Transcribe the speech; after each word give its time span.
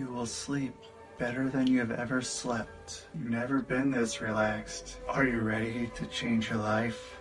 You 0.00 0.06
will 0.06 0.24
sleep 0.24 0.72
better 1.18 1.50
than 1.50 1.66
you 1.66 1.78
have 1.80 1.90
ever 1.90 2.22
slept. 2.22 3.04
You've 3.14 3.28
never 3.28 3.60
been 3.60 3.90
this 3.90 4.22
relaxed. 4.22 4.96
Are 5.06 5.26
you 5.26 5.40
ready 5.40 5.90
to 5.94 6.06
change 6.06 6.48
your 6.48 6.58
life? 6.58 7.18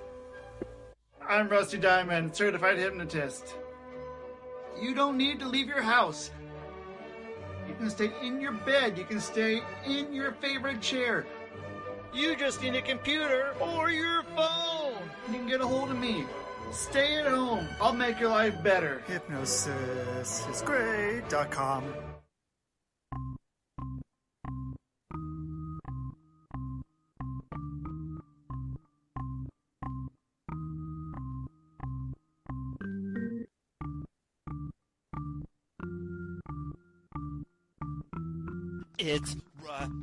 I'm 1.27 1.49
Rusty 1.49 1.77
Diamond, 1.77 2.33
certified 2.33 2.77
hypnotist. 2.77 3.55
You 4.81 4.95
don't 4.95 5.17
need 5.17 5.41
to 5.41 5.47
leave 5.49 5.67
your 5.67 5.81
house. 5.81 6.31
You 7.67 7.73
can 7.73 7.89
stay 7.89 8.13
in 8.23 8.39
your 8.39 8.53
bed. 8.53 8.97
You 8.97 9.03
can 9.03 9.19
stay 9.19 9.61
in 9.85 10.13
your 10.13 10.31
favorite 10.31 10.79
chair. 10.79 11.25
You 12.13 12.37
just 12.37 12.61
need 12.61 12.75
a 12.75 12.81
computer 12.81 13.53
or 13.59 13.91
your 13.91 14.23
phone. 14.37 14.93
You 15.27 15.33
can 15.33 15.47
get 15.47 15.59
a 15.59 15.67
hold 15.67 15.91
of 15.91 15.99
me. 15.99 16.23
Stay 16.71 17.17
at 17.17 17.27
home. 17.27 17.67
I'll 17.81 17.91
make 17.91 18.21
your 18.21 18.29
life 18.29 18.63
better. 18.63 19.03
Hypnosisisgreat.com. 19.09 22.08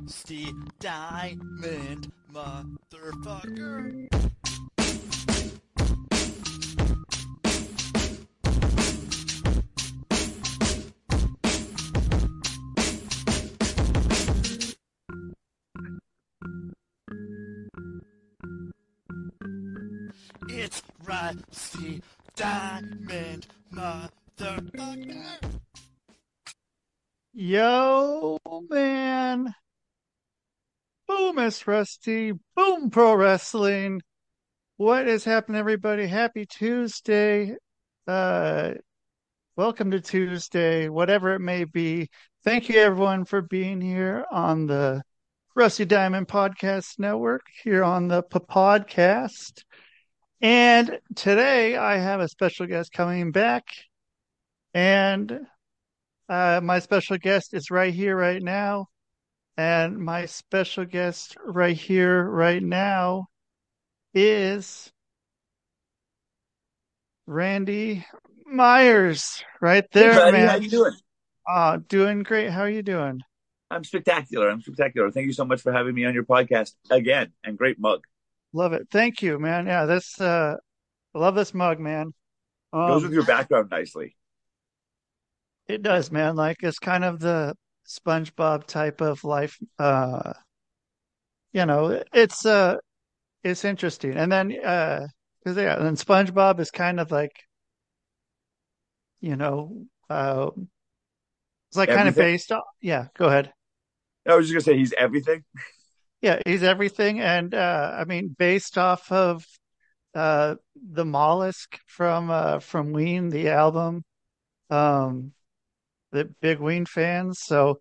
Rusty 0.07 0.53
Diamond, 0.79 2.13
motherfucker. 2.31 4.07
It's 20.47 20.81
Rusty 21.03 22.01
Diamond, 22.37 23.47
motherfucker. 23.73 25.59
Yo, 27.33 28.39
man. 28.69 29.53
Boom, 31.17 31.39
it's 31.39 31.65
Rusty. 31.65 32.31
Boom, 32.55 32.91
Pro 32.91 33.15
Wrestling. 33.15 34.03
What 34.75 35.07
is 35.07 35.23
happening, 35.23 35.57
everybody? 35.57 36.05
Happy 36.05 36.45
Tuesday. 36.45 37.55
Uh, 38.05 38.73
welcome 39.55 39.89
to 39.89 39.99
Tuesday, 39.99 40.89
whatever 40.89 41.33
it 41.33 41.39
may 41.39 41.63
be. 41.63 42.09
Thank 42.43 42.69
you, 42.69 42.79
everyone, 42.79 43.25
for 43.25 43.41
being 43.41 43.81
here 43.81 44.25
on 44.31 44.67
the 44.67 45.01
Rusty 45.55 45.85
Diamond 45.85 46.27
Podcast 46.27 46.99
Network, 46.99 47.47
here 47.63 47.83
on 47.83 48.07
the 48.07 48.21
Podcast. 48.21 49.63
And 50.39 50.99
today 51.15 51.77
I 51.77 51.97
have 51.97 52.19
a 52.19 52.29
special 52.29 52.67
guest 52.67 52.91
coming 52.93 53.31
back. 53.31 53.63
And 54.75 55.47
uh, 56.29 56.61
my 56.63 56.77
special 56.77 57.17
guest 57.17 57.55
is 57.55 57.71
right 57.71 57.93
here, 57.93 58.15
right 58.15 58.41
now. 58.41 58.89
And 59.57 59.97
my 59.97 60.27
special 60.27 60.85
guest 60.85 61.35
right 61.43 61.75
here, 61.75 62.23
right 62.23 62.61
now 62.61 63.27
is 64.13 64.91
Randy 67.25 68.05
Myers. 68.45 69.43
Right 69.59 69.85
there, 69.91 70.13
hey, 70.13 70.19
buddy, 70.19 70.31
man. 70.37 70.47
How 70.47 70.55
you 70.57 70.69
doing? 70.69 70.93
Uh, 71.47 71.79
doing 71.87 72.21
great. 72.21 72.51
How 72.51 72.61
are 72.61 72.69
you 72.69 72.83
doing? 72.83 73.21
I'm 73.71 73.83
spectacular. 73.83 74.49
I'm 74.49 74.61
spectacular. 74.61 75.09
Thank 75.11 75.25
you 75.25 75.33
so 75.33 75.43
much 75.43 75.61
for 75.61 75.73
having 75.73 75.95
me 75.95 76.05
on 76.05 76.13
your 76.13 76.23
podcast 76.23 76.73
again. 76.89 77.33
And 77.43 77.57
great 77.57 77.79
mug. 77.79 78.03
Love 78.53 78.73
it. 78.73 78.87
Thank 78.91 79.21
you, 79.21 79.39
man. 79.39 79.65
Yeah, 79.65 79.85
this 79.85 80.21
uh 80.21 80.55
I 81.15 81.19
love 81.19 81.35
this 81.35 81.53
mug, 81.53 81.79
man. 81.79 82.13
Um, 82.71 82.87
Goes 82.89 83.03
with 83.03 83.13
your 83.13 83.25
background 83.25 83.69
nicely. 83.71 84.15
It 85.67 85.81
does, 85.81 86.11
man. 86.11 86.35
Like 86.35 86.57
it's 86.61 86.79
kind 86.79 87.03
of 87.03 87.19
the 87.19 87.55
SpongeBob 87.87 88.67
type 88.67 89.01
of 89.01 89.23
life. 89.23 89.57
Uh, 89.79 90.33
you 91.53 91.65
know, 91.65 92.03
it's 92.13 92.45
uh, 92.45 92.77
it's 93.43 93.65
interesting. 93.65 94.15
And 94.15 94.31
then, 94.31 94.53
uh, 94.63 95.07
because 95.39 95.57
yeah, 95.57 95.81
and 95.81 95.97
SpongeBob 95.97 96.59
is 96.59 96.71
kind 96.71 96.99
of 96.99 97.11
like, 97.11 97.31
you 99.21 99.35
know, 99.35 99.85
uh, 100.09 100.49
it's 101.69 101.77
like 101.77 101.89
kind 101.89 102.07
of 102.09 102.15
based 102.15 102.51
off. 102.51 102.63
Yeah, 102.81 103.07
go 103.17 103.27
ahead. 103.27 103.53
I 104.27 104.35
was 104.35 104.49
just 104.49 104.53
gonna 104.53 104.75
say 104.75 104.77
he's 104.79 104.93
everything. 104.97 105.43
Yeah, 106.21 106.39
he's 106.45 106.63
everything, 106.63 107.19
and 107.21 107.53
uh, 107.53 107.95
I 107.97 108.05
mean, 108.05 108.35
based 108.37 108.77
off 108.77 109.11
of 109.11 109.45
uh, 110.13 110.55
the 110.75 111.05
Mollusk 111.05 111.77
from 111.85 112.29
uh, 112.29 112.59
from 112.59 112.91
Ween, 112.91 113.29
the 113.29 113.49
album. 113.49 114.03
Um, 114.69 115.31
the 116.17 116.33
big 116.41 116.59
Ween 116.59 116.85
fans, 116.85 117.39
so 117.41 117.79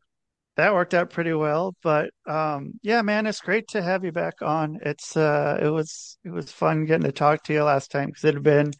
that 0.57 0.75
worked 0.75 0.95
out 0.95 1.11
pretty 1.11 1.33
well. 1.35 1.75
But 1.83 2.11
um, 2.27 2.75
yeah, 2.83 3.03
man, 3.03 3.27
it's 3.27 3.41
great 3.41 3.69
to 3.69 3.83
have 3.83 4.05
you 4.05 4.13
back 4.13 4.35
on. 4.43 4.79
It's 4.83 5.17
uh, 5.17 5.59
it 5.63 5.69
was 5.69 6.19
it 6.25 6.31
was 6.31 6.51
fun 6.53 6.87
getting 6.87 7.05
to 7.07 7.13
talk 7.13 7.43
to 7.45 7.53
you 7.53 7.63
last 7.65 7.91
time 7.91 8.07
because 8.07 8.25
it 8.25 8.35
had 8.35 8.43
been 8.43 8.73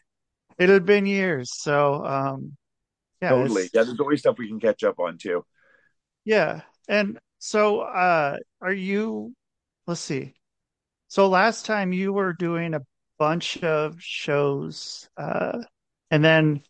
it 0.57 0.69
had 0.69 0.85
been 0.85 1.05
years. 1.05 1.51
So 1.53 2.05
um, 2.05 2.57
yeah, 3.21 3.29
totally. 3.29 3.69
Yeah, 3.73 3.83
there's 3.83 3.99
always 3.99 4.19
stuff 4.21 4.37
we 4.37 4.47
can 4.47 4.59
catch 4.59 4.83
up 4.83 4.99
on 4.99 5.17
too. 5.17 5.43
yeah. 6.25 6.61
And 6.87 7.19
so, 7.39 7.81
uh, 7.81 8.37
are 8.61 8.73
you? 8.73 9.33
Let's 9.85 10.01
see. 10.01 10.33
So 11.07 11.29
last 11.29 11.65
time 11.65 11.93
you 11.93 12.13
were 12.13 12.33
doing 12.33 12.73
a 12.73 12.81
bunch 13.19 13.63
of 13.63 13.95
shows, 14.01 15.09
uh, 15.17 15.59
and 16.11 16.23
then 16.23 16.61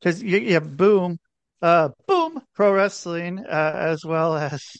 because 0.00 0.22
you, 0.22 0.38
you 0.38 0.54
have 0.54 0.76
Boom, 0.76 1.18
uh, 1.62 1.90
Boom 2.06 2.42
Pro 2.54 2.72
Wrestling, 2.72 3.38
uh, 3.38 3.72
as 3.74 4.04
well 4.04 4.36
as 4.36 4.76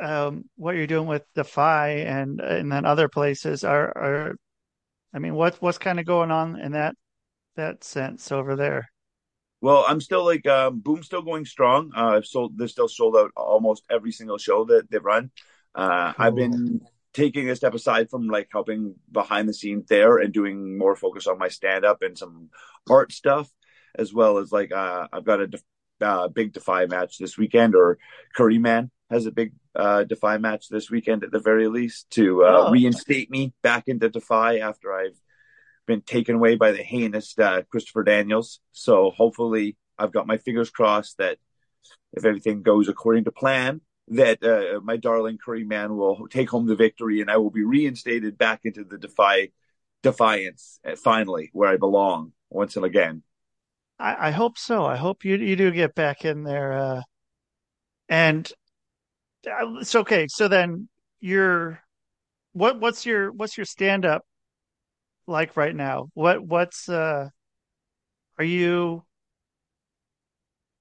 um, 0.00 0.44
what 0.56 0.76
you're 0.76 0.86
doing 0.86 1.06
with 1.06 1.24
Defy 1.34 1.88
and 2.00 2.40
and 2.40 2.70
then 2.70 2.84
other 2.84 3.08
places 3.08 3.64
are 3.64 3.86
are. 3.96 4.34
I 5.12 5.18
mean, 5.18 5.34
what 5.34 5.56
what's 5.60 5.78
kind 5.78 5.98
of 5.98 6.06
going 6.06 6.30
on 6.30 6.60
in 6.60 6.72
that 6.72 6.94
that 7.56 7.82
sense 7.82 8.30
over 8.30 8.56
there? 8.56 8.90
Well, 9.60 9.84
I'm 9.86 10.00
still 10.00 10.24
like 10.24 10.46
um, 10.46 10.80
Boom's 10.80 11.06
still 11.06 11.22
going 11.22 11.44
strong. 11.44 11.90
Uh, 11.96 12.16
I've 12.16 12.26
sold. 12.26 12.56
They're 12.56 12.68
still 12.68 12.88
sold 12.88 13.16
out 13.16 13.32
almost 13.36 13.84
every 13.90 14.12
single 14.12 14.38
show 14.38 14.64
that 14.66 14.90
they've 14.90 15.04
run. 15.04 15.30
Uh, 15.74 16.12
I've 16.18 16.34
been 16.34 16.80
taking 17.12 17.50
a 17.50 17.56
step 17.56 17.74
aside 17.74 18.08
from 18.08 18.28
like 18.28 18.48
helping 18.52 18.94
behind 19.10 19.48
the 19.48 19.54
scenes 19.54 19.86
there 19.86 20.18
and 20.18 20.32
doing 20.32 20.78
more 20.78 20.96
focus 20.96 21.26
on 21.26 21.38
my 21.38 21.48
stand 21.48 21.84
up 21.84 22.02
and 22.02 22.16
some 22.16 22.48
art 22.88 23.12
stuff, 23.12 23.50
as 23.96 24.12
well 24.12 24.38
as 24.38 24.52
like 24.52 24.72
uh, 24.72 25.08
I've 25.12 25.24
got 25.24 25.40
a 25.40 25.46
def- 25.46 25.62
uh, 26.00 26.28
big 26.28 26.52
Defy 26.52 26.86
match 26.86 27.18
this 27.18 27.36
weekend, 27.36 27.74
or 27.74 27.98
Curry 28.34 28.58
Man 28.58 28.90
has 29.10 29.26
a 29.26 29.30
big 29.30 29.52
uh, 29.74 30.04
Defy 30.04 30.38
match 30.38 30.68
this 30.68 30.90
weekend 30.90 31.24
at 31.24 31.30
the 31.32 31.40
very 31.40 31.68
least 31.68 32.08
to 32.10 32.44
uh, 32.44 32.64
Oh. 32.66 32.70
reinstate 32.70 33.30
me 33.30 33.52
back 33.62 33.84
into 33.88 34.08
Defy 34.08 34.58
after 34.58 34.92
I've 34.92 35.18
been 35.86 36.00
taken 36.02 36.36
away 36.36 36.54
by 36.56 36.70
the 36.72 36.82
heinous 36.82 37.36
uh, 37.38 37.62
Christopher 37.70 38.04
Daniels. 38.04 38.60
So 38.72 39.10
hopefully, 39.10 39.76
I've 39.98 40.12
got 40.12 40.26
my 40.26 40.38
fingers 40.38 40.70
crossed 40.70 41.18
that 41.18 41.38
if 42.12 42.24
everything 42.24 42.62
goes 42.62 42.88
according 42.88 43.24
to 43.24 43.32
plan, 43.32 43.80
that 44.08 44.42
uh, 44.42 44.80
my 44.82 44.96
darling 44.96 45.38
Curry 45.44 45.64
Man 45.64 45.96
will 45.96 46.26
take 46.28 46.50
home 46.50 46.66
the 46.66 46.74
victory, 46.76 47.20
and 47.20 47.30
I 47.30 47.36
will 47.36 47.50
be 47.50 47.64
reinstated 47.64 48.38
back 48.38 48.60
into 48.64 48.84
the 48.84 48.98
Defy 48.98 49.50
Defiance 50.02 50.80
uh, 50.84 50.96
finally, 50.96 51.50
where 51.52 51.68
I 51.68 51.76
belong 51.76 52.32
once 52.48 52.76
and 52.76 52.84
again. 52.84 53.22
I, 54.00 54.28
I 54.28 54.30
hope 54.30 54.56
so. 54.58 54.84
I 54.84 54.96
hope 54.96 55.24
you 55.24 55.36
you 55.36 55.56
do 55.56 55.70
get 55.70 55.94
back 55.94 56.24
in 56.24 56.42
there. 56.42 56.72
Uh, 56.72 57.02
and 58.08 58.50
uh, 59.46 59.74
it's 59.80 59.94
okay. 59.94 60.26
So 60.28 60.48
then 60.48 60.88
you're 61.20 61.80
what 62.52 62.80
what's 62.80 63.04
your 63.04 63.30
what's 63.32 63.56
your 63.56 63.66
stand 63.66 64.04
up 64.04 64.24
like 65.26 65.56
right 65.56 65.74
now? 65.74 66.08
What 66.14 66.42
what's 66.42 66.88
uh 66.88 67.28
are 68.38 68.44
you 68.44 69.04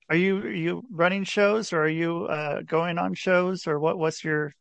are 0.09 0.15
you 0.15 0.37
are 0.37 0.49
you 0.49 0.83
running 0.89 1.25
shows 1.25 1.73
or 1.73 1.83
are 1.83 1.89
you 1.89 2.25
uh 2.25 2.61
going 2.61 2.97
on 2.97 3.13
shows 3.13 3.67
or 3.67 3.79
what 3.79 3.97
what's 3.97 4.23
your 4.23 4.53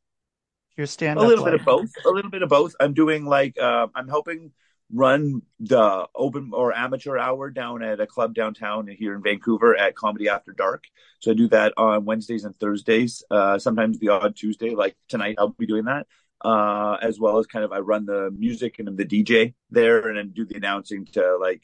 your 0.77 0.87
stand 0.87 1.19
up? 1.19 1.25
a 1.25 1.29
little 1.29 1.45
like? 1.45 1.53
bit 1.53 1.61
of 1.61 1.67
both 1.67 1.91
a 2.05 2.11
little 2.11 2.31
bit 2.31 2.43
of 2.43 2.49
both 2.49 2.75
i'm 2.79 2.95
doing 2.95 3.25
like 3.25 3.59
uh, 3.59 3.87
i'm 3.95 4.07
helping 4.07 4.53
run 4.93 5.43
the 5.61 6.07
open 6.15 6.51
or 6.55 6.75
amateur 6.75 7.19
hour 7.19 7.51
down 7.51 7.83
at 7.83 8.01
a 8.01 8.07
club 8.07 8.35
downtown 8.35 8.87
here 8.87 9.15
in 9.15 9.23
vancouver 9.23 9.77
at 9.77 9.95
comedy 9.95 10.29
after 10.29 10.53
dark 10.53 10.85
so 11.21 11.31
i 11.31 11.35
do 11.35 11.49
that 11.49 11.75
on 11.77 12.05
wednesdays 12.05 12.45
and 12.45 12.59
thursdays 12.59 13.23
uh, 13.31 13.59
sometimes 13.59 13.99
the 13.99 14.09
odd 14.09 14.35
tuesday 14.35 14.75
like 14.75 14.97
tonight 15.09 15.37
i'll 15.39 15.49
be 15.49 15.67
doing 15.67 15.85
that 15.85 16.07
uh, 16.45 16.97
as 17.03 17.19
well 17.19 17.39
as 17.39 17.47
kind 17.47 17.65
of 17.65 17.73
i 17.73 17.79
run 17.79 18.07
the 18.07 18.31
music 18.31 18.79
and 18.79 18.89
I'm 18.89 18.97
the 18.97 19.05
dj 19.05 19.55
there 19.71 20.09
and 20.09 20.17
then 20.17 20.31
do 20.31 20.47
the 20.47 20.57
announcing 20.57 21.05
to 21.13 21.37
like 21.37 21.63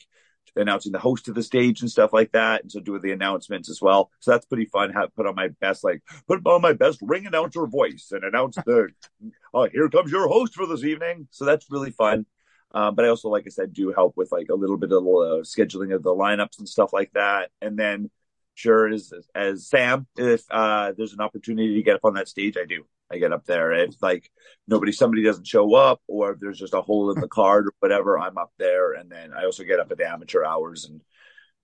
announcing 0.57 0.93
the 0.93 0.99
host 0.99 1.29
of 1.29 1.35
the 1.35 1.43
stage 1.43 1.81
and 1.81 1.91
stuff 1.91 2.13
like 2.13 2.33
that, 2.33 2.63
and 2.63 2.71
so 2.71 2.81
doing 2.81 3.03
the 3.03 3.13
announcements 3.13 3.69
as 3.69 3.81
well. 3.81 4.11
So 4.21 4.31
that's 4.31 4.47
pretty 4.47 4.67
fun. 4.67 4.93
Have 4.93 5.15
put 5.15 5.27
on 5.27 5.35
my 5.35 5.49
best 5.49 5.85
like 5.85 6.03
put 6.27 6.47
on 6.47 6.63
my 6.63 6.73
best 6.73 7.01
ring 7.03 7.27
announcer 7.27 7.67
voice 7.67 8.09
and 8.13 8.25
announce 8.25 8.57
the 8.57 8.89
oh 9.55 9.69
here 9.69 9.89
comes 9.89 10.11
your 10.11 10.29
host 10.29 10.55
for 10.55 10.67
this 10.67 10.85
evening. 10.85 11.29
So 11.31 11.45
that's 11.45 11.71
really 11.71 11.91
fun. 11.91 12.27
Um, 12.75 12.97
but 12.97 13.05
I 13.05 13.09
also, 13.09 13.29
like 13.29 13.45
I 13.47 13.51
said, 13.51 13.73
do 13.73 13.93
help 13.93 14.17
with 14.17 14.33
like 14.33 14.49
a 14.51 14.55
little 14.55 14.77
bit 14.77 14.91
of 14.91 14.99
uh, 14.99 15.43
scheduling 15.43 15.95
of 15.95 16.03
the 16.03 16.11
lineups 16.11 16.59
and 16.59 16.69
stuff 16.69 16.93
like 16.93 17.13
that. 17.15 17.51
And 17.63 17.79
then, 17.79 18.11
sure 18.55 18.89
as 18.89 19.13
as 19.35 19.69
Sam, 19.69 20.09
if 20.19 20.43
uh, 20.51 20.93
there's 20.97 21.13
an 21.13 21.21
opportunity 21.21 21.77
to 21.77 21.83
get 21.83 21.95
up 21.95 22.05
on 22.05 22.15
that 22.15 22.29
stage, 22.29 22.57
I 22.57 22.65
do. 22.65 22.85
I 23.13 23.19
get 23.19 23.33
up 23.33 23.45
there. 23.45 23.73
If 23.73 24.03
like 24.03 24.29
nobody, 24.67 24.91
somebody 24.91 25.23
doesn't 25.23 25.47
show 25.47 25.75
up, 25.75 26.01
or 26.09 26.33
if 26.33 26.41
there's 26.41 26.59
just 26.59 26.75
a 26.75 26.83
hole 26.83 27.13
in 27.13 27.21
the 27.21 27.29
card 27.41 27.69
or 27.69 27.75
whatever, 27.79 28.19
I'm 28.19 28.39
up 28.39 28.53
there. 28.59 28.93
And 28.95 29.09
then 29.09 29.33
I 29.33 29.45
also 29.45 29.63
get 29.63 29.79
up 29.79 29.93
at 29.93 29.99
the 29.99 30.11
amateur 30.11 30.45
hours 30.45 30.85
and 30.85 31.01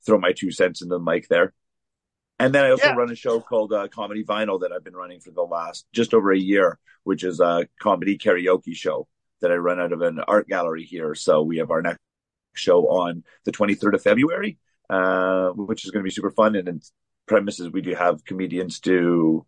throw 0.06 0.18
my 0.18 0.32
two 0.32 0.52
cents 0.52 0.80
into 0.80 0.94
the 0.94 1.00
mic 1.00 1.26
there. 1.28 1.52
And 2.38 2.54
then 2.54 2.64
I 2.64 2.70
also 2.70 2.88
Yeah. 2.88 2.94
run 2.94 3.10
a 3.10 3.16
show 3.16 3.40
called 3.40 3.72
uh, 3.72 3.88
Comedy 3.88 4.24
Vinyl 4.24 4.60
that 4.60 4.72
I've 4.72 4.84
been 4.84 4.96
running 4.96 5.20
for 5.20 5.32
the 5.32 5.42
last 5.42 5.86
just 5.92 6.14
over 6.14 6.30
a 6.30 6.38
year, 6.38 6.78
which 7.02 7.24
is 7.24 7.40
a 7.40 7.66
comedy 7.80 8.16
karaoke 8.16 8.74
show 8.74 9.08
that 9.40 9.50
I 9.50 9.56
run 9.56 9.80
out 9.80 9.92
of 9.92 10.02
an 10.02 10.20
art 10.20 10.48
gallery 10.48 10.84
here. 10.84 11.14
So 11.14 11.42
we 11.42 11.58
have 11.58 11.70
our 11.70 11.82
next 11.82 12.00
show 12.54 12.88
on 12.88 13.24
the 13.44 13.52
23rd 13.52 13.94
of 13.94 14.02
February, 14.02 14.58
uh, 14.88 15.50
which 15.50 15.84
is 15.84 15.90
going 15.90 16.02
to 16.02 16.08
be 16.08 16.10
super 16.10 16.30
fun. 16.30 16.56
And 16.56 16.66
then 16.66 16.80
premises 17.26 17.70
we 17.70 17.80
do 17.80 17.94
have 17.94 18.24
comedians 18.24 18.80
do 18.80 19.46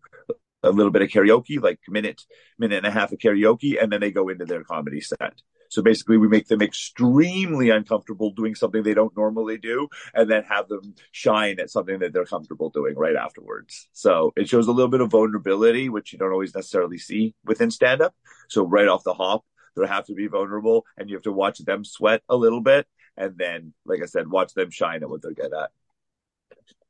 a 0.62 0.70
little 0.70 0.92
bit 0.92 1.02
of 1.02 1.08
karaoke, 1.08 1.60
like 1.60 1.80
minute, 1.88 2.22
minute 2.58 2.76
and 2.76 2.86
a 2.86 2.90
half 2.90 3.12
of 3.12 3.18
karaoke, 3.18 3.82
and 3.82 3.92
then 3.92 4.00
they 4.00 4.10
go 4.10 4.28
into 4.28 4.44
their 4.44 4.64
comedy 4.64 5.00
set. 5.00 5.42
So 5.68 5.80
basically, 5.80 6.18
we 6.18 6.28
make 6.28 6.48
them 6.48 6.60
extremely 6.60 7.70
uncomfortable 7.70 8.30
doing 8.30 8.54
something 8.54 8.82
they 8.82 8.92
don't 8.92 9.16
normally 9.16 9.56
do, 9.56 9.88
and 10.14 10.30
then 10.30 10.44
have 10.44 10.68
them 10.68 10.94
shine 11.12 11.58
at 11.58 11.70
something 11.70 11.98
that 12.00 12.12
they're 12.12 12.26
comfortable 12.26 12.68
doing 12.68 12.94
right 12.94 13.16
afterwards. 13.16 13.88
So 13.92 14.32
it 14.36 14.48
shows 14.48 14.68
a 14.68 14.72
little 14.72 14.90
bit 14.90 15.00
of 15.00 15.10
vulnerability, 15.10 15.88
which 15.88 16.12
you 16.12 16.18
don't 16.18 16.30
always 16.30 16.54
necessarily 16.54 16.98
see 16.98 17.34
within 17.44 17.70
stand 17.70 18.02
up. 18.02 18.14
So 18.50 18.66
right 18.66 18.86
off 18.86 19.02
the 19.02 19.14
hop, 19.14 19.44
they 19.74 19.86
have 19.86 20.06
to 20.06 20.14
be 20.14 20.26
vulnerable, 20.26 20.84
and 20.96 21.08
you 21.08 21.16
have 21.16 21.24
to 21.24 21.32
watch 21.32 21.58
them 21.58 21.84
sweat 21.84 22.22
a 22.28 22.36
little 22.36 22.60
bit, 22.60 22.86
and 23.16 23.36
then, 23.36 23.74
like 23.84 24.02
I 24.02 24.06
said, 24.06 24.28
watch 24.28 24.54
them 24.54 24.70
shine 24.70 25.02
at 25.02 25.10
what 25.10 25.22
they're 25.22 25.32
good 25.32 25.52
at. 25.52 25.70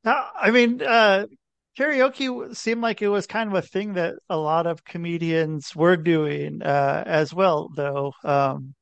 Now, 0.04 0.28
I 0.34 0.50
mean, 0.50 0.82
uh, 0.82 1.26
karaoke 1.78 2.56
seemed 2.56 2.82
like 2.82 3.02
it 3.02 3.08
was 3.08 3.26
kind 3.26 3.48
of 3.48 3.54
a 3.54 3.62
thing 3.62 3.94
that 3.94 4.16
a 4.28 4.36
lot 4.36 4.66
of 4.66 4.84
comedians 4.84 5.74
were 5.74 5.96
doing 5.96 6.62
uh, 6.62 7.04
as 7.06 7.32
well, 7.32 7.70
though. 7.74 8.12
Um, 8.24 8.74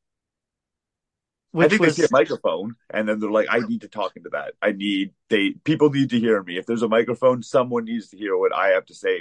I 1.58 1.68
think 1.68 1.80
was 1.80 1.96
they 1.96 2.02
see 2.02 2.08
a 2.08 2.12
microphone 2.12 2.76
and 2.90 3.08
then 3.08 3.18
they're 3.18 3.30
like, 3.30 3.48
I 3.50 3.58
need 3.58 3.80
to 3.80 3.88
talk 3.88 4.12
into 4.16 4.30
that. 4.30 4.54
I 4.62 4.72
need 4.72 5.12
they 5.28 5.50
people 5.64 5.90
need 5.90 6.10
to 6.10 6.20
hear 6.20 6.42
me. 6.42 6.58
If 6.58 6.66
there's 6.66 6.82
a 6.82 6.88
microphone, 6.88 7.42
someone 7.42 7.84
needs 7.84 8.08
to 8.10 8.16
hear 8.16 8.36
what 8.36 8.54
I 8.54 8.68
have 8.68 8.86
to 8.86 8.94
say. 8.94 9.20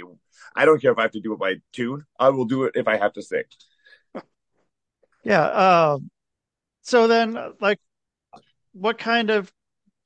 I 0.54 0.64
don't 0.64 0.80
care 0.80 0.92
if 0.92 0.98
I 0.98 1.02
have 1.02 1.10
to 1.12 1.20
do 1.20 1.32
it 1.32 1.40
by 1.40 1.56
tune. 1.72 2.04
I 2.18 2.28
will 2.28 2.44
do 2.44 2.64
it 2.64 2.76
if 2.76 2.86
I 2.86 2.98
have 2.98 3.12
to 3.14 3.22
sing. 3.22 3.42
Yeah. 5.24 5.46
Um, 5.92 6.10
so 6.82 7.08
then, 7.08 7.38
like, 7.60 7.80
what 8.72 8.98
kind 8.98 9.30
of 9.30 9.52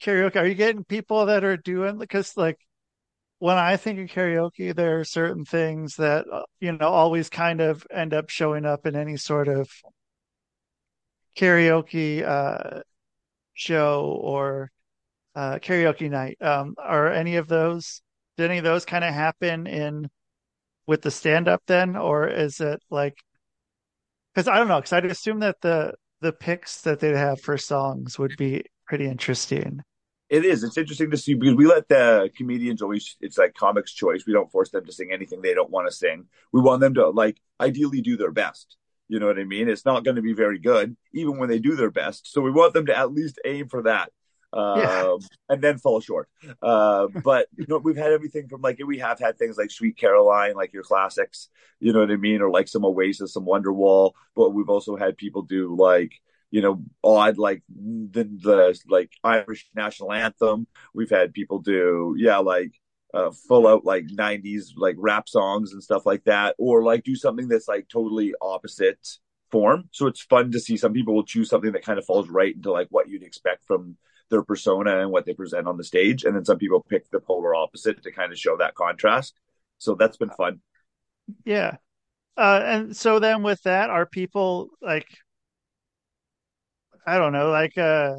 karaoke 0.03 0.37
are 0.37 0.47
you 0.47 0.55
getting? 0.55 0.85
People 0.85 1.27
that 1.27 1.45
are 1.45 1.57
doing 1.57 1.99
because, 1.99 2.37
like, 2.37 2.59
when 3.39 3.59
I 3.59 3.77
think 3.77 4.01
of 4.01 4.17
karaoke, 4.17 4.75
there 4.75 5.01
are 5.01 5.05
certain 5.05 5.45
things 5.45 5.97
that 5.97 6.27
uh, 6.33 6.45
you 6.61 6.73
know 6.73 6.89
always 6.89 7.31
kind 7.31 7.61
of 7.61 7.87
end 7.93 8.15
up 8.15 8.31
showing 8.31 8.65
up 8.67 8.87
in 8.87 8.97
any 8.97 9.17
sort 9.17 9.49
of 9.49 9.71
karaoke 11.37 12.23
uh, 12.23 12.81
show 13.55 14.19
or 14.23 14.71
uh, 15.35 15.59
karaoke 15.61 16.11
night. 16.11 16.39
Um, 16.43 16.75
are 16.79 17.13
any 17.13 17.37
of 17.37 17.49
those? 17.49 18.03
Did 18.37 18.51
any 18.51 18.59
of 18.59 18.65
those 18.65 18.85
kind 18.85 19.05
of 19.05 19.15
happen 19.15 19.67
in 19.67 20.11
with 20.87 21.03
the 21.03 21.11
stand 21.11 21.49
up 21.49 21.63
then, 21.67 21.97
or 21.97 22.29
is 22.29 22.61
it 22.61 22.83
like? 22.91 23.17
Because 24.35 24.49
I 24.49 24.57
don't 24.59 24.69
know. 24.69 24.77
Because 24.79 24.93
I'd 24.93 25.05
assume 25.07 25.41
that 25.41 25.61
the 25.61 25.95
the 26.21 26.33
picks 26.33 26.81
that 26.83 27.01
they'd 27.01 27.17
have 27.17 27.41
for 27.41 27.59
songs 27.59 28.19
would 28.19 28.37
be 28.37 28.65
pretty 28.87 29.07
interesting. 29.07 29.81
It 30.31 30.45
is. 30.45 30.65
It's 30.65 30.79
interesting 30.79 31.11
to 31.11 31.17
see 31.17 31.35
because 31.35 31.55
we 31.55 31.67
let 31.67 31.89
the 31.89 32.31
comedians 32.37 32.83
always. 32.83 33.17
It's 33.21 33.39
like 33.39 33.55
comics' 33.55 33.93
choice. 33.93 34.25
We 34.27 34.33
don't 34.33 34.51
force 34.51 34.71
them 34.71 34.85
to 34.87 34.93
sing 34.93 35.13
anything 35.13 35.43
they 35.43 35.55
don't 35.55 35.71
want 35.71 35.89
to 35.89 35.95
sing. 35.95 36.27
We 36.53 36.61
want 36.61 36.81
them 36.81 36.95
to 36.95 37.11
like 37.11 37.41
ideally 37.61 38.01
do 38.01 38.17
their 38.17 38.33
best. 38.33 38.77
You 39.07 39.21
know 39.21 39.27
what 39.27 39.39
I 39.39 39.45
mean? 39.45 39.69
It's 39.69 39.85
not 39.85 40.03
going 40.03 40.17
to 40.17 40.23
be 40.23 40.33
very 40.33 40.59
good, 40.59 40.97
even 41.13 41.39
when 41.39 41.51
they 41.51 41.59
do 41.59 41.77
their 41.77 41.91
best. 41.91 42.33
So 42.33 42.41
we 42.41 42.51
want 42.51 42.73
them 42.73 42.87
to 42.87 42.97
at 42.97 43.13
least 43.13 43.39
aim 43.45 43.69
for 43.69 43.83
that, 43.83 44.11
Yeah. 44.55 45.17
and 45.49 45.63
then 45.63 45.79
fall 45.79 46.01
short. 46.01 46.29
Uh, 46.63 47.09
but 47.23 47.49
you 47.57 47.67
know, 47.69 47.79
we've 47.79 47.97
had 47.97 48.13
everything 48.13 48.49
from 48.49 48.61
like 48.61 48.79
we 48.85 48.99
have 48.99 49.19
had 49.19 49.39
things 49.39 49.57
like 49.57 49.71
Sweet 49.71 49.97
Caroline, 49.97 50.55
like 50.55 50.73
your 50.73 50.83
classics. 50.83 51.49
You 51.81 51.93
know 51.93 52.01
what 52.01 52.11
I 52.11 52.17
mean, 52.17 52.41
or 52.41 52.51
like 52.51 52.69
some 52.69 52.85
Oasis, 52.85 53.33
some 53.33 53.47
Wonderwall. 53.47 54.13
But 54.37 54.51
we've 54.51 54.69
also 54.69 54.97
had 54.97 55.17
people 55.17 55.43
do 55.43 55.75
like 55.77 56.13
you 56.51 56.63
know 56.63 56.83
odd 57.03 57.37
like 57.39 57.63
the 57.69 58.25
the 58.25 58.81
like 58.89 59.11
Irish 59.25 59.67
national 59.75 60.13
anthem. 60.13 60.67
We've 60.95 61.11
had 61.11 61.33
people 61.33 61.59
do 61.61 62.15
yeah 62.17 62.39
like 62.39 62.73
uh, 63.15 63.31
full 63.49 63.67
out 63.69 63.85
like 63.85 64.07
90s 64.07 64.71
like 64.77 64.97
rap 64.99 65.29
songs 65.29 65.73
and 65.73 65.83
stuff 65.83 66.05
like 66.05 66.25
that 66.25 66.57
or 66.59 66.83
like 66.83 67.05
do 67.05 67.15
something 67.15 67.47
that's 67.47 67.69
like 67.69 67.89
totally 67.89 68.35
opposite 68.43 68.99
form 69.53 69.85
so 69.93 70.09
it's 70.09 70.23
fun 70.23 70.51
to 70.51 70.59
see 70.59 70.77
some 70.77 70.93
people 70.93 71.15
will 71.15 71.23
choose 71.23 71.49
something 71.49 71.71
that 71.71 71.85
kind 71.85 71.97
of 71.97 72.05
falls 72.05 72.29
right 72.29 72.57
into 72.57 72.73
like 72.73 72.89
what 72.91 73.09
you'd 73.09 73.23
expect 73.23 73.65
from 73.65 73.97
their 74.31 74.43
persona 74.43 75.01
and 75.01 75.11
what 75.11 75.27
they 75.27 75.35
present 75.35 75.67
on 75.67 75.77
the 75.77 75.85
stage. 75.85 76.25
And 76.25 76.35
then 76.35 76.45
some 76.45 76.59
people 76.59 76.85
pick 76.89 77.11
the 77.11 77.21
polar 77.21 77.55
opposite 77.55 78.03
to 78.03 78.13
kind 78.13 78.33
of 78.33 78.39
show 78.39 78.57
that 78.59 78.75
contrast. 78.75 79.35
So 79.79 79.95
that's 79.95 80.17
been 80.17 80.31
fun. 80.31 80.61
Yeah. 81.45 81.77
Uh, 82.37 82.61
and 82.65 82.97
so 82.97 83.19
then 83.19 83.43
with 83.43 83.63
that, 83.63 83.91
are 83.91 84.07
people 84.07 84.71
like, 84.83 85.07
I 87.07 87.19
don't 87.19 87.33
know, 87.33 87.51
like, 87.51 87.77
uh, 87.79 88.17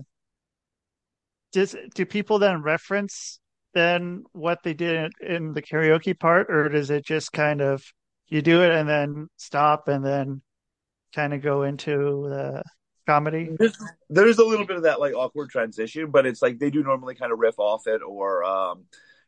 does 1.52 1.76
do 1.94 2.06
people 2.06 2.40
then 2.40 2.62
reference 2.62 3.40
then 3.74 4.24
what 4.32 4.64
they 4.64 4.74
did 4.74 5.12
in, 5.22 5.36
in 5.36 5.54
the 5.54 5.62
karaoke 5.62 6.18
part, 6.18 6.50
or 6.50 6.70
does 6.70 6.90
it 6.90 7.06
just 7.06 7.32
kind 7.34 7.62
of 7.62 7.84
you 8.28 8.42
do 8.42 8.64
it 8.64 8.72
and 8.72 8.90
then 8.90 9.28
stop 9.38 9.88
and 9.88 10.04
then 10.04 10.42
kind 11.14 11.34
of 11.34 11.42
go 11.42 11.64
into 11.64 12.28
the 12.30 12.64
comedy? 13.06 13.50
there's, 13.60 13.78
there's 14.10 14.38
a 14.40 14.44
little 14.46 14.66
bit 14.66 14.78
of 14.78 14.84
that 14.84 15.00
like 15.00 15.14
awkward 15.14 15.50
transition 15.50 16.12
but 16.12 16.26
it's 16.26 16.42
like 16.42 16.60
they 16.60 16.70
do 16.70 16.84
normally 16.84 17.16
kind 17.16 17.32
of 17.32 17.40
riff 17.40 17.60
off 17.60 17.88
it 17.88 18.02
or 18.06 18.44
um 18.44 18.86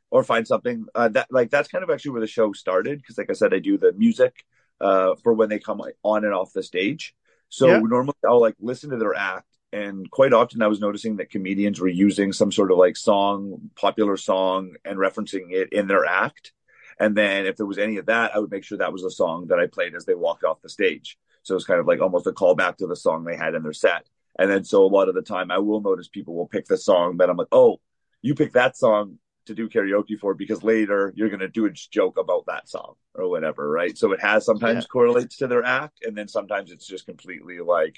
or 0.10 0.24
find 0.24 0.48
something 0.48 0.86
uh, 0.96 1.10
that 1.10 1.28
like 1.32 1.50
that's 1.50 1.68
kind 1.68 1.84
of 1.84 1.90
actually 1.90 2.12
where 2.12 2.22
the 2.22 2.28
show 2.28 2.54
started 2.54 3.00
because 3.00 3.18
like 3.18 3.30
i 3.30 3.34
said 3.34 3.54
i 3.54 3.60
do 3.60 3.78
the 3.78 3.94
music 3.94 4.46
uh 4.82 5.16
for 5.24 5.34
when 5.34 5.50
they 5.50 5.60
come 5.60 5.78
like, 5.78 5.96
on 6.04 6.24
and 6.26 6.34
off 6.34 6.54
the 6.54 6.64
stage 6.64 7.14
so 7.50 7.68
Yeah. 7.68 7.80
normally 7.84 8.16
i'll 8.28 8.42
like 8.42 8.56
listen 8.60 8.90
to 8.92 8.98
their 8.98 9.16
act 9.16 9.48
and 9.74 10.10
quite 10.10 10.34
often 10.34 10.62
i 10.62 10.68
was 10.68 10.80
noticing 10.80 11.18
that 11.18 11.30
comedians 11.30 11.80
were 11.80 11.88
using 11.88 12.32
some 12.34 12.52
sort 12.52 12.72
of 12.72 12.78
like 12.78 12.96
song 12.98 13.70
popular 13.76 14.18
song 14.18 14.76
and 14.86 14.98
referencing 14.98 15.52
it 15.52 15.72
in 15.74 15.88
their 15.88 16.06
act 16.06 16.54
and 17.00 17.16
then 17.16 17.46
if 17.46 17.58
there 17.58 17.66
was 17.66 17.78
any 17.78 17.98
of 17.98 18.06
that 18.08 18.34
i 18.36 18.40
would 18.40 18.52
make 18.52 18.64
sure 18.64 18.78
that 18.78 18.94
was 18.94 19.04
a 19.04 19.12
song 19.12 19.48
that 19.48 19.60
i 19.60 19.68
played 19.68 19.94
as 19.96 20.06
they 20.06 20.16
walked 20.16 20.44
off 20.44 20.62
the 20.62 20.70
stage 20.70 21.18
so 21.48 21.56
it's 21.56 21.66
kind 21.66 21.80
of 21.80 21.88
like 21.88 22.02
almost 22.02 22.28
a 22.28 22.32
callback 22.32 22.78
to 22.78 22.88
the 22.88 22.96
song 22.96 23.24
they 23.24 23.36
had 23.38 23.56
in 23.56 23.64
their 23.64 23.74
set. 23.74 24.08
And 24.40 24.50
then 24.52 24.64
so 24.64 24.84
a 24.86 24.88
lot 24.88 25.10
of 25.10 25.16
the 25.16 25.22
time 25.22 25.50
I 25.52 25.58
will 25.60 25.82
notice 25.82 26.08
people 26.08 26.36
will 26.36 26.48
pick 26.48 26.66
the 26.68 26.78
song 26.78 27.18
that 27.18 27.30
I'm 27.30 27.38
like, 27.38 27.48
oh, 27.52 27.80
you 28.22 28.36
pick 28.36 28.54
that 28.54 28.78
song 28.78 29.20
to 29.48 29.56
do 29.56 29.70
karaoke 29.70 30.20
for 30.20 30.34
because 30.34 30.64
later 30.64 31.14
you're 31.16 31.30
going 31.30 31.40
to 31.40 31.48
do 31.48 31.66
a 31.66 31.72
joke 31.72 32.18
about 32.18 32.46
that 32.48 32.68
song 32.70 32.96
or 33.16 33.30
whatever, 33.30 33.70
right? 33.70 33.98
So 33.98 34.12
it 34.12 34.20
has 34.22 34.46
sometimes 34.46 34.84
Yeah. 34.84 34.88
correlates 34.88 35.38
to 35.38 35.48
their 35.48 35.64
act, 35.64 36.04
and 36.06 36.18
then 36.18 36.28
sometimes 36.28 36.72
it's 36.72 36.86
just 36.86 37.06
completely 37.06 37.60
like 37.60 37.98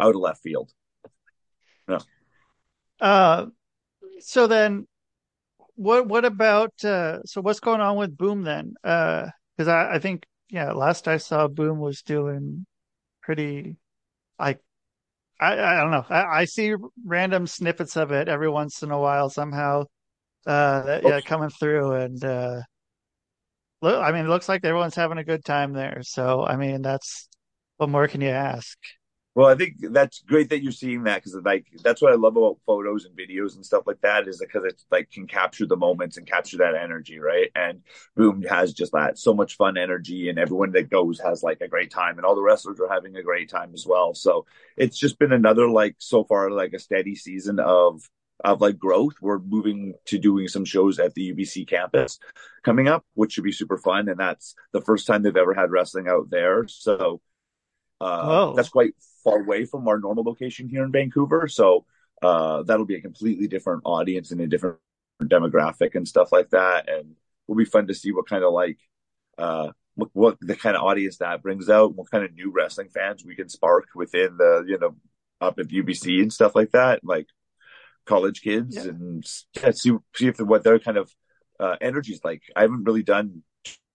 out 0.00 0.14
of 0.14 0.20
left 0.20 0.42
field. 0.42 0.72
No. 1.86 1.98
Uh, 3.00 3.46
so 4.20 4.46
then 4.46 4.86
what 5.76 6.08
what 6.08 6.24
about 6.24 6.72
uh 6.84 7.20
so 7.24 7.40
what's 7.40 7.60
going 7.60 7.80
on 7.80 7.96
with 7.96 8.16
Boom 8.16 8.42
then? 8.42 8.74
Uh, 8.84 9.28
because 9.56 9.68
I 9.68 9.94
I 9.94 9.98
think 9.98 10.26
yeah, 10.50 10.72
last 10.72 11.08
I 11.08 11.18
saw 11.18 11.48
Boom 11.48 11.78
was 11.80 12.02
doing 12.02 12.66
pretty 13.28 13.76
like 14.38 14.60
I 15.40 15.52
I 15.52 15.76
don't 15.82 15.90
know. 15.92 16.06
I, 16.08 16.40
I 16.40 16.44
see 16.46 16.74
random 17.04 17.46
snippets 17.46 17.96
of 17.96 18.12
it 18.12 18.28
every 18.28 18.50
once 18.50 18.82
in 18.82 18.90
a 18.90 18.98
while 18.98 19.30
somehow. 19.30 19.84
Uh, 20.46 20.82
that, 20.84 21.04
yeah, 21.04 21.20
coming 21.20 21.50
through 21.50 21.92
and 21.94 22.24
uh, 22.24 22.62
look, 23.82 24.02
I 24.02 24.12
mean, 24.12 24.24
it 24.24 24.28
looks 24.28 24.48
like 24.48 24.64
everyone's 24.64 24.94
having 24.94 25.18
a 25.18 25.24
good 25.24 25.44
time 25.44 25.72
there. 25.72 26.00
So 26.02 26.44
I 26.46 26.56
mean, 26.56 26.82
that's 26.82 27.28
what 27.76 27.90
more 27.90 28.08
can 28.08 28.20
you 28.20 28.30
ask? 28.30 28.78
Well, 29.38 29.46
I 29.46 29.54
think 29.54 29.76
that's 29.92 30.18
great 30.22 30.50
that 30.50 30.64
you're 30.64 30.72
seeing 30.72 31.04
that 31.04 31.22
because 31.22 31.36
like 31.44 31.68
that's 31.84 32.02
what 32.02 32.12
I 32.12 32.16
love 32.16 32.36
about 32.36 32.58
photos 32.66 33.04
and 33.04 33.16
videos 33.16 33.54
and 33.54 33.64
stuff 33.64 33.84
like 33.86 34.00
that 34.00 34.26
is 34.26 34.40
because 34.40 34.64
it's 34.64 34.84
like 34.90 35.12
can 35.12 35.28
capture 35.28 35.64
the 35.64 35.76
moments 35.76 36.16
and 36.16 36.26
capture 36.26 36.56
that 36.56 36.74
energy, 36.74 37.20
right? 37.20 37.48
And 37.54 37.82
Boom 38.16 38.42
has 38.42 38.72
just 38.72 38.90
that 38.94 39.16
so 39.16 39.32
much 39.32 39.56
fun 39.56 39.78
energy, 39.78 40.28
and 40.28 40.40
everyone 40.40 40.72
that 40.72 40.90
goes 40.90 41.20
has 41.20 41.44
like 41.44 41.60
a 41.60 41.68
great 41.68 41.92
time, 41.92 42.16
and 42.16 42.26
all 42.26 42.34
the 42.34 42.42
wrestlers 42.42 42.80
are 42.80 42.92
having 42.92 43.14
a 43.14 43.22
great 43.22 43.48
time 43.48 43.70
as 43.74 43.86
well. 43.86 44.12
So 44.12 44.44
it's 44.76 44.98
just 44.98 45.20
been 45.20 45.32
another 45.32 45.68
like 45.68 45.94
so 45.98 46.24
far 46.24 46.50
like 46.50 46.72
a 46.72 46.80
steady 46.80 47.14
season 47.14 47.60
of 47.60 48.10
of 48.42 48.60
like 48.60 48.76
growth. 48.76 49.14
We're 49.20 49.38
moving 49.38 49.94
to 50.06 50.18
doing 50.18 50.48
some 50.48 50.64
shows 50.64 50.98
at 50.98 51.14
the 51.14 51.32
UBC 51.32 51.68
campus 51.68 52.18
coming 52.64 52.88
up, 52.88 53.04
which 53.14 53.34
should 53.34 53.44
be 53.44 53.52
super 53.52 53.78
fun. 53.78 54.08
And 54.08 54.18
that's 54.18 54.56
the 54.72 54.80
first 54.80 55.06
time 55.06 55.22
they've 55.22 55.36
ever 55.36 55.54
had 55.54 55.70
wrestling 55.70 56.08
out 56.08 56.28
there. 56.28 56.66
So 56.66 57.20
uh, 58.00 58.52
that's 58.54 58.68
quite 58.68 58.94
far 59.28 59.40
away 59.40 59.64
from 59.64 59.86
our 59.88 59.98
normal 59.98 60.24
location 60.24 60.68
here 60.68 60.84
in 60.84 60.92
Vancouver. 60.92 61.48
So 61.48 61.84
uh, 62.22 62.62
that'll 62.62 62.86
be 62.86 62.96
a 62.96 63.00
completely 63.00 63.48
different 63.48 63.82
audience 63.84 64.30
and 64.30 64.40
a 64.40 64.46
different 64.46 64.78
demographic 65.22 65.94
and 65.94 66.06
stuff 66.06 66.32
like 66.32 66.50
that. 66.50 66.88
And 66.88 67.14
will 67.46 67.56
be 67.56 67.64
fun 67.64 67.86
to 67.88 67.94
see 67.94 68.12
what 68.12 68.28
kind 68.28 68.44
of 68.44 68.52
like 68.52 68.78
uh, 69.38 69.70
what, 69.94 70.10
what 70.12 70.38
the 70.40 70.56
kind 70.56 70.76
of 70.76 70.82
audience 70.82 71.18
that 71.18 71.42
brings 71.42 71.68
out, 71.68 71.94
what 71.94 72.10
kind 72.10 72.24
of 72.24 72.34
new 72.34 72.52
wrestling 72.52 72.88
fans 72.88 73.24
we 73.24 73.34
can 73.34 73.48
spark 73.48 73.86
within 73.94 74.36
the 74.36 74.64
you 74.66 74.78
know 74.78 74.94
up 75.40 75.58
at 75.58 75.68
UBC 75.68 76.22
and 76.22 76.32
stuff 76.32 76.54
like 76.54 76.70
that, 76.72 77.00
like 77.02 77.26
college 78.06 78.42
kids, 78.42 78.76
yeah. 78.76 78.90
and 78.90 79.24
yeah, 79.54 79.70
see 79.72 79.96
see 80.14 80.28
if 80.28 80.38
what 80.40 80.62
their 80.62 80.78
kind 80.78 80.96
of 80.98 81.10
uh, 81.58 81.76
energies 81.80 82.20
like. 82.22 82.42
I 82.54 82.62
haven't 82.62 82.84
really 82.84 83.02
done 83.02 83.42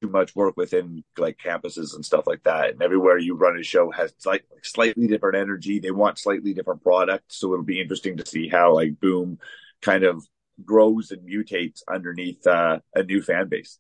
much 0.10 0.36
work 0.36 0.58
within 0.58 1.04
like 1.18 1.38
campuses 1.38 1.96
and 1.96 2.06
stuff 2.06 2.26
like 2.28 2.44
that. 2.44 2.72
And 2.72 2.82
everywhere 2.82 3.18
you 3.18 3.36
run 3.36 3.58
a 3.58 3.64
show 3.64 3.92
has 3.92 4.14
like 4.26 4.46
slightly 4.64 5.08
different 5.08 5.38
energy. 5.38 5.80
They 5.80 5.92
want 5.92 6.20
slightly 6.20 6.54
different 6.54 6.84
products, 6.84 7.38
so 7.38 7.54
it'll 7.54 7.66
be 7.66 7.82
interesting 7.82 8.18
to 8.18 8.26
see 8.26 8.48
how 8.48 8.74
like 8.74 9.00
Boom 9.00 9.40
kind 9.82 10.04
of 10.04 10.26
grows 10.64 11.12
and 11.12 11.28
mutates 11.28 11.82
underneath 11.88 12.46
uh, 12.46 12.80
a 12.96 13.04
new 13.04 13.22
fan 13.22 13.50
base. 13.50 13.80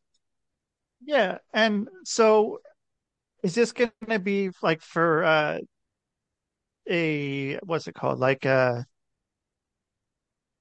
Yeah, 1.05 1.39
and 1.53 1.89
so 2.03 2.59
is 3.43 3.55
this 3.55 3.71
going 3.71 3.91
to 4.09 4.19
be 4.19 4.51
like 4.61 4.81
for 4.81 5.23
uh, 5.23 5.59
a 6.89 7.57
what's 7.63 7.87
it 7.87 7.95
called? 7.95 8.19
Like 8.19 8.45
uh 8.45 8.83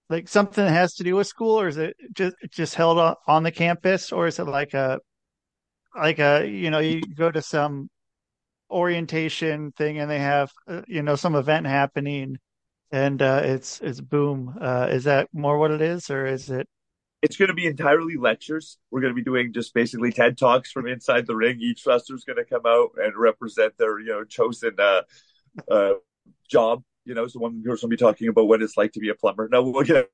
like 0.08 0.28
something 0.28 0.64
that 0.64 0.72
has 0.72 0.94
to 0.94 1.04
do 1.04 1.16
with 1.16 1.26
school, 1.26 1.58
or 1.58 1.68
is 1.68 1.78
it 1.78 1.96
just 2.12 2.36
just 2.50 2.74
held 2.74 2.98
on, 2.98 3.14
on 3.26 3.42
the 3.42 3.50
campus, 3.50 4.12
or 4.12 4.26
is 4.26 4.38
it 4.38 4.44
like 4.44 4.74
a 4.74 5.00
like 5.96 6.18
a 6.18 6.46
you 6.46 6.70
know 6.70 6.78
you 6.78 7.02
go 7.02 7.30
to 7.30 7.42
some 7.42 7.88
orientation 8.70 9.72
thing 9.72 9.98
and 9.98 10.10
they 10.10 10.18
have 10.18 10.50
uh, 10.66 10.82
you 10.88 11.02
know 11.02 11.16
some 11.16 11.34
event 11.34 11.66
happening 11.66 12.38
and 12.92 13.22
uh, 13.22 13.40
it's 13.42 13.80
it's 13.80 14.00
boom. 14.00 14.54
Uh, 14.60 14.88
is 14.90 15.04
that 15.04 15.28
more 15.32 15.58
what 15.58 15.70
it 15.70 15.80
is, 15.80 16.10
or 16.10 16.26
is 16.26 16.50
it? 16.50 16.68
It's 17.22 17.36
going 17.36 17.48
to 17.48 17.54
be 17.54 17.66
entirely 17.66 18.16
lectures. 18.16 18.78
We're 18.90 19.00
going 19.00 19.12
to 19.12 19.16
be 19.16 19.24
doing 19.24 19.52
just 19.52 19.72
basically 19.72 20.12
TED 20.12 20.36
talks 20.36 20.70
from 20.70 20.86
inside 20.86 21.26
the 21.26 21.36
ring. 21.36 21.58
Each 21.60 21.82
wrestler 21.86 22.16
is 22.16 22.24
going 22.24 22.36
to 22.36 22.44
come 22.44 22.66
out 22.66 22.90
and 22.96 23.16
represent 23.16 23.78
their 23.78 23.98
you 23.98 24.10
know 24.10 24.24
chosen 24.24 24.76
uh, 24.78 25.02
uh, 25.70 25.94
job. 26.48 26.82
You 27.04 27.14
know, 27.14 27.26
so 27.26 27.40
one 27.40 27.62
person 27.64 27.88
will 27.88 27.90
be 27.90 27.96
talking 27.96 28.28
about 28.28 28.46
what 28.46 28.62
it's 28.62 28.76
like 28.76 28.92
to 28.92 29.00
be 29.00 29.08
a 29.08 29.14
plumber. 29.14 29.48
No, 29.50 29.72
gonna. 29.72 30.04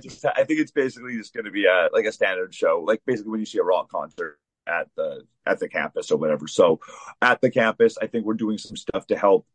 Just, 0.00 0.24
I 0.24 0.44
think 0.44 0.60
it's 0.60 0.70
basically 0.70 1.16
just 1.16 1.32
going 1.32 1.46
to 1.46 1.50
be 1.50 1.64
a 1.64 1.88
like 1.92 2.04
a 2.04 2.12
standard 2.12 2.54
show, 2.54 2.84
like 2.86 3.00
basically 3.06 3.30
when 3.30 3.40
you 3.40 3.46
see 3.46 3.58
a 3.58 3.64
rock 3.64 3.90
concert 3.90 4.38
at 4.68 4.88
the 4.96 5.24
at 5.46 5.58
the 5.58 5.68
campus 5.68 6.10
or 6.10 6.18
whatever. 6.18 6.46
So 6.46 6.80
at 7.22 7.40
the 7.40 7.50
campus, 7.50 7.96
I 8.00 8.06
think 8.06 8.24
we're 8.24 8.34
doing 8.34 8.58
some 8.58 8.76
stuff 8.76 9.06
to 9.08 9.16
help 9.16 9.46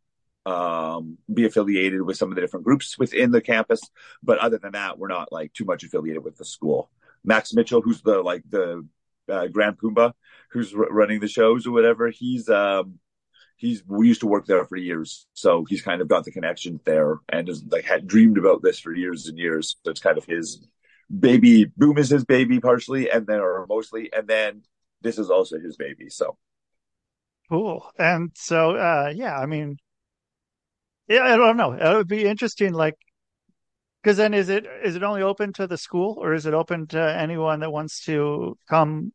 um, 0.45 1.17
be 1.33 1.45
affiliated 1.45 2.01
with 2.01 2.17
some 2.17 2.29
of 2.29 2.35
the 2.35 2.41
different 2.41 2.65
groups 2.65 2.97
within 2.97 3.31
the 3.31 3.41
campus. 3.41 3.81
But 4.21 4.39
other 4.39 4.57
than 4.57 4.73
that, 4.73 4.97
we're 4.97 5.07
not 5.07 5.31
like 5.31 5.53
too 5.53 5.65
much 5.65 5.83
affiliated 5.83 6.23
with 6.23 6.37
the 6.37 6.45
school. 6.45 6.89
Max 7.23 7.53
Mitchell, 7.53 7.81
who's 7.81 8.01
the 8.01 8.21
like 8.21 8.43
the 8.49 8.85
uh, 9.29 9.47
Grand 9.47 9.77
Poobah, 9.77 10.13
who's 10.51 10.73
r- 10.73 10.89
running 10.89 11.19
the 11.19 11.27
shows 11.27 11.65
or 11.65 11.71
whatever, 11.71 12.09
he's 12.09 12.49
um, 12.49 12.99
he's 13.55 13.83
we 13.87 14.07
used 14.07 14.21
to 14.21 14.27
work 14.27 14.45
there 14.45 14.65
for 14.65 14.75
years, 14.75 15.27
so 15.33 15.65
he's 15.65 15.81
kind 15.81 16.01
of 16.01 16.07
got 16.07 16.25
the 16.25 16.31
connection 16.31 16.79
there 16.83 17.19
and 17.29 17.47
has 17.47 17.63
like 17.69 17.85
had 17.85 18.07
dreamed 18.07 18.37
about 18.37 18.61
this 18.61 18.79
for 18.79 18.93
years 18.93 19.27
and 19.27 19.37
years. 19.37 19.77
So 19.85 19.91
it's 19.91 20.01
kind 20.01 20.17
of 20.17 20.25
his 20.25 20.67
baby. 21.17 21.65
Boom 21.77 21.97
is 21.97 22.09
his 22.09 22.25
baby 22.25 22.59
partially, 22.59 23.09
and 23.09 23.25
then 23.25 23.39
or 23.39 23.65
mostly, 23.69 24.11
and 24.11 24.27
then 24.27 24.63
this 25.03 25.19
is 25.19 25.29
also 25.29 25.59
his 25.59 25.77
baby. 25.77 26.09
So 26.09 26.37
cool. 27.49 27.91
And 27.97 28.31
so, 28.35 28.75
uh, 28.75 29.11
yeah, 29.15 29.37
I 29.37 29.45
mean, 29.45 29.77
yeah, 31.07 31.23
I 31.23 31.35
don't 31.37 31.57
know. 31.57 31.73
It 31.73 31.95
would 31.97 32.07
be 32.07 32.25
interesting, 32.25 32.73
like, 32.73 32.95
because 34.01 34.17
then 34.17 34.33
is 34.33 34.49
it 34.49 34.65
is 34.83 34.95
it 34.95 35.03
only 35.03 35.21
open 35.21 35.53
to 35.53 35.67
the 35.67 35.77
school 35.77 36.17
or 36.19 36.33
is 36.33 36.45
it 36.45 36.53
open 36.53 36.87
to 36.87 36.99
anyone 36.99 37.61
that 37.61 37.71
wants 37.71 38.03
to 38.05 38.57
come 38.69 39.13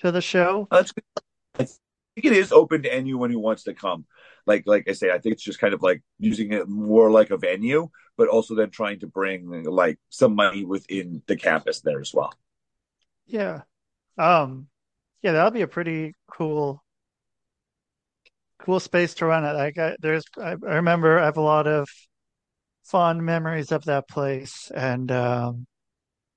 to 0.00 0.12
the 0.12 0.20
show? 0.20 0.68
I 0.70 0.82
think 0.82 2.26
it 2.26 2.32
is 2.32 2.52
open 2.52 2.82
to 2.82 2.92
anyone 2.92 3.30
who 3.30 3.38
wants 3.38 3.64
to 3.64 3.74
come. 3.74 4.04
Like 4.46 4.64
like 4.66 4.88
I 4.88 4.92
say, 4.92 5.10
I 5.10 5.18
think 5.18 5.34
it's 5.34 5.42
just 5.42 5.60
kind 5.60 5.74
of 5.74 5.82
like 5.82 6.02
using 6.18 6.52
it 6.52 6.68
more 6.68 7.10
like 7.10 7.30
a 7.30 7.36
venue, 7.36 7.88
but 8.16 8.28
also 8.28 8.54
then 8.54 8.70
trying 8.70 9.00
to 9.00 9.06
bring 9.06 9.64
like 9.64 9.98
some 10.10 10.34
money 10.34 10.64
within 10.64 11.22
the 11.26 11.36
campus 11.36 11.80
there 11.80 12.00
as 12.00 12.12
well. 12.12 12.32
Yeah. 13.26 13.62
Um 14.18 14.68
yeah, 15.22 15.32
that'll 15.32 15.50
be 15.50 15.62
a 15.62 15.68
pretty 15.68 16.14
cool 16.30 16.82
cool 18.58 18.80
space 18.80 19.14
to 19.14 19.26
run 19.26 19.44
it. 19.44 19.52
Like 19.54 19.78
I, 19.78 19.96
there's, 20.00 20.24
I, 20.38 20.50
I 20.52 20.74
remember 20.76 21.18
I 21.18 21.24
have 21.26 21.36
a 21.36 21.40
lot 21.42 21.66
of 21.66 21.88
fond 22.84 23.24
memories 23.24 23.72
of 23.72 23.84
that 23.84 24.08
place, 24.08 24.70
and 24.74 25.10
um, 25.10 25.66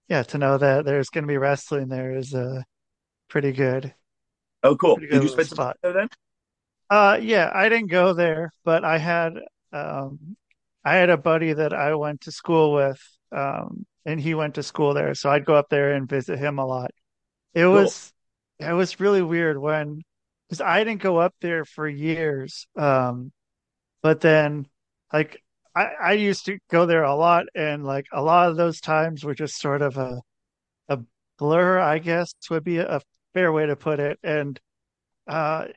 yeah, 0.09 0.23
to 0.23 0.37
know 0.37 0.57
that 0.57 0.85
there's 0.85 1.09
going 1.09 1.23
to 1.23 1.27
be 1.27 1.37
wrestling 1.37 1.87
there 1.89 2.17
is 2.17 2.33
uh, 2.33 2.61
pretty 3.29 3.51
good. 3.51 3.93
Oh, 4.63 4.75
cool! 4.75 4.97
Did 4.97 5.23
you 5.23 5.29
spend 5.29 5.47
spot. 5.47 5.57
some 5.57 5.65
time 5.67 5.75
there 5.83 5.93
then? 5.93 6.09
Uh, 6.89 7.19
yeah, 7.21 7.51
I 7.53 7.69
didn't 7.69 7.91
go 7.91 8.13
there, 8.13 8.51
but 8.63 8.83
I 8.85 8.97
had 8.97 9.33
um, 9.73 10.37
I 10.83 10.95
had 10.95 11.09
a 11.09 11.17
buddy 11.17 11.53
that 11.53 11.73
I 11.73 11.95
went 11.95 12.21
to 12.21 12.31
school 12.31 12.73
with, 12.73 13.01
um, 13.31 13.85
and 14.05 14.19
he 14.19 14.33
went 14.35 14.55
to 14.55 14.63
school 14.63 14.93
there, 14.93 15.15
so 15.15 15.29
I'd 15.29 15.45
go 15.45 15.55
up 15.55 15.69
there 15.69 15.93
and 15.93 16.07
visit 16.09 16.37
him 16.39 16.59
a 16.59 16.65
lot. 16.65 16.91
It 17.53 17.65
cool. 17.71 17.79
was 17.81 18.13
it 18.59 18.74
was 18.74 19.00
really 19.00 19.21
weird 19.21 19.57
when 19.57 20.01
because 20.47 20.62
I 20.62 20.83
didn't 20.83 21.01
go 21.01 21.17
up 21.17 21.35
there 21.41 21.65
for 21.65 21.88
years. 21.88 22.67
Um, 22.77 23.31
but 24.01 24.21
then 24.21 24.67
like 25.13 25.41
I, 25.75 25.85
I 26.01 26.13
used 26.13 26.45
to 26.45 26.59
go 26.71 26.85
there 26.85 27.03
a 27.03 27.15
lot, 27.15 27.45
and 27.55 27.83
like 27.85 28.07
a 28.13 28.21
lot 28.21 28.50
of 28.50 28.57
those 28.57 28.79
times 28.81 29.24
were 29.24 29.35
just 29.35 29.59
sort 29.59 29.81
of 29.81 29.97
a 29.97 30.21
a 30.89 31.00
blur, 31.39 31.79
I 31.79 32.00
guess 32.00 32.33
would 32.50 32.63
be 32.63 32.77
a, 32.79 33.01
fair 33.33 33.51
way 33.51 33.65
to 33.67 33.75
put 33.75 34.00
it. 34.00 34.19
And 34.24 34.59
uh, 35.27 35.67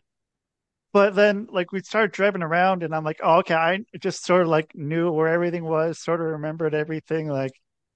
but 0.93 1.15
then 1.15 1.49
like 1.51 1.73
we 1.73 1.81
started 1.83 2.13
driving 2.13 2.43
around, 2.43 2.83
and 2.83 2.95
I'm 2.95 3.05
like, 3.05 3.21
oh, 3.23 3.39
okay, 3.39 3.55
I 3.55 3.81
just 4.01 4.25
sort 4.25 4.43
of 4.43 4.49
like 4.49 4.73
knew 4.75 5.11
where 5.13 5.29
everything 5.29 5.65
was, 5.65 5.99
sort 6.01 6.21
of 6.21 6.27
remembered 6.29 6.75
everything. 6.75 7.29
Like 7.29 7.53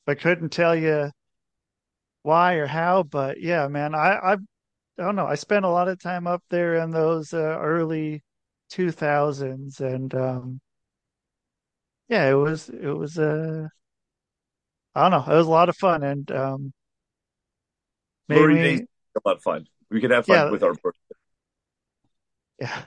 I 0.07 0.15
couldn't 0.15 0.51
tell 0.51 0.75
you 0.77 1.11
why 2.23 2.55
or 2.55 2.67
how, 2.67 3.03
but 3.03 3.41
yeah, 3.41 3.69
man, 3.69 3.95
I 3.95 4.19
I've 4.23 4.41
I 4.99 5.05
don't 5.05 5.17
know. 5.17 5.27
I 5.27 5.37
spent 5.37 5.65
a 5.65 5.71
lot 5.71 5.89
of 5.89 6.01
time 6.01 6.27
up 6.27 6.43
there 6.51 6.77
in 6.77 6.91
those 6.91 7.33
uh, 7.33 7.59
early 7.61 8.23
2000s, 8.71 9.81
and 9.81 10.15
um, 10.15 10.61
yeah, 12.09 12.31
it 12.31 12.35
was 12.35 12.69
it 12.69 12.91
was 12.93 13.19
uh, 13.19 13.69
I 14.95 15.09
don't 15.09 15.11
know. 15.11 15.33
It 15.33 15.37
was 15.37 15.47
a 15.47 15.51
lot 15.51 15.69
of 15.69 15.77
fun, 15.77 16.03
and 16.03 16.31
um, 16.31 16.73
maybe 18.29 18.55
days, 18.55 18.81
a 19.17 19.29
lot 19.29 19.37
of 19.37 19.43
fun. 19.43 19.67
We 19.91 20.01
could 20.01 20.11
have 20.11 20.27
fun 20.27 20.37
yeah, 20.37 20.51
with 20.51 20.63
our 20.63 20.75
yeah. 22.61 22.83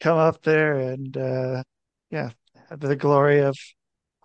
Come 0.00 0.18
up 0.18 0.42
there 0.42 0.74
and 0.78 1.16
uh, 1.16 1.62
yeah, 2.10 2.30
the 2.70 2.94
glory 2.94 3.40
of 3.40 3.56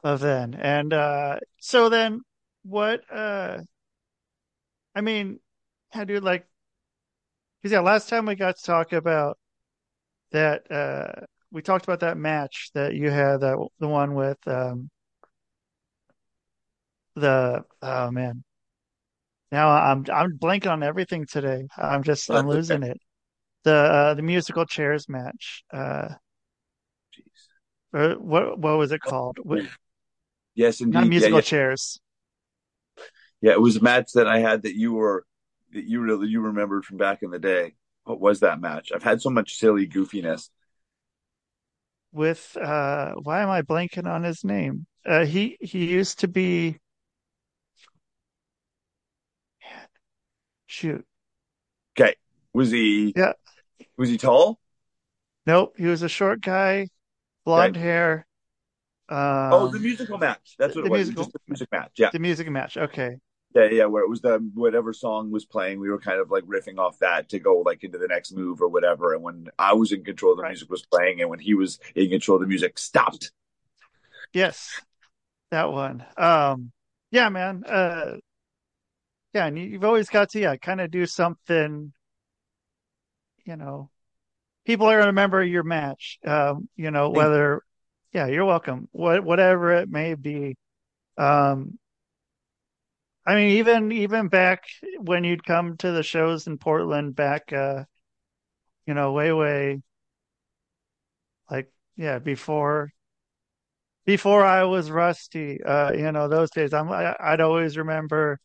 of 0.03 0.19
then, 0.19 0.53
and 0.55 0.93
uh, 0.93 1.39
so 1.61 1.89
then 1.89 2.21
what? 2.63 3.01
Uh, 3.11 3.59
I 4.93 5.01
mean, 5.01 5.39
yeah, 5.93 6.05
dude, 6.05 6.23
like, 6.23 6.45
because 7.61 7.73
yeah, 7.73 7.79
last 7.79 8.09
time 8.09 8.25
we 8.25 8.35
got 8.35 8.57
to 8.57 8.63
talk 8.63 8.93
about 8.93 9.37
that, 10.31 10.69
uh, 10.71 11.25
we 11.51 11.61
talked 11.61 11.85
about 11.85 12.01
that 12.01 12.17
match 12.17 12.71
that 12.73 12.95
you 12.95 13.09
had, 13.09 13.41
that 13.41 13.57
the 13.79 13.87
one 13.87 14.15
with 14.15 14.37
um, 14.47 14.89
the 17.15 17.63
oh 17.81 18.11
man, 18.11 18.43
now 19.51 19.69
I'm 19.69 20.05
I'm 20.11 20.37
blanking 20.37 20.71
on 20.71 20.83
everything 20.83 21.25
today. 21.25 21.67
I'm 21.77 22.03
just 22.03 22.29
I'm 22.29 22.47
losing 22.47 22.83
it. 22.83 22.99
The 23.63 23.73
uh, 23.73 24.13
the 24.15 24.23
musical 24.23 24.65
chairs 24.65 25.07
match. 25.07 25.63
Uh, 25.71 26.09
Jeez. 27.15 28.19
what 28.19 28.59
what 28.59 28.77
was 28.77 28.91
it 28.91 29.01
called? 29.01 29.37
Yes, 30.55 30.81
indeed. 30.81 30.93
Not 30.93 31.07
musical 31.07 31.33
yeah, 31.33 31.37
yeah. 31.37 31.41
chairs. 31.41 31.99
Yeah, 33.41 33.51
it 33.51 33.61
was 33.61 33.75
a 33.75 33.81
match 33.81 34.11
that 34.13 34.27
I 34.27 34.39
had 34.39 34.63
that 34.63 34.75
you 34.75 34.93
were 34.93 35.25
that 35.73 35.85
you 35.85 36.01
really 36.01 36.27
you 36.27 36.41
remembered 36.41 36.85
from 36.85 36.97
back 36.97 37.23
in 37.23 37.31
the 37.31 37.39
day? 37.39 37.75
What 38.03 38.19
was 38.19 38.41
that 38.41 38.59
match? 38.61 38.91
I've 38.93 39.03
had 39.03 39.21
so 39.21 39.29
much 39.29 39.55
silly 39.57 39.87
goofiness. 39.87 40.49
With 42.11 42.55
uh 42.57 43.13
why 43.15 43.41
am 43.41 43.49
I 43.49 43.61
blanking 43.61 44.07
on 44.07 44.23
his 44.23 44.43
name? 44.43 44.85
Uh 45.05 45.25
he 45.25 45.57
he 45.59 45.91
used 45.91 46.19
to 46.19 46.27
be 46.27 46.79
shoot. 50.67 51.05
Okay. 51.97 52.15
Was 52.53 52.71
he 52.71 53.13
Yeah. 53.15 53.33
Was 53.97 54.09
he 54.09 54.17
tall? 54.17 54.59
Nope, 55.45 55.73
he 55.77 55.85
was 55.87 56.01
a 56.03 56.09
short 56.09 56.41
guy, 56.41 56.87
blonde 57.45 57.75
okay. 57.75 57.85
hair. 57.85 58.27
Um, 59.09 59.17
oh, 59.51 59.67
the 59.67 59.79
musical 59.79 60.17
match. 60.17 60.55
That's 60.57 60.75
what 60.75 60.83
the 60.83 60.87
it 60.87 60.91
was. 60.91 61.07
musical- 61.07 61.25
the 61.25 61.39
music 61.47 61.69
match. 61.71 61.91
Yeah. 61.97 62.09
the 62.11 62.19
music 62.19 62.49
match. 62.49 62.77
Okay. 62.77 63.17
Yeah, 63.55 63.69
yeah, 63.71 63.85
where 63.85 64.03
it 64.03 64.09
was 64.09 64.21
the 64.21 64.39
whatever 64.55 64.93
song 64.93 65.29
was 65.29 65.45
playing, 65.45 65.79
we 65.79 65.89
were 65.89 65.99
kind 65.99 66.19
of 66.19 66.31
like 66.31 66.43
riffing 66.45 66.79
off 66.79 66.97
that 66.99 67.29
to 67.29 67.39
go 67.39 67.57
like 67.59 67.83
into 67.83 67.99
the 67.99 68.07
next 68.07 68.31
move 68.31 68.61
or 68.61 68.67
whatever. 68.67 69.13
And 69.13 69.21
when 69.21 69.47
I 69.59 69.73
was 69.73 69.91
in 69.91 70.03
control, 70.03 70.35
the 70.35 70.41
Right. 70.41 70.47
music 70.47 70.71
was 70.71 70.83
playing, 70.83 71.21
and 71.21 71.29
when 71.29 71.39
he 71.39 71.53
was 71.53 71.79
in 71.95 72.09
control, 72.09 72.39
the 72.39 72.47
music 72.47 72.79
stopped. 72.79 73.31
Yes, 74.33 74.83
that 75.51 75.71
one. 75.71 76.05
Um, 76.17 76.71
yeah, 77.11 77.29
man. 77.29 77.63
Uh, 77.65 78.17
yeah, 79.33 79.45
and 79.47 79.57
you- 79.57 79.65
you've 79.65 79.83
always 79.83 80.09
got 80.09 80.29
to 80.31 80.39
yeah, 80.39 80.55
kind 80.57 80.81
of 80.81 80.91
do 80.91 81.05
something. 81.05 81.93
You 83.45 83.55
know, 83.57 83.89
people 84.65 84.87
are 84.87 84.97
gonna 84.97 85.07
remember 85.07 85.43
your 85.43 85.63
match. 85.63 86.19
Um, 86.25 86.69
you 86.75 86.91
know, 86.91 87.11
whether 87.11 87.63
yeah, 88.13 88.27
you're 88.27 88.45
welcome. 88.45 88.89
What 88.93 89.23
whatever 89.23 89.73
it 89.73 89.89
may 89.89 90.15
be. 90.15 90.55
Um, 91.17 91.79
I 93.25 93.35
mean, 93.35 93.49
even 93.57 93.91
even 93.91 94.27
back 94.27 94.63
when 94.99 95.23
you'd 95.23 95.45
come 95.45 95.77
to 95.77 95.91
the 95.91 96.03
shows 96.03 96.47
in 96.47 96.57
Portland 96.57 97.15
back, 97.15 97.51
uh, 97.53 97.85
you 98.85 98.93
know, 98.93 99.11
way 99.13 99.31
way, 99.33 99.81
like 101.49 101.71
yeah, 101.95 102.19
before 102.19 102.91
before 104.05 104.43
I 104.43 104.63
was 104.63 104.91
rusty, 104.91 105.63
uh, 105.63 105.91
you 105.93 106.11
know, 106.11 106.27
those 106.27 106.51
days, 106.51 106.73
I'm, 106.73 106.91
I, 106.91 107.15
I'd 107.19 107.41
always 107.41 107.77
remember, 107.77 108.39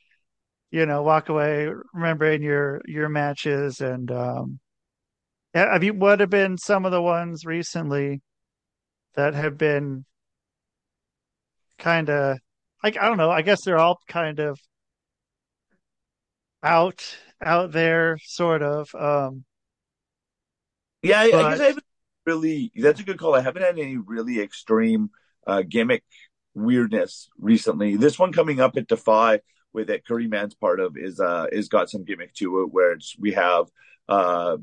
you 0.70 0.87
know, 0.87 1.02
walk 1.02 1.28
away 1.30 1.70
remembering 1.94 2.42
your, 2.42 2.82
your 2.87 3.08
matches 3.08 3.80
and, 3.80 4.11
um, 4.11 4.61
have 5.54 5.85
you, 5.85 5.94
what 5.94 6.20
have 6.20 6.30
been 6.30 6.58
some 6.58 6.85
of 6.87 6.92
the 6.92 7.02
ones 7.02 7.44
recently 7.44 8.23
that 9.14 9.35
have 9.35 9.58
been 9.58 10.04
kind 11.78 12.11
of, 12.11 12.38
like, 12.82 12.97
I 12.99 13.06
don't 13.06 13.18
know, 13.18 13.30
I 13.30 13.42
guess 13.42 13.64
they're 13.64 13.78
all 13.78 14.00
kind 14.08 14.38
of 14.40 14.61
out, 16.62 17.16
out 17.42 17.73
there, 17.73 18.18
sort 18.25 18.62
of, 18.62 18.94
um, 18.94 19.44
Yeah, 21.02 21.20
I, 21.20 21.25
I 21.25 21.44
guess 21.44 21.61
I 21.61 21.66
haven't 21.66 21.85
really. 22.26 22.73
That's 22.76 23.00
a 23.00 23.04
good 23.04 23.18
call. 23.18 23.35
I 23.35 23.40
haven't 23.40 23.62
had 23.62 23.78
any 23.78 23.97
really 23.97 24.40
extreme 24.40 25.11
uh, 25.47 25.62
gimmick 25.62 26.04
weirdness 26.54 27.28
recently. 27.38 27.97
This 27.97 28.18
one 28.18 28.32
coming 28.32 28.61
up 28.61 28.76
at 28.76 28.88
Defy 28.88 29.40
with 29.73 29.88
that 29.88 30.06
Curry 30.06 30.26
Man's 30.26 30.54
part 30.54 30.80
of 30.80 30.97
is 30.97 31.20
uh 31.20 31.47
is 31.52 31.68
got 31.68 31.90
some 31.90 32.04
gimmick 32.04 32.35
to 32.35 32.62
it 32.62 32.73
where 32.73 32.92
it's 32.92 33.14
we 33.18 33.32
have 33.32 33.66
uh 34.08 34.56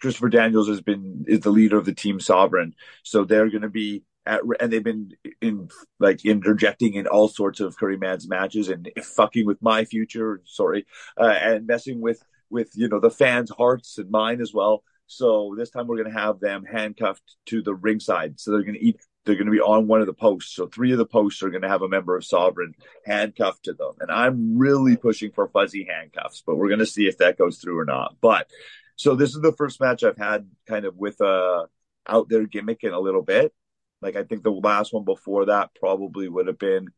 Christopher 0.00 0.28
Daniels 0.28 0.68
has 0.68 0.82
been 0.82 1.24
is 1.26 1.40
the 1.40 1.50
leader 1.50 1.78
of 1.78 1.86
the 1.86 1.94
team 1.94 2.20
Sovereign, 2.20 2.74
so 3.02 3.24
they're 3.24 3.48
going 3.48 3.62
to 3.62 3.70
be 3.70 4.02
at 4.28 4.42
and 4.60 4.72
they've 4.72 4.84
been 4.84 5.12
in 5.40 5.68
like 5.98 6.24
interjecting 6.24 6.94
in 6.94 7.06
all 7.06 7.28
sorts 7.28 7.60
of 7.60 7.76
Curry 7.76 7.96
Man's 7.96 8.28
matches 8.28 8.68
and 8.68 8.90
fucking 9.02 9.46
with 9.46 9.60
my 9.62 9.84
future, 9.84 10.42
sorry, 10.44 10.86
uh, 11.18 11.34
and 11.40 11.66
messing 11.66 12.00
with 12.00 12.22
with 12.50 12.70
you 12.74 12.88
know 12.88 13.00
the 13.00 13.10
fans' 13.10 13.50
hearts 13.50 13.98
and 13.98 14.10
mine 14.10 14.40
as 14.40 14.52
well. 14.52 14.82
So 15.06 15.54
this 15.56 15.70
time 15.70 15.86
we're 15.86 15.96
going 15.96 16.14
to 16.14 16.20
have 16.20 16.38
them 16.38 16.64
handcuffed 16.64 17.36
to 17.46 17.62
the 17.62 17.74
ringside. 17.74 18.38
So 18.38 18.50
they're 18.50 18.62
going 18.62 18.74
to 18.74 18.84
eat. 18.84 19.00
They're 19.24 19.36
going 19.36 19.46
to 19.46 19.52
be 19.52 19.60
on 19.60 19.86
one 19.86 20.00
of 20.00 20.06
the 20.06 20.14
posts. 20.14 20.54
So 20.54 20.66
three 20.66 20.92
of 20.92 20.98
the 20.98 21.06
posts 21.06 21.42
are 21.42 21.50
going 21.50 21.62
to 21.62 21.68
have 21.68 21.82
a 21.82 21.88
member 21.88 22.16
of 22.16 22.24
Sovereign 22.24 22.74
handcuffed 23.04 23.64
to 23.64 23.72
them. 23.72 23.92
And 24.00 24.10
I'm 24.10 24.56
really 24.56 24.96
pushing 24.96 25.32
for 25.32 25.48
fuzzy 25.48 25.86
handcuffs, 25.90 26.42
but 26.46 26.56
we're 26.56 26.68
going 26.68 26.78
to 26.78 26.86
see 26.86 27.08
if 27.08 27.18
that 27.18 27.36
goes 27.36 27.58
through 27.58 27.78
or 27.78 27.84
not. 27.84 28.16
But 28.20 28.50
so 28.96 29.14
this 29.14 29.34
is 29.34 29.40
the 29.40 29.52
first 29.52 29.80
match 29.80 30.02
I've 30.02 30.16
had 30.16 30.48
kind 30.66 30.84
of 30.84 30.96
with 30.96 31.20
a 31.20 31.66
out 32.06 32.28
there 32.28 32.46
gimmick 32.46 32.84
in 32.84 32.92
a 32.92 33.00
little 33.00 33.22
bit. 33.22 33.52
Like 34.00 34.16
I 34.16 34.24
think 34.24 34.42
the 34.42 34.50
last 34.50 34.92
one 34.92 35.04
before 35.04 35.46
that 35.46 35.70
probably 35.74 36.28
would 36.28 36.46
have 36.46 36.58
been 36.58 36.88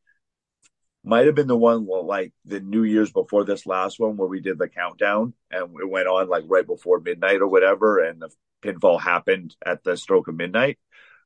might 1.02 1.26
have 1.26 1.34
been 1.34 1.46
the 1.46 1.56
one 1.56 1.86
well, 1.86 2.04
like 2.04 2.32
the 2.44 2.60
New 2.60 2.82
Year's 2.84 3.10
before 3.10 3.44
this 3.44 3.66
last 3.66 3.98
one 3.98 4.16
where 4.16 4.28
we 4.28 4.40
did 4.40 4.58
the 4.58 4.68
countdown 4.68 5.32
and 5.50 5.74
it 5.80 5.88
went 5.88 6.08
on 6.08 6.28
like 6.28 6.44
right 6.46 6.66
before 6.66 7.00
midnight 7.00 7.40
or 7.40 7.48
whatever, 7.48 8.04
and 8.04 8.20
the 8.20 8.30
pinfall 8.62 9.00
happened 9.00 9.56
at 9.64 9.82
the 9.82 9.96
stroke 9.96 10.28
of 10.28 10.34
midnight. 10.34 10.78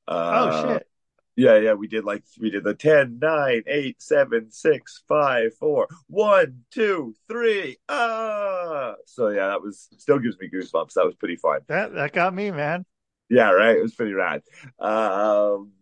oh 0.06 0.12
Uh, 0.14 0.68
shit. 0.68 0.88
Yeah, 1.36 1.58
yeah, 1.58 1.72
we 1.72 1.88
did 1.88 2.04
like 2.04 2.22
we 2.40 2.50
did 2.50 2.62
the 2.62 2.74
10, 2.74 3.18
9, 3.20 3.62
8, 3.66 4.00
7, 4.00 4.52
6, 4.52 5.02
5, 5.08 5.54
4, 5.58 5.88
1, 6.06 6.64
2, 6.70 7.14
3. 7.28 7.76
Ah 7.88 8.94
so 9.06 9.28
yeah, 9.28 9.48
that 9.48 9.62
was 9.62 9.88
still 9.98 10.18
gives 10.18 10.38
me 10.38 10.48
goosebumps. 10.48 10.94
That 10.94 11.04
was 11.04 11.14
pretty 11.14 11.36
fun. 11.36 11.60
That, 11.68 11.94
that 11.94 12.12
got 12.12 12.34
me, 12.34 12.50
man. 12.50 12.84
Yeah, 13.30 13.50
right. 13.50 13.76
It 13.76 13.82
was 13.82 13.94
pretty 13.94 14.12
rad. 14.12 14.42
Um, 14.78 15.72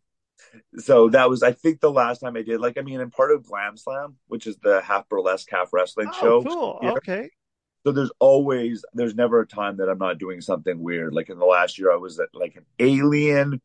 so 0.78 1.08
that 1.10 1.28
was, 1.28 1.42
I 1.42 1.52
think, 1.52 1.80
the 1.80 1.90
last 1.90 2.20
time 2.20 2.36
I 2.36 2.42
did. 2.42 2.60
Like, 2.60 2.78
I 2.78 2.82
mean, 2.82 3.00
I'm 3.00 3.10
part 3.10 3.32
of 3.32 3.44
Glam 3.44 3.76
Slam, 3.76 4.16
which 4.28 4.46
is 4.46 4.56
the 4.58 4.80
half 4.80 5.08
burlesque, 5.08 5.48
half 5.50 5.72
wrestling 5.72 6.08
Oh, 6.12 6.20
show. 6.20 6.42
cool. 6.42 6.78
Yeah. 6.82 6.90
Okay. 6.92 7.30
So 7.84 7.92
there's 7.92 8.12
always, 8.20 8.84
there's 8.94 9.14
never 9.14 9.40
a 9.40 9.46
time 9.46 9.78
that 9.78 9.88
I'm 9.88 9.98
not 9.98 10.18
doing 10.18 10.40
something 10.40 10.78
weird. 10.78 11.12
Like 11.12 11.30
in 11.30 11.38
the 11.38 11.44
last 11.44 11.78
year, 11.78 11.92
I 11.92 11.96
was 11.96 12.20
at 12.20 12.28
like 12.32 12.56
an 12.56 12.64
alien. 12.78 13.60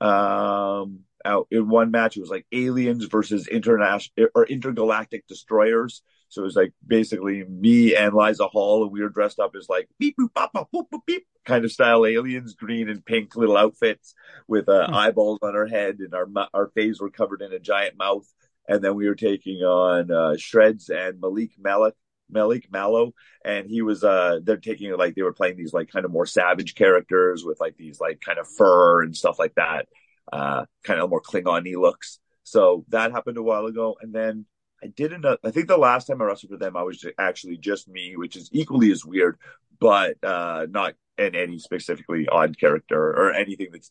Um, 0.00 1.00
out 1.24 1.46
in 1.50 1.68
one 1.68 1.90
match, 1.90 2.16
it 2.16 2.20
was 2.20 2.30
like 2.30 2.46
aliens 2.52 3.04
versus 3.04 3.46
international 3.46 4.28
or 4.34 4.46
intergalactic 4.46 5.26
destroyers. 5.26 6.02
So 6.30 6.42
it 6.42 6.44
was 6.44 6.56
like 6.56 6.72
basically 6.86 7.44
me 7.44 7.94
and 7.96 8.14
Liza 8.14 8.46
Hall, 8.46 8.84
and 8.84 8.92
we 8.92 9.02
were 9.02 9.08
dressed 9.10 9.38
up 9.40 9.54
as 9.56 9.68
like 9.68 9.88
beep 9.98 10.16
boop 10.18 10.32
bop 10.34 10.52
bop 10.52 10.70
boop 10.72 10.86
boop 10.92 11.00
beep 11.06 11.26
kind 11.44 11.64
of 11.64 11.72
style 11.72 12.06
aliens, 12.06 12.54
green 12.54 12.88
and 12.88 13.04
pink 13.04 13.36
little 13.36 13.56
outfits 13.56 14.14
with 14.48 14.68
uh, 14.68 14.86
Hmm. 14.86 14.94
eyeballs 14.94 15.40
on 15.42 15.56
our 15.56 15.66
head, 15.66 15.98
and 16.00 16.14
our 16.14 16.26
our 16.54 16.68
face 16.74 17.00
were 17.00 17.10
covered 17.10 17.42
in 17.42 17.52
a 17.52 17.58
giant 17.58 17.98
mouth. 17.98 18.26
And 18.68 18.82
then 18.84 18.94
we 18.94 19.08
were 19.08 19.16
taking 19.16 19.62
on 19.62 20.10
uh, 20.12 20.36
Shreds 20.38 20.88
and 20.90 21.20
Malik 21.20 21.50
Malik 21.58 21.94
Malik 22.30 22.70
Mallow, 22.70 23.12
and 23.44 23.68
he 23.68 23.82
was 23.82 24.04
uh 24.04 24.38
they're 24.44 24.56
taking 24.56 24.96
like 24.96 25.16
they 25.16 25.22
were 25.22 25.32
playing 25.32 25.56
these 25.56 25.72
like 25.72 25.90
kind 25.90 26.04
of 26.04 26.12
more 26.12 26.26
savage 26.26 26.76
characters 26.76 27.44
with 27.44 27.58
like 27.58 27.76
these 27.76 28.00
like 28.00 28.20
kind 28.20 28.38
of 28.38 28.46
fur 28.48 29.02
and 29.02 29.16
stuff 29.16 29.38
like 29.40 29.54
that, 29.56 29.88
uh 30.32 30.64
kind 30.84 31.00
of 31.00 31.10
more 31.10 31.20
Klingon-y 31.20 31.74
looks. 31.76 32.20
So 32.44 32.84
that 32.88 33.10
happened 33.12 33.36
a 33.36 33.42
while 33.42 33.66
ago, 33.66 33.96
and 34.00 34.12
then 34.12 34.46
I 34.82 34.88
did 34.88 35.12
another. 35.12 35.38
I 35.44 35.50
think 35.50 35.68
the 35.68 35.76
last 35.76 36.06
time 36.06 36.20
I 36.22 36.24
wrestled 36.24 36.50
for 36.52 36.56
them, 36.58 36.76
I 36.76 36.82
was 36.82 37.04
actually 37.18 37.58
just 37.58 37.88
me, 37.88 38.16
which 38.16 38.36
is 38.36 38.48
equally 38.52 38.90
as 38.92 39.04
weird, 39.04 39.38
but 39.78 40.16
uh 40.24 40.66
not 40.70 40.94
in 41.18 41.34
any 41.34 41.58
specifically 41.58 42.28
odd 42.28 42.58
character 42.58 42.98
or 42.98 43.32
anything 43.32 43.68
that's 43.72 43.90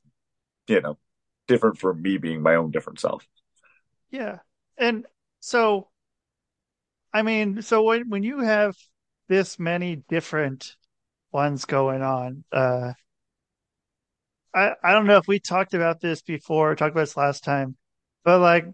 you 0.67 0.81
know 0.81 0.97
different 1.47 1.77
from 1.77 2.01
me 2.01 2.17
being 2.17 2.41
my 2.41 2.55
own 2.55 2.71
different 2.71 2.99
self. 2.99 3.27
Yeah. 4.11 4.39
And 4.77 5.05
so, 5.39 5.89
I 7.13 7.21
mean, 7.21 7.61
so 7.61 7.83
when 7.83 8.09
when 8.09 8.23
you 8.23 8.39
have 8.39 8.75
this 9.27 9.59
many 9.59 9.97
different 9.97 10.75
ones 11.31 11.65
going 11.65 12.01
on, 12.01 12.43
uh, 12.51 12.93
I 14.53 14.73
I 14.83 14.93
don't 14.93 15.05
know 15.07 15.17
if 15.17 15.27
we 15.27 15.39
talked 15.39 15.73
about 15.73 16.01
this 16.01 16.21
before, 16.21 16.75
talked 16.75 16.91
about 16.91 17.01
this 17.01 17.17
last 17.17 17.43
time, 17.43 17.77
but 18.23 18.39
like, 18.39 18.65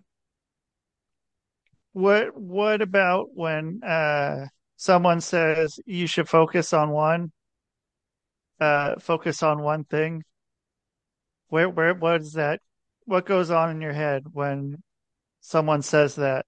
what 1.96 2.36
what 2.36 2.82
about 2.82 3.30
when 3.34 3.82
uh 3.82 4.48
someone 4.76 5.22
says 5.22 5.80
you 5.86 6.08
should 6.08 6.28
focus 6.28 6.74
on 6.74 6.90
one, 6.90 7.32
uh, 8.60 9.00
focus 9.00 9.42
on 9.42 9.62
one 9.62 9.86
thing? 9.86 10.22
Where 11.48 11.70
where 11.70 11.94
what 11.94 12.20
is 12.20 12.34
that? 12.34 12.60
What 13.06 13.26
goes 13.26 13.50
on 13.50 13.70
in 13.72 13.80
your 13.80 13.94
head 13.94 14.26
when 14.34 14.84
someone 15.40 15.82
says 15.82 16.16
that? 16.16 16.46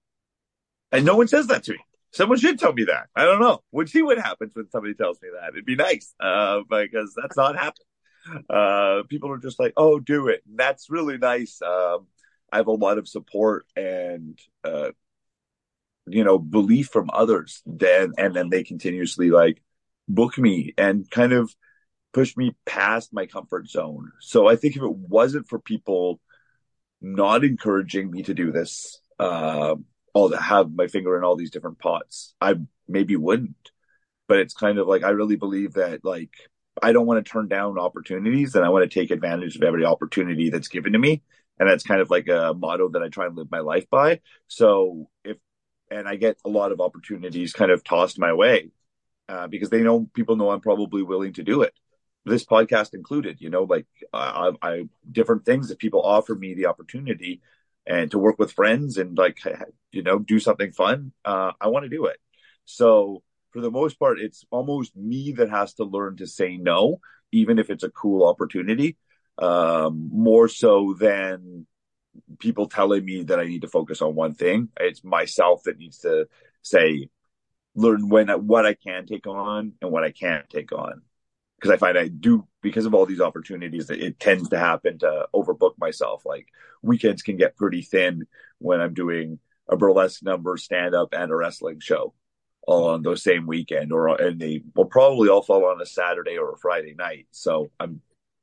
And 0.92 1.06
no 1.06 1.16
one 1.16 1.28
says 1.28 1.46
that 1.46 1.64
to 1.64 1.72
me. 1.72 1.78
Someone 2.10 2.38
should 2.38 2.58
tell 2.58 2.74
me 2.74 2.84
that. 2.84 3.06
I 3.16 3.24
don't 3.24 3.40
know. 3.40 3.60
We'll 3.72 3.86
see 3.86 4.02
what 4.02 4.18
happens 4.18 4.54
when 4.54 4.68
somebody 4.68 4.92
tells 4.92 5.18
me 5.22 5.30
that. 5.32 5.54
It'd 5.54 5.64
be 5.64 5.76
nice, 5.76 6.14
uh, 6.20 6.60
because 6.68 7.14
that's 7.16 7.38
not 7.38 7.56
happening. 7.56 8.44
Uh, 8.50 9.02
people 9.08 9.32
are 9.32 9.38
just 9.38 9.58
like, 9.58 9.72
"Oh, 9.78 9.98
do 9.98 10.28
it." 10.28 10.42
That's 10.46 10.90
really 10.90 11.16
nice. 11.16 11.62
Um, 11.62 12.06
I 12.52 12.58
have 12.58 12.66
a 12.66 12.72
lot 12.72 12.98
of 12.98 13.08
support 13.08 13.64
and, 13.76 14.38
uh, 14.62 14.90
you 16.10 16.24
know, 16.24 16.38
belief 16.38 16.88
from 16.88 17.10
others. 17.12 17.62
Then 17.66 18.12
and 18.18 18.34
then 18.34 18.50
they 18.50 18.64
continuously 18.64 19.30
like 19.30 19.62
book 20.08 20.38
me 20.38 20.74
and 20.78 21.10
kind 21.10 21.32
of 21.32 21.54
push 22.12 22.36
me 22.36 22.56
past 22.66 23.12
my 23.12 23.26
comfort 23.26 23.68
zone. 23.68 24.12
So 24.20 24.48
I 24.48 24.56
think 24.56 24.76
if 24.76 24.82
it 24.82 24.94
wasn't 24.94 25.48
for 25.48 25.58
people 25.58 26.20
not 27.00 27.44
encouraging 27.44 28.10
me 28.10 28.22
to 28.24 28.34
do 28.34 28.50
this, 28.50 29.00
um, 29.18 29.84
all 30.14 30.30
to 30.30 30.36
have 30.36 30.72
my 30.72 30.88
finger 30.88 31.16
in 31.16 31.24
all 31.24 31.36
these 31.36 31.50
different 31.50 31.78
pots. 31.78 32.34
I 32.40 32.56
maybe 32.88 33.16
wouldn't, 33.16 33.70
but 34.26 34.38
it's 34.38 34.54
kind 34.54 34.78
of 34.78 34.88
like 34.88 35.04
I 35.04 35.10
really 35.10 35.36
believe 35.36 35.74
that 35.74 36.04
like 36.04 36.30
I 36.82 36.92
don't 36.92 37.06
want 37.06 37.24
to 37.24 37.30
turn 37.30 37.48
down 37.48 37.78
opportunities 37.78 38.54
and 38.54 38.64
I 38.64 38.68
want 38.70 38.90
to 38.90 39.00
take 39.00 39.10
advantage 39.10 39.56
of 39.56 39.62
every 39.62 39.84
opportunity 39.84 40.50
that's 40.50 40.68
given 40.68 40.92
to 40.92 40.98
me. 40.98 41.22
And 41.58 41.68
that's 41.68 41.82
kind 41.82 42.00
of 42.00 42.10
like 42.10 42.28
a 42.28 42.54
motto 42.56 42.90
that 42.90 43.02
I 43.02 43.08
try 43.08 43.26
and 43.26 43.36
live 43.36 43.50
my 43.50 43.58
life 43.60 43.90
by. 43.90 44.20
So 44.46 45.08
if, 45.24 45.38
and 45.90 46.08
I 46.08 46.16
get 46.16 46.38
a 46.44 46.48
lot 46.48 46.72
of 46.72 46.80
opportunities 46.80 47.52
kind 47.52 47.70
of 47.70 47.84
tossed 47.84 48.18
my 48.18 48.32
way 48.32 48.70
uh, 49.28 49.46
because 49.46 49.70
they 49.70 49.82
know 49.82 50.08
people 50.14 50.36
know 50.36 50.50
I'm 50.50 50.60
probably 50.60 51.02
willing 51.02 51.34
to 51.34 51.42
do 51.42 51.62
it. 51.62 51.74
This 52.24 52.44
podcast 52.44 52.94
included, 52.94 53.40
you 53.40 53.50
know, 53.50 53.62
like 53.62 53.86
I, 54.12 54.52
I 54.60 54.88
different 55.10 55.44
things 55.44 55.68
that 55.68 55.78
people 55.78 56.02
offer 56.02 56.34
me 56.34 56.54
the 56.54 56.66
opportunity 56.66 57.40
and 57.86 58.10
to 58.10 58.18
work 58.18 58.38
with 58.38 58.52
friends 58.52 58.98
and 58.98 59.16
like 59.16 59.38
you 59.92 60.02
know 60.02 60.18
do 60.18 60.38
something 60.38 60.72
fun, 60.72 61.12
uh, 61.24 61.52
I 61.60 61.68
want 61.68 61.84
to 61.84 61.88
do 61.88 62.06
it. 62.06 62.18
So 62.64 63.22
for 63.52 63.60
the 63.60 63.70
most 63.70 63.98
part, 63.98 64.20
it's 64.20 64.44
almost 64.50 64.94
me 64.94 65.32
that 65.32 65.50
has 65.50 65.74
to 65.74 65.84
learn 65.84 66.16
to 66.16 66.26
say 66.26 66.58
no, 66.58 67.00
even 67.32 67.58
if 67.58 67.70
it's 67.70 67.84
a 67.84 67.90
cool 67.90 68.26
opportunity, 68.26 68.96
um, 69.38 70.10
more 70.12 70.48
so 70.48 70.94
than 70.98 71.66
people 72.38 72.68
telling 72.68 73.04
me 73.04 73.22
that 73.24 73.38
I 73.38 73.44
need 73.44 73.62
to 73.62 73.68
focus 73.68 74.02
on 74.02 74.14
one 74.14 74.34
thing. 74.34 74.68
It's 74.78 75.04
myself 75.04 75.62
that 75.64 75.78
needs 75.78 75.98
to 75.98 76.28
say, 76.62 77.08
learn 77.74 78.08
when 78.08 78.28
what 78.46 78.66
I 78.66 78.74
can 78.74 79.06
take 79.06 79.26
on 79.26 79.72
and 79.80 79.90
what 79.90 80.04
I 80.04 80.10
can't 80.10 80.48
take 80.48 80.72
on. 80.72 81.02
Because 81.56 81.72
I 81.72 81.76
find 81.76 81.98
I 81.98 82.08
do 82.08 82.46
because 82.62 82.86
of 82.86 82.94
all 82.94 83.04
these 83.04 83.20
opportunities 83.20 83.90
it 83.90 84.20
tends 84.20 84.48
to 84.50 84.58
happen 84.58 84.98
to 85.00 85.26
overbook 85.34 85.72
myself. 85.78 86.24
Like 86.24 86.46
weekends 86.82 87.22
can 87.22 87.36
get 87.36 87.56
pretty 87.56 87.82
thin 87.82 88.26
when 88.58 88.80
I'm 88.80 88.94
doing 88.94 89.40
a 89.68 89.76
burlesque 89.76 90.22
number, 90.22 90.56
stand 90.56 90.94
up, 90.94 91.08
and 91.12 91.30
a 91.30 91.36
wrestling 91.36 91.80
show 91.80 92.14
all 92.66 92.90
on 92.90 93.02
those 93.02 93.22
same 93.22 93.46
weekend, 93.46 93.92
or 93.92 94.08
and 94.20 94.38
they 94.38 94.62
will 94.74 94.84
probably 94.84 95.28
all 95.28 95.42
fall 95.42 95.64
on 95.64 95.80
a 95.80 95.86
Saturday 95.86 96.36
or 96.36 96.52
a 96.52 96.58
Friday 96.58 96.94
night. 96.94 97.26
So 97.30 97.70
I'm 97.80 98.02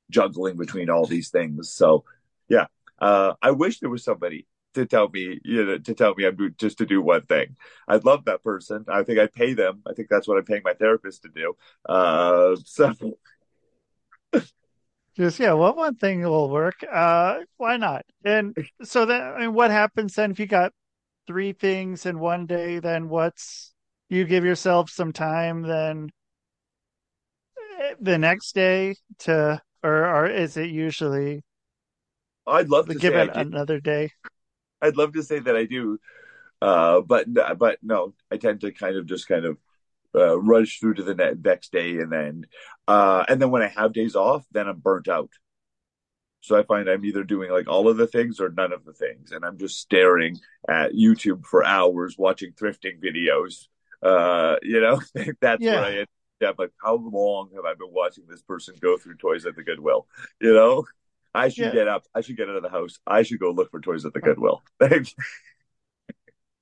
juggling 0.10 0.58
between 0.58 0.90
all 0.90 1.06
these 1.06 1.30
things. 1.30 1.72
So 1.72 2.04
yeah, 2.50 2.66
uh, 3.00 3.34
I 3.42 3.52
wish 3.52 3.80
there 3.80 3.90
was 3.90 4.04
somebody 4.04 4.48
to 4.74 4.86
tell 4.86 5.10
me, 5.10 5.40
you 5.44 5.66
know, 5.66 5.78
to 5.78 5.94
tell 5.94 6.14
me 6.16 6.26
I'm 6.26 6.36
doing 6.36 6.56
just 6.58 6.78
to 6.80 6.86
do 6.86 7.02
one 7.02 7.26
thing. 7.26 7.56
I'd 7.88 8.06
love 8.06 8.26
that 8.26 8.44
person. 8.44 8.86
I 8.88 9.04
think 9.04 9.20
I'd 9.20 9.34
pay 9.34 9.54
them. 9.54 9.82
I 9.88 9.94
think 9.94 10.10
that's 10.10 10.28
what 10.28 10.38
I'm 10.38 10.46
paying 10.46 10.62
my 10.64 10.74
therapist 10.74 11.24
to 11.24 11.30
do. 11.30 11.56
Uh, 11.88 12.56
so 12.66 12.94
just 15.16 15.40
yeah, 15.40 15.54
well, 15.54 15.76
one 15.76 15.96
thing 15.96 16.22
will 16.22 16.50
work. 16.50 16.84
Uh, 16.92 17.40
why 17.58 17.78
not? 17.78 18.06
And 18.24 18.56
so 18.84 19.06
that 19.06 19.22
I 19.22 19.40
mean, 19.42 19.54
what 19.54 19.72
happens 19.72 20.16
then 20.16 20.32
if 20.32 20.40
you 20.40 20.46
got 20.46 20.74
three 21.26 21.54
things 21.54 22.06
in 22.06 22.20
one 22.20 22.46
day? 22.46 22.80
Then 22.80 23.08
what's 23.10 23.74
you 24.10 24.26
give 24.26 24.46
yourself 24.46 24.90
some 24.90 25.12
time 25.12 25.64
then 25.64 26.10
eh, 27.80 27.94
the 28.00 28.18
next 28.18 28.54
day 28.54 28.96
to 29.20 29.62
or, 29.84 30.06
or 30.06 30.28
is 30.28 30.58
it 30.58 30.70
usually 30.70 31.42
I'd 32.48 32.70
love 32.70 32.88
to 32.88 32.96
give 32.96 33.16
it 33.16 33.32
another 33.34 33.80
day. 33.80 34.12
I'd 34.82 34.98
love 34.98 35.14
to 35.14 35.24
say 35.24 35.40
that 35.40 35.56
I 35.56 35.66
do, 35.66 36.00
uh, 36.62 37.02
but 37.02 37.28
but 37.58 37.80
no, 37.82 38.14
I 38.32 38.38
tend 38.38 38.62
to 38.62 38.72
kind 38.72 38.98
of 38.98 39.06
just 39.06 39.28
kind 39.28 39.46
of 39.46 39.58
uh, 40.14 40.40
rush 40.40 40.80
through 40.80 40.96
to 40.96 41.04
the 41.04 41.38
next 41.44 41.72
day, 41.72 41.98
and 41.98 42.12
then 42.12 42.46
uh, 42.88 43.26
and 43.28 43.42
then 43.42 43.52
when 43.52 43.62
I 43.62 43.68
have 43.68 43.94
days 43.94 44.16
off, 44.16 44.46
then 44.52 44.68
I'm 44.68 44.80
burnt 44.80 45.08
out. 45.08 45.30
So 46.42 46.56
I 46.56 46.64
find 46.64 46.88
I'm 46.88 47.04
either 47.04 47.24
doing 47.24 47.50
like 47.50 47.68
all 47.68 47.88
of 47.90 47.98
the 47.98 48.06
things 48.06 48.40
or 48.40 48.50
none 48.50 48.72
of 48.72 48.86
the 48.86 48.94
things, 48.94 49.32
and 49.32 49.44
I'm 49.44 49.58
just 49.58 49.80
staring 49.80 50.40
at 50.70 50.94
YouTube 50.94 51.46
for 51.46 51.66
hours 51.66 52.16
watching 52.18 52.52
thrifting 52.52 53.02
videos. 53.04 53.68
Uh, 54.04 54.58
you 54.62 54.80
know, 54.80 55.02
that's 55.42 55.64
yeah. 55.64 55.76
where 55.76 55.84
I 55.84 55.98
end 55.98 56.08
up. 56.46 56.60
Like, 56.60 56.72
how 56.84 56.96
long 56.96 57.50
have 57.56 57.66
I 57.66 57.74
been 57.74 57.92
watching 57.92 58.26
this 58.30 58.44
person 58.44 58.76
go 58.80 58.98
through 58.98 59.16
toys 59.16 59.48
at 59.48 59.56
the 59.56 59.64
Goodwill? 59.64 60.08
You 60.40 60.54
know. 60.54 60.86
I 61.36 61.50
should 61.50 61.66
yeah. 61.66 61.72
get 61.72 61.88
up. 61.88 62.04
I 62.14 62.22
should 62.22 62.38
get 62.38 62.50
out 62.50 62.56
of 62.56 62.64
the 62.64 62.70
house. 62.70 62.98
I 63.06 63.24
should 63.24 63.40
go 63.40 63.52
look 63.52 63.70
for 63.72 63.82
toys 63.82 64.06
at 64.06 64.14
the 64.14 64.22
Goodwill. 64.22 64.64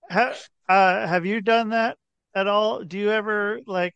have, 0.09 0.41
uh, 0.67 1.07
have 1.07 1.25
you 1.25 1.41
done 1.41 1.69
that 1.69 1.97
at 2.35 2.47
all? 2.47 2.83
Do 2.83 2.97
you 2.97 3.11
ever 3.11 3.59
like? 3.67 3.95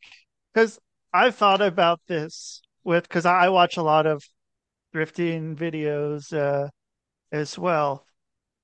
Because 0.54 0.80
I've 1.14 1.36
thought 1.36 1.62
about 1.62 2.00
this 2.08 2.62
with 2.84 3.04
because 3.04 3.26
I 3.26 3.50
watch 3.50 3.78
a 3.78 3.84
lot 3.84 4.06
of 4.06 4.24
thrifting 4.94 5.56
videos 5.56 6.32
uh, 6.32 6.70
as 7.32 7.58
well, 7.58 8.06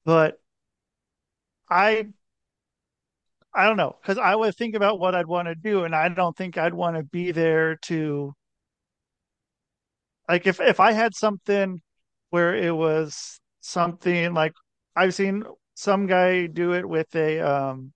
but 0.05 0.39
I 1.69 2.07
I 3.53 3.65
don't 3.65 3.77
know 3.77 3.95
because 4.01 4.17
I 4.17 4.35
would 4.35 4.55
think 4.55 4.75
about 4.75 4.99
what 4.99 5.15
I'd 5.15 5.27
want 5.27 5.47
to 5.47 5.55
do, 5.55 5.83
and 5.83 5.95
I 5.95 6.09
don't 6.09 6.35
think 6.37 6.57
I'd 6.57 6.73
want 6.73 6.97
to 6.97 7.03
be 7.03 7.31
there 7.31 7.77
to 7.83 8.33
like 10.29 10.47
if 10.47 10.59
if 10.61 10.79
I 10.79 10.91
had 10.91 11.15
something 11.15 11.81
where 12.33 12.55
it 12.55 12.75
was 12.75 13.39
something 13.61 14.33
like 14.33 14.53
I've 14.95 15.13
seen 15.13 15.43
some 15.75 16.07
guy 16.07 16.47
do 16.47 16.73
it 16.73 16.83
with 16.83 17.15
a 17.15 17.39
um 17.41 17.93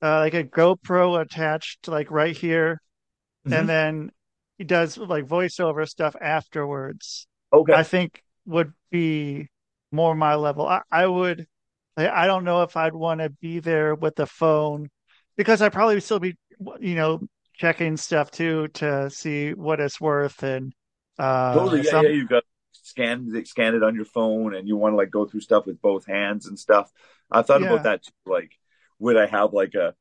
uh, 0.00 0.18
like 0.20 0.34
a 0.34 0.44
GoPro 0.44 1.20
attached 1.20 1.88
like 1.88 2.12
right 2.12 2.36
here, 2.36 2.80
mm-hmm. 3.44 3.54
and 3.54 3.68
then 3.68 4.10
he 4.56 4.62
does 4.62 4.96
like 4.96 5.26
voiceover 5.26 5.88
stuff 5.88 6.14
afterwards. 6.20 7.26
Okay, 7.52 7.72
I 7.72 7.82
think 7.82 8.22
would 8.46 8.72
be 8.92 9.48
more 9.90 10.14
my 10.14 10.36
level. 10.36 10.68
I, 10.68 10.82
I 10.88 11.08
would. 11.08 11.48
I, 11.96 12.08
I 12.08 12.26
don't 12.28 12.44
know 12.44 12.62
if 12.62 12.76
I'd 12.76 12.94
want 12.94 13.20
to 13.20 13.30
be 13.30 13.58
there 13.58 13.96
with 13.96 14.14
the 14.14 14.26
phone 14.26 14.90
because 15.36 15.60
I'd 15.60 15.72
probably 15.72 15.98
still 15.98 16.20
be, 16.20 16.36
you 16.78 16.94
know, 16.94 17.20
checking 17.54 17.96
stuff 17.96 18.30
too 18.30 18.68
to 18.74 19.10
see 19.10 19.54
what 19.54 19.80
it's 19.80 20.00
worth 20.00 20.44
and 20.44 20.72
uh, 21.18 21.54
totally. 21.54 21.82
Yeah, 21.82 21.90
some, 21.90 22.04
yeah, 22.04 22.12
you've 22.12 22.28
got 22.28 22.44
scan 22.92 23.44
scan 23.46 23.74
it 23.74 23.82
on 23.82 23.94
your 23.94 24.04
phone 24.04 24.54
and 24.54 24.68
you 24.68 24.76
want 24.76 24.92
to 24.92 24.96
like 24.96 25.10
go 25.10 25.24
through 25.24 25.40
stuff 25.40 25.66
with 25.66 25.80
both 25.80 26.06
hands 26.06 26.46
and 26.46 26.58
stuff. 26.58 26.90
I 27.30 27.42
thought 27.42 27.62
yeah. 27.62 27.68
about 27.68 27.84
that 27.84 28.02
too. 28.04 28.12
Like, 28.26 28.52
would 28.98 29.16
I 29.16 29.26
have 29.26 29.52
like 29.52 29.74
a 29.74 29.94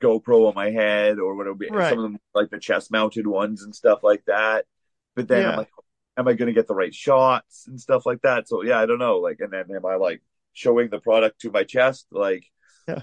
GoPro 0.00 0.48
on 0.48 0.54
my 0.54 0.70
head 0.70 1.18
or 1.18 1.34
would 1.34 1.46
it 1.46 1.58
be 1.58 1.68
right. 1.70 1.90
some 1.90 1.98
of 1.98 2.04
them 2.04 2.18
like 2.34 2.50
the 2.50 2.58
chest 2.58 2.90
mounted 2.90 3.26
ones 3.26 3.62
and 3.62 3.74
stuff 3.74 4.00
like 4.02 4.24
that? 4.26 4.66
But 5.14 5.28
then 5.28 5.42
yeah. 5.42 5.50
I'm 5.50 5.56
like, 5.58 5.70
am 6.16 6.28
I 6.28 6.34
going 6.34 6.46
to 6.46 6.54
get 6.54 6.68
the 6.68 6.74
right 6.74 6.94
shots 6.94 7.66
and 7.66 7.80
stuff 7.80 8.06
like 8.06 8.22
that? 8.22 8.48
So 8.48 8.62
yeah, 8.62 8.80
I 8.80 8.86
don't 8.86 8.98
know. 8.98 9.18
Like, 9.18 9.40
and 9.40 9.52
then 9.52 9.64
am 9.74 9.84
I 9.84 9.96
like 9.96 10.22
showing 10.52 10.88
the 10.88 11.00
product 11.00 11.40
to 11.42 11.50
my 11.50 11.64
chest? 11.64 12.06
Like, 12.10 12.44
yeah, 12.88 13.02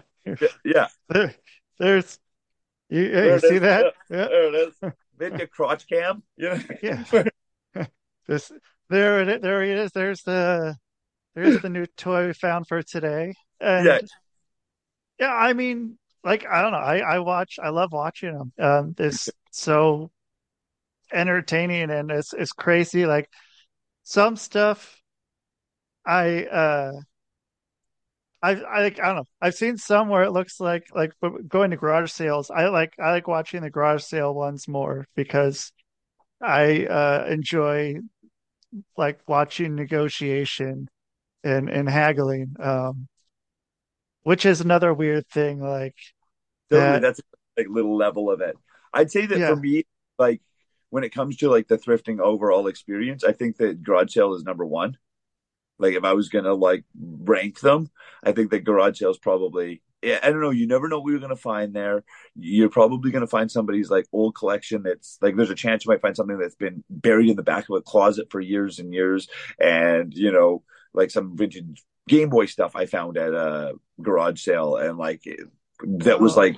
yeah. 0.66 0.88
There, 1.10 1.36
there's 1.78 2.20
you, 2.90 3.04
you 3.04 3.40
see 3.40 3.56
is. 3.56 3.62
that? 3.62 3.94
Yeah. 4.10 4.28
There 4.28 4.54
it 4.54 4.56
is. 4.56 4.92
Maybe 5.20 5.44
a 5.44 5.48
crotch 5.48 5.88
cam. 5.88 6.24
Yeah. 6.38 6.62
Yeah. 6.82 7.04
This 8.30 8.52
there 8.92 9.28
it 9.28 9.42
there 9.42 9.64
it 9.64 9.76
is. 9.80 9.92
There's 9.92 10.22
the 10.22 10.76
there's 11.34 11.62
the 11.64 11.70
new 11.70 11.88
toy 11.98 12.28
we 12.28 12.34
found 12.34 12.68
for 12.68 12.84
today. 12.84 13.34
And 13.60 13.86
yeah. 13.86 14.00
Yeah, 15.20 15.34
I 15.34 15.54
mean, 15.54 15.98
like 16.24 16.46
I 16.46 16.62
don't 16.62 16.72
know. 16.72 16.78
I 16.78 17.00
I 17.00 17.20
watch. 17.20 17.58
I 17.62 17.70
love 17.70 17.92
watching 17.92 18.38
them. 18.38 18.54
Um, 18.60 18.96
it's 19.00 19.30
so 19.52 20.12
entertaining 21.12 21.90
and 21.90 22.12
it's 22.12 22.34
it's 22.34 22.52
crazy. 22.52 23.08
Like 23.08 23.28
some 24.04 24.36
stuff, 24.36 25.02
I 26.06 26.46
uh. 26.46 26.92
I 28.44 28.52
I 28.52 28.82
like 28.84 29.00
I 29.00 29.08
don't 29.08 29.16
know. 29.18 29.24
I've 29.42 29.56
seen 29.56 29.78
some 29.78 30.08
where 30.08 30.24
it 30.24 30.32
looks 30.32 30.60
like 30.60 30.86
like 30.94 31.12
going 31.48 31.72
to 31.72 31.78
garage 31.78 32.12
sales. 32.12 32.50
I 32.50 32.68
like 32.68 32.94
I 33.00 33.12
like 33.12 33.28
watching 33.28 33.62
the 33.62 33.70
garage 33.72 34.04
sale 34.04 34.34
ones 34.34 34.68
more 34.68 35.08
because 35.16 35.74
I 36.42 36.86
uh, 36.86 37.26
enjoy 37.30 37.96
like 38.98 39.20
watching 39.28 39.76
negotiation 39.76 40.90
and 41.44 41.70
and 41.70 41.90
haggling, 41.90 42.56
um, 42.60 43.08
which 44.24 44.46
is 44.46 44.62
another 44.62 44.94
weird 44.94 45.28
thing. 45.28 45.62
Like 45.62 45.96
totally, 46.70 46.92
that, 46.92 47.02
that's 47.02 47.22
like 47.58 47.68
little 47.70 47.98
level 47.98 48.32
of 48.32 48.42
it. 48.42 48.56
I'd 48.94 49.12
say 49.12 49.26
that 49.26 49.40
yeah. 49.40 49.50
for 49.50 49.56
me, 49.56 49.84
like 50.18 50.42
when 50.90 51.04
it 51.04 51.14
comes 51.14 51.38
to 51.38 51.50
like 51.50 51.68
the 51.68 51.78
thrifting 51.78 52.20
overall 52.20 52.68
experience, 52.68 53.24
I 53.24 53.32
think 53.32 53.58
that 53.58 53.84
garage 53.84 54.14
sale 54.14 54.34
is 54.34 54.44
number 54.44 54.66
one. 54.66 54.98
Like 55.78 55.94
if 55.94 56.04
I 56.04 56.14
was 56.14 56.30
gonna 56.30 56.54
like 56.54 56.84
rank 57.00 57.60
them, 57.60 57.90
I 58.24 58.32
think 58.32 58.52
that 58.52 58.66
garage 58.66 59.00
sale 59.00 59.12
is 59.12 59.18
probably 59.18 59.82
I 60.04 60.30
don't 60.30 60.42
know. 60.42 60.52
You 60.52 60.68
never 60.68 60.88
know 60.88 61.00
what 61.00 61.10
you're 61.10 61.20
going 61.20 61.30
to 61.30 61.36
find 61.36 61.74
there. 61.74 62.04
You're 62.36 62.70
probably 62.70 63.12
going 63.12 63.22
to 63.22 63.28
find 63.28 63.52
somebody's 63.52 63.90
like 63.90 64.06
old 64.14 64.36
collection 64.36 64.84
that's 64.84 65.18
like 65.22 65.36
there's 65.36 65.50
a 65.50 65.56
chance 65.56 65.84
you 65.84 65.90
might 65.90 66.02
find 66.02 66.16
something 66.16 66.38
that's 66.38 66.56
been 66.56 66.84
buried 66.90 67.30
in 67.30 67.36
the 67.36 67.44
back 67.44 67.66
of 67.70 67.76
a 67.76 67.82
closet 67.82 68.28
for 68.32 68.40
years 68.40 68.80
and 68.80 68.94
years, 68.94 69.28
and 69.60 70.14
you 70.14 70.32
know, 70.32 70.64
like 70.94 71.12
some 71.12 71.36
vintage 71.36 71.84
Game 72.08 72.30
Boy 72.30 72.46
stuff 72.46 72.76
I 72.76 72.86
found 72.86 73.18
at 73.18 73.34
a 73.34 73.74
garage 74.02 74.42
sale, 74.42 74.78
and 74.78 74.98
like 74.98 75.24
that 75.84 76.20
was 76.20 76.38
oh. 76.38 76.42
like 76.42 76.58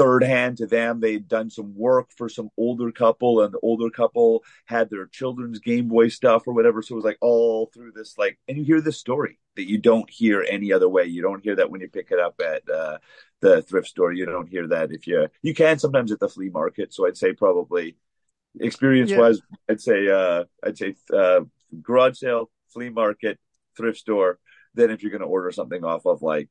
third 0.00 0.24
hand 0.24 0.56
to 0.56 0.66
them. 0.66 1.00
They'd 1.00 1.28
done 1.28 1.50
some 1.50 1.76
work 1.76 2.10
for 2.16 2.28
some 2.28 2.48
older 2.56 2.90
couple, 2.90 3.42
and 3.42 3.52
the 3.52 3.60
older 3.60 3.90
couple 3.90 4.42
had 4.64 4.88
their 4.88 5.06
children's 5.06 5.58
Game 5.58 5.88
Boy 5.88 6.08
stuff 6.08 6.44
or 6.46 6.54
whatever. 6.54 6.80
So 6.80 6.94
it 6.94 6.96
was 6.96 7.04
like 7.04 7.18
all 7.20 7.70
through 7.74 7.92
this, 7.92 8.16
like, 8.16 8.38
and 8.48 8.56
you 8.56 8.64
hear 8.64 8.80
this 8.80 8.98
story 8.98 9.38
that 9.56 9.68
you 9.68 9.78
don't 9.78 10.08
hear 10.08 10.44
any 10.48 10.72
other 10.72 10.88
way. 10.88 11.04
You 11.04 11.22
don't 11.22 11.44
hear 11.44 11.56
that 11.56 11.70
when 11.70 11.82
you 11.82 11.88
pick 11.88 12.10
it 12.10 12.18
up 12.18 12.40
at 12.40 12.68
uh, 12.70 12.98
the 13.40 13.60
thrift 13.62 13.88
store. 13.88 14.12
You 14.12 14.24
don't 14.24 14.48
hear 14.48 14.68
that 14.68 14.90
if 14.90 15.06
you 15.06 15.28
you 15.42 15.54
can 15.54 15.78
sometimes 15.78 16.12
at 16.12 16.20
the 16.20 16.28
flea 16.28 16.48
market. 16.48 16.94
So 16.94 17.06
I'd 17.06 17.16
say 17.16 17.32
probably 17.34 17.96
experience 18.58 19.12
wise, 19.12 19.40
yeah. 19.50 19.56
I'd 19.68 19.80
say 19.80 20.08
uh, 20.08 20.44
I'd 20.64 20.78
say 20.78 20.94
uh, 21.12 21.40
garage 21.82 22.18
sale, 22.18 22.50
flea 22.72 22.88
market, 22.88 23.38
thrift 23.76 23.98
store. 23.98 24.38
Then 24.74 24.90
if 24.90 25.02
you're 25.02 25.10
going 25.10 25.20
to 25.20 25.26
order 25.26 25.50
something 25.50 25.84
off 25.84 26.06
of 26.06 26.22
like 26.22 26.48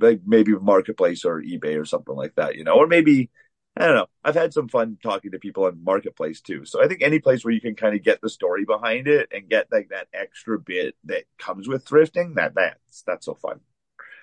like 0.00 0.20
maybe 0.26 0.52
marketplace 0.52 1.24
or 1.24 1.42
ebay 1.42 1.80
or 1.80 1.84
something 1.84 2.14
like 2.14 2.34
that 2.36 2.56
you 2.56 2.64
know 2.64 2.74
or 2.74 2.86
maybe 2.86 3.30
I 3.76 3.86
don't 3.86 3.94
know. 3.94 4.06
I've 4.24 4.34
had 4.34 4.52
some 4.52 4.68
fun 4.68 4.98
talking 5.02 5.30
to 5.30 5.38
people 5.38 5.64
on 5.64 5.82
Marketplace 5.84 6.40
too. 6.40 6.64
So 6.64 6.82
I 6.82 6.88
think 6.88 7.02
any 7.02 7.20
place 7.20 7.44
where 7.44 7.54
you 7.54 7.60
can 7.60 7.76
kind 7.76 7.94
of 7.94 8.02
get 8.02 8.20
the 8.20 8.28
story 8.28 8.64
behind 8.64 9.06
it 9.06 9.28
and 9.32 9.48
get 9.48 9.68
like 9.70 9.90
that 9.90 10.08
extra 10.12 10.58
bit 10.58 10.96
that 11.04 11.24
comes 11.38 11.68
with 11.68 11.84
thrifting, 11.84 12.34
that 12.34 12.54
that's 12.54 13.02
that's 13.06 13.26
so 13.26 13.34
fun. 13.36 13.60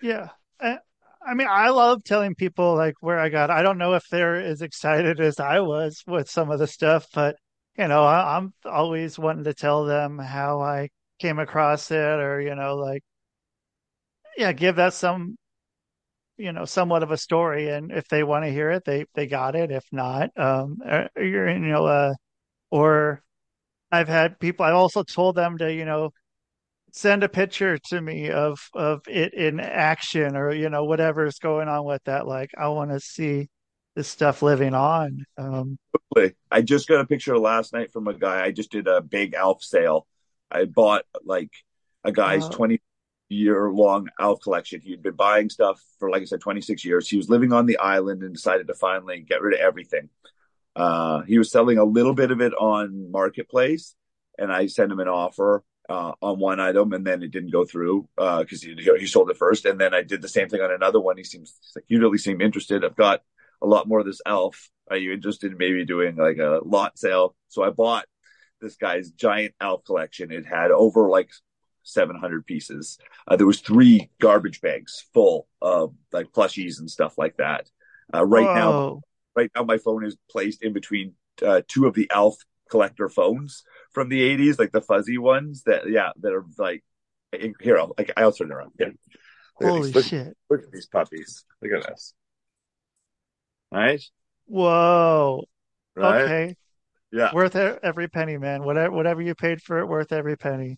Yeah. 0.01 0.29
I, 0.59 0.79
I 1.25 1.33
mean, 1.33 1.47
I 1.49 1.69
love 1.69 2.03
telling 2.03 2.35
people 2.35 2.75
like 2.75 2.95
where 2.99 3.19
I 3.19 3.29
got. 3.29 3.49
I 3.49 3.61
don't 3.61 3.77
know 3.77 3.93
if 3.93 4.07
they're 4.09 4.35
as 4.35 4.61
excited 4.61 5.19
as 5.19 5.39
I 5.39 5.61
was 5.61 6.03
with 6.05 6.29
some 6.29 6.51
of 6.51 6.59
the 6.59 6.67
stuff, 6.67 7.07
but 7.13 7.37
you 7.77 7.87
know, 7.87 8.03
I, 8.03 8.37
I'm 8.37 8.53
always 8.65 9.17
wanting 9.19 9.45
to 9.45 9.53
tell 9.53 9.85
them 9.85 10.19
how 10.19 10.61
I 10.61 10.89
came 11.19 11.39
across 11.39 11.91
it 11.91 11.95
or, 11.97 12.41
you 12.41 12.55
know, 12.55 12.75
like, 12.75 13.03
yeah, 14.37 14.53
give 14.53 14.75
that 14.75 14.93
some, 14.93 15.35
you 16.37 16.51
know, 16.51 16.65
somewhat 16.65 17.03
of 17.03 17.11
a 17.11 17.17
story. 17.17 17.69
And 17.69 17.91
if 17.91 18.07
they 18.07 18.23
want 18.23 18.45
to 18.45 18.51
hear 18.51 18.69
it, 18.71 18.85
they, 18.85 19.05
they 19.15 19.25
got 19.27 19.55
it. 19.55 19.71
If 19.71 19.83
not, 19.91 20.29
um, 20.37 20.77
you're, 21.17 21.49
you 21.49 21.59
know, 21.59 21.85
uh, 21.85 22.13
or 22.69 23.23
I've 23.91 24.07
had 24.07 24.39
people, 24.39 24.65
I 24.65 24.71
also 24.71 25.03
told 25.03 25.35
them 25.35 25.57
to, 25.57 25.73
you 25.73 25.85
know, 25.85 26.11
send 26.91 27.23
a 27.23 27.29
picture 27.29 27.77
to 27.89 27.99
me 27.99 28.29
of, 28.29 28.59
of 28.73 29.01
it 29.07 29.33
in 29.33 29.59
action 29.59 30.35
or, 30.35 30.53
you 30.53 30.69
know, 30.69 30.83
whatever's 30.83 31.39
going 31.39 31.67
on 31.67 31.85
with 31.85 32.03
that. 32.05 32.27
Like, 32.27 32.51
I 32.57 32.67
want 32.69 32.91
to 32.91 32.99
see 32.99 33.49
this 33.95 34.07
stuff 34.07 34.43
living 34.43 34.75
on. 34.75 35.25
Um, 35.37 35.79
I 36.51 36.61
just 36.61 36.87
got 36.87 37.01
a 37.01 37.05
picture 37.05 37.37
last 37.37 37.73
night 37.73 37.91
from 37.91 38.07
a 38.07 38.13
guy. 38.13 38.43
I 38.43 38.51
just 38.51 38.71
did 38.71 38.87
a 38.87 39.01
big 39.01 39.33
Alf 39.33 39.63
sale. 39.63 40.05
I 40.51 40.65
bought 40.65 41.03
like 41.25 41.49
a 42.03 42.11
guy's 42.11 42.45
uh, 42.45 42.49
20 42.49 42.79
year 43.29 43.69
long 43.71 44.07
Alf 44.19 44.41
collection. 44.41 44.81
He'd 44.81 45.03
been 45.03 45.15
buying 45.15 45.49
stuff 45.49 45.81
for, 45.99 46.09
like 46.09 46.21
I 46.21 46.25
said, 46.25 46.41
26 46.41 46.85
years. 46.85 47.09
He 47.09 47.17
was 47.17 47.29
living 47.29 47.53
on 47.53 47.65
the 47.65 47.77
island 47.77 48.23
and 48.23 48.33
decided 48.33 48.67
to 48.67 48.73
finally 48.73 49.21
get 49.21 49.41
rid 49.41 49.53
of 49.53 49.59
everything. 49.59 50.09
Uh, 50.75 51.21
he 51.23 51.37
was 51.37 51.51
selling 51.51 51.77
a 51.77 51.83
little 51.83 52.13
bit 52.13 52.31
of 52.31 52.39
it 52.39 52.53
on 52.53 53.11
Marketplace, 53.11 53.95
and 54.37 54.51
I 54.51 54.67
sent 54.67 54.91
him 54.91 54.99
an 54.99 55.07
offer 55.07 55.63
uh, 55.89 56.13
on 56.21 56.39
one 56.39 56.59
item, 56.59 56.93
and 56.93 57.05
then 57.05 57.23
it 57.23 57.31
didn't 57.31 57.51
go 57.51 57.65
through 57.65 58.07
because 58.15 58.61
he 58.61 58.75
he 58.99 59.07
sold 59.07 59.31
it 59.31 59.37
first. 59.37 59.65
And 59.65 59.79
then 59.79 59.93
I 59.93 60.03
did 60.03 60.21
the 60.21 60.27
same 60.27 60.49
thing 60.49 60.61
on 60.61 60.71
another 60.71 60.99
one. 60.99 61.17
He 61.17 61.23
seems 61.23 61.57
like 61.75 61.85
you 61.87 61.99
really 61.99 62.17
seem 62.17 62.41
interested. 62.41 62.85
I've 62.85 62.95
got 62.95 63.21
a 63.61 63.67
lot 63.67 63.87
more 63.87 63.99
of 63.99 64.05
this 64.05 64.21
Alf. 64.25 64.69
Are 64.89 64.97
you 64.97 65.13
interested 65.13 65.51
in 65.51 65.57
maybe 65.57 65.83
doing 65.85 66.15
like 66.15 66.37
a 66.37 66.59
lot 66.63 66.97
sale? 66.97 67.35
So 67.47 67.63
I 67.63 67.71
bought 67.71 68.05
this 68.61 68.75
guy's 68.75 69.11
giant 69.11 69.55
Alf 69.59 69.83
collection. 69.85 70.31
It 70.31 70.45
had 70.45 70.71
over 70.71 71.09
like 71.09 71.29
700 71.87 72.45
pieces. 72.45 72.97
Uh, 73.27 73.35
there 73.35 73.47
was 73.47 73.61
three 73.61 74.09
garbage 74.19 74.61
bags 74.61 75.05
full 75.13 75.47
of 75.61 75.93
like 76.11 76.31
plushies 76.31 76.79
and 76.79 76.89
stuff 76.89 77.17
like 77.17 77.37
that. 77.37 77.69
Uh, 78.13 78.25
right 78.25 78.43
now, 78.55 79.01
right 79.35 79.51
now 79.55 79.63
my 79.63 79.77
phone 79.77 80.05
is 80.05 80.17
placed 80.29 80.63
in 80.63 80.73
between 80.73 81.13
uh, 81.45 81.61
two 81.67 81.85
of 81.85 81.93
the 81.93 82.09
Alf 82.13 82.35
collector 82.69 83.09
phones 83.09 83.63
from 83.91 84.09
the 84.09 84.21
80s, 84.21 84.59
like 84.59 84.71
the 84.71 84.81
fuzzy 84.81 85.17
ones 85.17 85.63
that 85.63 85.89
yeah 85.89 86.11
that 86.21 86.33
are 86.33 86.45
like 86.57 86.83
here. 87.61 87.77
I'll 87.77 87.93
like 87.97 88.11
I'll 88.17 88.31
turn 88.31 88.51
around. 88.51 88.71
Yeah. 88.79 88.87
Look 89.59 89.69
Holy 89.69 89.81
these- 89.83 89.95
look- 89.95 90.05
shit. 90.05 90.37
Look 90.49 90.63
at 90.63 90.71
these 90.71 90.87
puppies. 90.87 91.45
Look 91.61 91.71
at 91.71 91.89
this. 91.89 92.13
Right? 93.71 94.03
Whoa. 94.45 95.43
Right? 95.95 96.21
Okay. 96.21 96.55
Yeah. 97.11 97.33
Worth 97.33 97.55
every 97.55 98.07
penny, 98.09 98.37
man. 98.37 98.63
Whatever 98.63 98.93
whatever 98.93 99.21
you 99.21 99.33
paid 99.35 99.61
for 99.61 99.79
it, 99.79 99.87
worth 99.87 100.11
every 100.11 100.37
penny. 100.37 100.77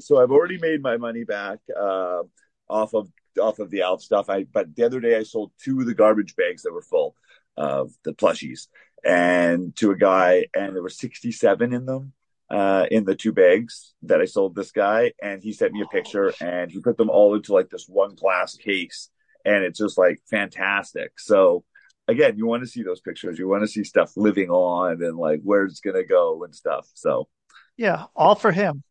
So 0.00 0.20
I've 0.20 0.30
already 0.30 0.58
made 0.58 0.82
my 0.82 0.96
money 0.96 1.24
back 1.24 1.58
uh, 1.78 2.22
off 2.68 2.94
of 2.94 3.08
off 3.40 3.58
of 3.58 3.70
the 3.70 3.82
Alf 3.82 4.02
stuff. 4.02 4.28
I 4.28 4.44
but 4.44 4.74
the 4.74 4.84
other 4.84 5.00
day 5.00 5.16
I 5.16 5.22
sold 5.22 5.52
two 5.62 5.80
of 5.80 5.86
the 5.86 5.94
garbage 5.94 6.36
bags 6.36 6.62
that 6.62 6.72
were 6.72 6.82
full 6.82 7.14
of 7.56 7.92
the 8.04 8.12
plushies 8.12 8.68
and 9.04 9.74
to 9.76 9.90
a 9.90 9.96
guy 9.96 10.46
and 10.54 10.74
there 10.74 10.82
were 10.82 10.88
67 10.88 11.72
in 11.72 11.86
them 11.86 12.12
uh 12.50 12.86
in 12.90 13.04
the 13.04 13.14
two 13.14 13.32
bags 13.32 13.94
that 14.02 14.20
I 14.20 14.26
sold 14.26 14.54
this 14.54 14.70
guy 14.70 15.12
and 15.20 15.42
he 15.42 15.52
sent 15.52 15.72
me 15.72 15.82
a 15.82 15.86
picture 15.86 16.32
and 16.40 16.70
he 16.70 16.80
put 16.80 16.96
them 16.96 17.10
all 17.10 17.34
into 17.34 17.52
like 17.52 17.68
this 17.68 17.86
one 17.88 18.14
glass 18.14 18.56
case 18.56 19.10
and 19.44 19.64
it's 19.64 19.78
just 19.78 19.98
like 19.98 20.20
fantastic. 20.28 21.18
So 21.18 21.64
again, 22.06 22.36
you 22.36 22.46
want 22.46 22.62
to 22.62 22.68
see 22.68 22.82
those 22.82 23.00
pictures. 23.00 23.38
You 23.38 23.48
want 23.48 23.62
to 23.62 23.68
see 23.68 23.84
stuff 23.84 24.12
living 24.16 24.50
on 24.50 25.02
and 25.02 25.16
like 25.16 25.40
where 25.42 25.64
it's 25.64 25.80
going 25.80 25.96
to 25.96 26.04
go 26.04 26.44
and 26.44 26.54
stuff. 26.54 26.88
So 26.94 27.28
Yeah, 27.76 28.06
all 28.16 28.34
for 28.34 28.52
him. 28.52 28.82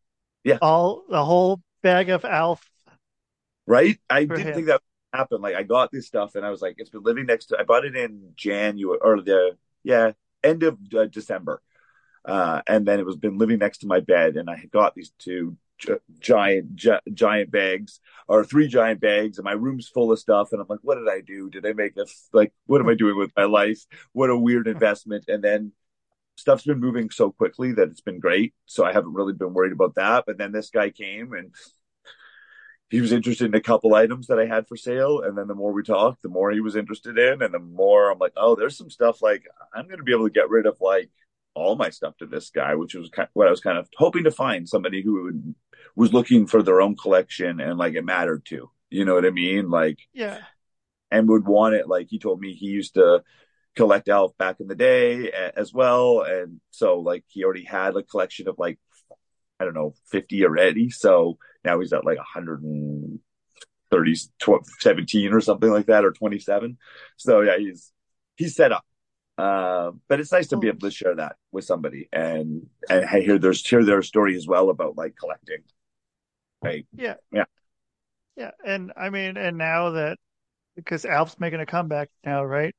Yeah. 0.48 0.58
All 0.62 1.04
the 1.08 1.22
whole 1.22 1.60
bag 1.82 2.08
of 2.08 2.24
Alf. 2.24 2.66
right? 3.66 3.98
I 4.08 4.20
didn't 4.20 4.38
him. 4.38 4.54
think 4.54 4.66
that 4.68 4.80
would 5.12 5.18
happen. 5.18 5.42
Like 5.42 5.56
I 5.56 5.62
got 5.62 5.92
this 5.92 6.06
stuff 6.06 6.36
and 6.36 6.46
I 6.46 6.50
was 6.50 6.62
like, 6.62 6.76
it's 6.78 6.88
been 6.88 7.02
living 7.02 7.26
next 7.26 7.46
to. 7.46 7.58
I 7.58 7.64
bought 7.64 7.84
it 7.84 7.94
in 7.94 8.32
January 8.34 8.98
or 9.02 9.20
the 9.20 9.58
yeah 9.84 10.12
end 10.42 10.62
of 10.62 10.78
uh, 10.96 11.04
December, 11.04 11.60
uh, 12.24 12.62
and 12.66 12.86
then 12.86 12.98
it 12.98 13.04
was 13.04 13.16
been 13.16 13.36
living 13.36 13.58
next 13.58 13.78
to 13.78 13.86
my 13.86 14.00
bed, 14.00 14.36
and 14.36 14.48
I 14.48 14.56
had 14.56 14.70
got 14.70 14.94
these 14.94 15.12
two 15.18 15.58
gi- 15.78 15.94
giant 16.18 16.76
gi- 16.76 17.12
giant 17.12 17.50
bags 17.50 18.00
or 18.26 18.42
three 18.42 18.68
giant 18.68 19.00
bags, 19.00 19.36
and 19.36 19.44
my 19.44 19.52
room's 19.52 19.88
full 19.88 20.12
of 20.12 20.18
stuff, 20.18 20.52
and 20.52 20.62
I'm 20.62 20.66
like, 20.68 20.80
what 20.82 20.96
did 20.96 21.08
I 21.08 21.20
do? 21.20 21.50
Did 21.50 21.66
I 21.66 21.74
make 21.74 21.94
this? 21.94 22.28
Like, 22.32 22.54
what 22.64 22.80
am 22.80 22.88
I 22.88 22.94
doing 22.94 23.18
with 23.18 23.32
my 23.36 23.44
life? 23.44 23.84
What 24.12 24.30
a 24.30 24.36
weird 24.36 24.66
investment. 24.66 25.24
And 25.28 25.44
then 25.44 25.72
stuff's 26.38 26.64
been 26.64 26.78
moving 26.78 27.10
so 27.10 27.32
quickly 27.32 27.72
that 27.72 27.88
it's 27.88 28.00
been 28.00 28.20
great. 28.20 28.54
So 28.66 28.84
I 28.84 28.92
haven't 28.92 29.14
really 29.14 29.32
been 29.32 29.52
worried 29.54 29.72
about 29.72 29.96
that. 29.96 30.24
But 30.26 30.38
then 30.38 30.52
this 30.52 30.70
guy 30.70 30.90
came 30.90 31.32
and 31.32 31.52
he 32.90 33.00
was 33.00 33.12
interested 33.12 33.46
in 33.46 33.54
a 33.54 33.60
couple 33.60 33.94
items 33.94 34.28
that 34.28 34.38
I 34.38 34.46
had 34.46 34.66
for 34.68 34.76
sale. 34.76 35.20
And 35.20 35.36
then 35.36 35.48
the 35.48 35.54
more 35.54 35.72
we 35.72 35.82
talked, 35.82 36.22
the 36.22 36.28
more 36.28 36.50
he 36.50 36.60
was 36.60 36.76
interested 36.76 37.18
in. 37.18 37.42
And 37.42 37.52
the 37.52 37.58
more 37.58 38.10
I'm 38.10 38.18
like, 38.18 38.34
oh, 38.36 38.54
there's 38.54 38.78
some 38.78 38.88
stuff 38.88 39.20
like 39.20 39.44
I'm 39.74 39.86
going 39.86 39.98
to 39.98 40.04
be 40.04 40.12
able 40.12 40.26
to 40.28 40.32
get 40.32 40.48
rid 40.48 40.66
of 40.66 40.78
like 40.80 41.10
all 41.54 41.74
my 41.76 41.90
stuff 41.90 42.16
to 42.18 42.26
this 42.26 42.50
guy, 42.50 42.76
which 42.76 42.94
was 42.94 43.10
kind 43.10 43.28
what 43.32 43.48
I 43.48 43.50
was 43.50 43.60
kind 43.60 43.76
of 43.76 43.88
hoping 43.96 44.24
to 44.24 44.30
find 44.30 44.68
somebody 44.68 45.02
who 45.02 45.24
would, 45.24 45.54
was 45.96 46.12
looking 46.12 46.46
for 46.46 46.62
their 46.62 46.80
own 46.80 46.96
collection 46.96 47.60
and 47.60 47.78
like 47.78 47.94
it 47.94 48.04
mattered 48.04 48.44
to. 48.46 48.70
You 48.90 49.04
know 49.04 49.14
what 49.14 49.26
I 49.26 49.30
mean? 49.30 49.68
Like, 49.68 49.98
Yeah. 50.14 50.38
and 51.10 51.28
would 51.28 51.46
want 51.46 51.74
it. 51.74 51.88
Like 51.88 52.06
he 52.08 52.18
told 52.20 52.40
me 52.40 52.54
he 52.54 52.66
used 52.66 52.94
to 52.94 53.22
collect 53.78 54.08
Alf 54.08 54.36
back 54.36 54.56
in 54.60 54.66
the 54.66 54.74
day 54.74 55.30
a- 55.30 55.56
as 55.56 55.72
well. 55.72 56.22
And 56.22 56.60
so 56.70 56.98
like 56.98 57.24
he 57.28 57.44
already 57.44 57.64
had 57.64 57.96
a 57.96 58.02
collection 58.02 58.48
of 58.48 58.56
like, 58.58 58.78
I 59.60 59.64
don't 59.64 59.74
know, 59.74 59.94
50 60.10 60.44
already. 60.44 60.90
So 60.90 61.38
now 61.64 61.78
he's 61.80 61.92
at 61.92 62.04
like 62.04 62.18
130, 62.18 64.14
tw- 64.38 64.66
17 64.80 65.32
or 65.32 65.40
something 65.40 65.70
like 65.70 65.86
that, 65.86 66.04
or 66.04 66.12
27. 66.12 66.76
So 67.16 67.40
yeah, 67.40 67.56
he's, 67.58 67.92
he's 68.36 68.56
set 68.56 68.72
up. 68.72 68.84
Uh, 69.38 69.92
but 70.08 70.18
it's 70.18 70.32
nice 70.32 70.48
to 70.48 70.56
be 70.56 70.66
able 70.66 70.80
to 70.80 70.90
share 70.90 71.14
that 71.14 71.36
with 71.52 71.64
somebody 71.64 72.08
and, 72.12 72.66
and 72.90 73.08
hear 73.08 73.38
their, 73.38 73.52
hear 73.52 73.84
their 73.84 74.02
story 74.02 74.34
as 74.34 74.48
well 74.48 74.70
about 74.70 74.96
like 74.96 75.14
collecting. 75.16 75.62
Right. 76.60 76.84
Yeah. 76.96 77.14
Yeah. 77.32 77.44
Yeah. 78.36 78.50
And 78.66 78.92
I 78.96 79.10
mean, 79.10 79.36
and 79.36 79.56
now 79.56 79.90
that 79.90 80.18
because 80.74 81.04
Alf's 81.04 81.38
making 81.38 81.60
a 81.60 81.66
comeback 81.66 82.08
now, 82.24 82.44
right? 82.44 82.74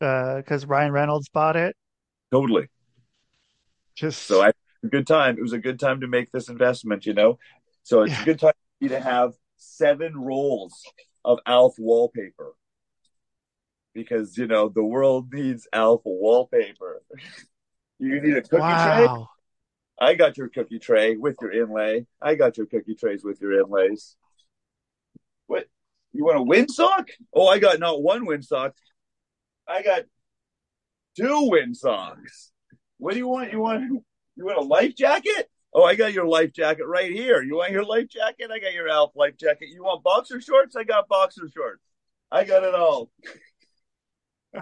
Uh, 0.00 0.36
because 0.36 0.66
Ryan 0.66 0.92
Reynolds 0.92 1.28
bought 1.28 1.56
it. 1.56 1.76
Totally. 2.32 2.68
Just 3.94 4.26
So 4.26 4.42
I 4.42 4.52
a 4.82 4.88
good 4.88 5.06
time. 5.06 5.36
It 5.36 5.42
was 5.42 5.52
a 5.52 5.58
good 5.58 5.78
time 5.78 6.00
to 6.00 6.06
make 6.06 6.30
this 6.32 6.48
investment, 6.48 7.06
you 7.06 7.14
know. 7.14 7.38
So 7.82 8.02
it's 8.02 8.12
Yeah. 8.12 8.22
a 8.22 8.24
good 8.24 8.40
time 8.40 8.52
for 8.52 8.84
me 8.84 8.88
to 8.90 9.00
have 9.00 9.34
seven 9.56 10.16
rolls 10.16 10.82
of 11.24 11.38
Alf 11.46 11.74
wallpaper 11.78 12.54
because 13.92 14.36
you 14.38 14.46
know 14.46 14.68
the 14.68 14.84
world 14.84 15.32
needs 15.32 15.68
Alf 15.72 16.02
wallpaper. 16.04 17.02
you 17.98 18.20
need 18.20 18.36
a 18.36 18.42
cookie 18.42 18.56
tray. 18.56 19.08
I 20.00 20.14
got 20.14 20.38
your 20.38 20.48
cookie 20.48 20.78
tray 20.78 21.16
with 21.16 21.36
your 21.42 21.52
inlay. 21.52 22.06
I 22.22 22.34
got 22.34 22.56
your 22.56 22.66
cookie 22.66 22.94
trays 22.94 23.22
with 23.22 23.40
your 23.40 23.60
inlays. 23.60 24.16
What? 25.46 25.66
You 26.12 26.24
want 26.24 26.38
a 26.38 26.42
windsock? 26.42 27.08
Oh, 27.34 27.46
I 27.46 27.58
got 27.58 27.78
not 27.78 28.02
one 28.02 28.26
windsock. 28.26 28.72
I 29.70 29.82
got 29.82 30.02
two 31.16 31.48
windsocks. 31.50 32.52
What 32.98 33.12
do 33.12 33.18
you 33.18 33.28
want? 33.28 33.52
You 33.52 33.60
want 33.60 33.84
you 34.36 34.44
want 34.44 34.58
a 34.58 34.62
life 34.62 34.94
jacket? 34.96 35.48
Oh, 35.72 35.84
I 35.84 35.94
got 35.94 36.12
your 36.12 36.26
life 36.26 36.52
jacket 36.52 36.86
right 36.86 37.10
here. 37.12 37.42
You 37.42 37.56
want 37.56 37.70
your 37.72 37.84
life 37.84 38.08
jacket? 38.08 38.50
I 38.52 38.58
got 38.58 38.74
your 38.74 38.88
Alf 38.88 39.12
life 39.14 39.36
jacket. 39.36 39.68
You 39.68 39.84
want 39.84 40.02
boxer 40.02 40.40
shorts? 40.40 40.74
I 40.74 40.82
got 40.84 41.08
boxer 41.08 41.48
shorts. 41.54 41.84
I 42.32 42.44
got 42.44 42.64
it 42.64 42.74
all. 42.74 43.10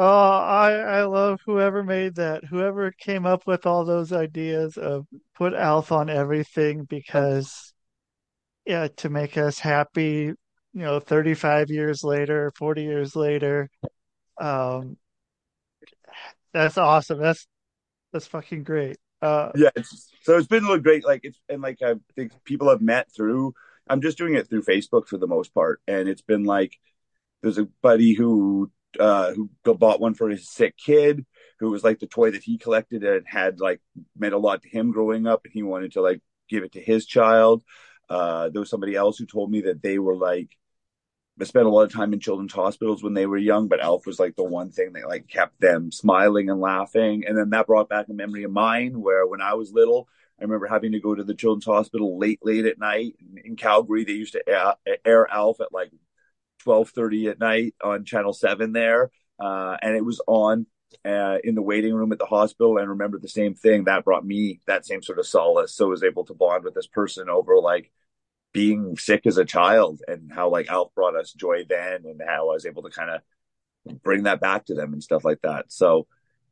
Oh, 0.00 0.04
I 0.04 0.74
I 0.74 1.02
love 1.06 1.40
whoever 1.44 1.82
made 1.82 2.14
that. 2.16 2.44
Whoever 2.44 2.92
came 2.92 3.26
up 3.26 3.48
with 3.48 3.66
all 3.66 3.84
those 3.84 4.12
ideas 4.12 4.76
of 4.76 5.06
put 5.34 5.54
Alf 5.54 5.90
on 5.90 6.08
everything 6.08 6.84
because 6.84 7.74
yeah, 8.64 8.86
to 8.98 9.08
make 9.08 9.36
us 9.36 9.58
happy, 9.58 10.34
you 10.72 10.82
know, 10.82 11.00
35 11.00 11.70
years 11.70 12.04
later, 12.04 12.52
40 12.56 12.82
years 12.82 13.16
later. 13.16 13.70
Um 14.40 14.96
that's 16.52 16.78
awesome. 16.78 17.20
That's 17.20 17.46
that's 18.12 18.26
fucking 18.26 18.64
great. 18.64 18.96
Uh 19.20 19.50
Yeah, 19.54 19.70
it's, 19.76 20.10
so 20.22 20.36
it's 20.36 20.46
been 20.46 20.64
really 20.64 20.80
great. 20.80 21.04
Like 21.04 21.20
it's 21.24 21.38
and 21.48 21.62
like 21.62 21.82
I 21.82 21.94
think 22.16 22.32
people 22.44 22.68
have 22.68 22.80
met 22.80 23.12
through. 23.14 23.54
I'm 23.88 24.02
just 24.02 24.18
doing 24.18 24.34
it 24.34 24.48
through 24.48 24.62
Facebook 24.62 25.06
for 25.06 25.16
the 25.16 25.26
most 25.26 25.54
part, 25.54 25.80
and 25.88 26.08
it's 26.08 26.22
been 26.22 26.44
like 26.44 26.78
there's 27.42 27.58
a 27.58 27.68
buddy 27.82 28.14
who 28.14 28.70
uh, 28.98 29.32
who 29.32 29.50
bought 29.64 30.00
one 30.00 30.14
for 30.14 30.28
his 30.28 30.48
sick 30.48 30.76
kid, 30.76 31.24
who 31.58 31.70
was 31.70 31.84
like 31.84 31.98
the 31.98 32.06
toy 32.06 32.30
that 32.30 32.42
he 32.42 32.58
collected 32.58 33.04
and 33.04 33.24
had 33.26 33.60
like 33.60 33.80
meant 34.16 34.34
a 34.34 34.38
lot 34.38 34.62
to 34.62 34.68
him 34.68 34.92
growing 34.92 35.26
up, 35.26 35.42
and 35.44 35.52
he 35.52 35.62
wanted 35.62 35.92
to 35.92 36.02
like 36.02 36.20
give 36.48 36.64
it 36.64 36.72
to 36.72 36.80
his 36.80 37.06
child. 37.06 37.62
Uh, 38.08 38.48
there 38.48 38.60
was 38.60 38.70
somebody 38.70 38.94
else 38.94 39.18
who 39.18 39.26
told 39.26 39.50
me 39.50 39.62
that 39.62 39.82
they 39.82 39.98
were 39.98 40.16
like 40.16 40.56
they 41.38 41.44
spent 41.44 41.66
a 41.66 41.70
lot 41.70 41.82
of 41.82 41.92
time 41.92 42.12
in 42.12 42.18
children's 42.18 42.52
hospitals 42.52 43.02
when 43.02 43.14
they 43.14 43.26
were 43.26 43.38
young, 43.38 43.68
but 43.68 43.80
Alf 43.80 44.06
was 44.06 44.18
like 44.18 44.34
the 44.34 44.42
one 44.42 44.70
thing 44.70 44.92
that 44.94 45.08
like 45.08 45.28
kept 45.28 45.60
them 45.60 45.92
smiling 45.92 46.50
and 46.50 46.60
laughing. 46.60 47.24
And 47.26 47.38
then 47.38 47.50
that 47.50 47.68
brought 47.68 47.88
back 47.88 48.06
a 48.10 48.12
memory 48.12 48.42
of 48.42 48.50
mine 48.50 49.00
where 49.00 49.24
when 49.24 49.40
I 49.40 49.54
was 49.54 49.72
little, 49.72 50.08
I 50.38 50.42
remember 50.42 50.66
having 50.66 50.92
to 50.92 51.00
go 51.00 51.14
to 51.14 51.22
the 51.22 51.34
children's 51.34 51.64
hospital 51.64 52.18
late, 52.18 52.40
late 52.42 52.66
at 52.66 52.78
night 52.78 53.14
in 53.44 53.54
Calgary. 53.54 54.04
They 54.04 54.12
used 54.12 54.32
to 54.32 54.48
air, 54.48 54.74
air 55.04 55.30
Alf 55.30 55.60
at 55.60 55.72
like 55.72 55.92
twelve 56.58 56.90
thirty 56.90 57.28
at 57.28 57.38
night 57.38 57.74
on 57.82 58.04
Channel 58.04 58.32
Seven 58.32 58.72
there, 58.72 59.10
uh, 59.38 59.76
and 59.80 59.96
it 59.96 60.04
was 60.04 60.20
on 60.26 60.66
uh, 61.04 61.38
in 61.44 61.54
the 61.54 61.62
waiting 61.62 61.94
room 61.94 62.12
at 62.12 62.18
the 62.18 62.26
hospital. 62.26 62.78
And 62.78 62.88
remember 62.88 63.18
the 63.18 63.28
same 63.28 63.54
thing 63.54 63.84
that 63.84 64.04
brought 64.04 64.24
me 64.24 64.60
that 64.66 64.86
same 64.86 65.02
sort 65.02 65.18
of 65.18 65.26
solace. 65.26 65.74
So 65.74 65.86
I 65.86 65.88
was 65.90 66.02
able 66.02 66.24
to 66.26 66.34
bond 66.34 66.64
with 66.64 66.74
this 66.74 66.86
person 66.86 67.28
over 67.28 67.58
like 67.58 67.90
being 68.52 68.96
sick 68.96 69.26
as 69.26 69.38
a 69.38 69.44
child 69.44 70.00
and 70.08 70.32
how 70.32 70.48
like 70.48 70.68
Alf 70.68 70.94
brought 70.94 71.16
us 71.16 71.32
joy 71.32 71.64
then, 71.68 72.04
and 72.04 72.20
how 72.26 72.50
I 72.50 72.54
was 72.54 72.66
able 72.66 72.82
to 72.82 72.90
kind 72.90 73.10
of 73.10 74.02
bring 74.02 74.24
that 74.24 74.40
back 74.40 74.66
to 74.66 74.74
them 74.74 74.92
and 74.92 75.02
stuff 75.02 75.24
like 75.24 75.40
that. 75.42 75.66
So 75.72 76.06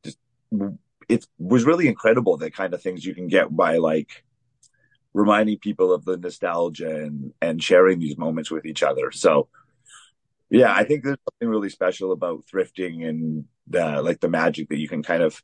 just 0.05 0.19
it 1.09 1.27
was 1.39 1.65
really 1.65 1.89
incredible 1.89 2.37
the 2.37 2.51
kind 2.51 2.75
of 2.75 2.83
things 2.83 3.05
you 3.05 3.15
can 3.15 3.29
get 3.29 3.55
by 3.55 3.79
like 3.79 4.25
reminding 5.15 5.59
people 5.59 5.93
of 5.93 6.05
the 6.05 6.17
nostalgia 6.17 6.95
and 7.05 7.33
and 7.41 7.63
sharing 7.63 7.99
these 7.99 8.19
moments 8.19 8.51
with 8.51 8.67
each 8.67 8.83
other. 8.83 9.11
So 9.11 9.49
yeah, 10.51 10.73
I 10.73 10.85
think 10.85 11.03
there's 11.03 11.19
something 11.29 11.49
really 11.49 11.71
special 11.71 12.13
about 12.13 12.45
thrifting 12.53 13.07
and 13.09 13.47
like 13.71 14.21
the 14.21 14.29
magic 14.29 14.69
that 14.69 14.79
you 14.79 14.89
can 14.89 15.03
kind 15.03 15.23
of 15.23 15.43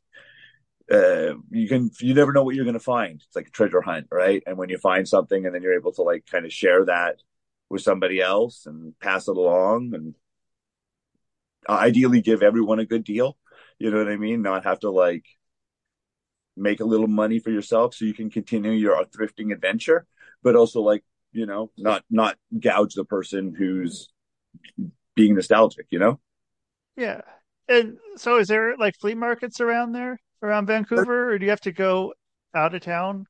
uh 0.91 1.33
you 1.49 1.67
can 1.67 1.89
you 2.01 2.13
never 2.13 2.33
know 2.33 2.43
what 2.43 2.55
you're 2.55 2.65
going 2.65 2.73
to 2.73 2.79
find. 2.79 3.21
It's 3.25 3.35
like 3.35 3.47
a 3.47 3.51
treasure 3.51 3.81
hunt, 3.81 4.07
right? 4.11 4.43
And 4.45 4.57
when 4.57 4.69
you 4.69 4.77
find 4.77 5.07
something 5.07 5.45
and 5.45 5.53
then 5.53 5.61
you're 5.61 5.77
able 5.77 5.93
to 5.93 6.01
like 6.01 6.25
kind 6.29 6.45
of 6.45 6.51
share 6.53 6.85
that 6.85 7.19
with 7.69 7.81
somebody 7.81 8.21
else 8.21 8.65
and 8.65 8.97
pass 8.99 9.27
it 9.27 9.37
along 9.37 9.93
and 9.93 10.15
ideally 11.67 12.21
give 12.21 12.43
everyone 12.43 12.79
a 12.79 12.85
good 12.85 13.03
deal. 13.03 13.37
You 13.79 13.91
know 13.91 13.97
what 13.97 14.09
I 14.09 14.17
mean? 14.17 14.41
Not 14.41 14.65
have 14.65 14.79
to 14.81 14.91
like 14.91 15.25
make 16.55 16.79
a 16.79 16.85
little 16.85 17.07
money 17.07 17.39
for 17.39 17.49
yourself 17.49 17.95
so 17.95 18.05
you 18.05 18.13
can 18.13 18.29
continue 18.29 18.71
your 18.71 19.03
thrifting 19.05 19.51
adventure, 19.51 20.05
but 20.43 20.55
also 20.55 20.81
like, 20.81 21.03
you 21.31 21.45
know, 21.45 21.71
not 21.77 22.03
not 22.09 22.37
gouge 22.59 22.93
the 22.93 23.05
person 23.05 23.55
who's 23.57 24.09
being 25.15 25.35
nostalgic, 25.35 25.87
you 25.89 25.99
know? 25.99 26.19
Yeah. 26.95 27.21
And 27.67 27.97
so 28.17 28.37
is 28.37 28.47
there 28.47 28.75
like 28.77 28.95
flea 28.99 29.15
markets 29.15 29.61
around 29.61 29.93
there, 29.93 30.19
around 30.41 30.67
Vancouver, 30.67 31.31
or 31.31 31.39
do 31.39 31.45
you 31.45 31.49
have 31.51 31.61
to 31.61 31.71
go 31.71 32.13
out 32.53 32.75
of 32.75 32.81
town? 32.81 33.25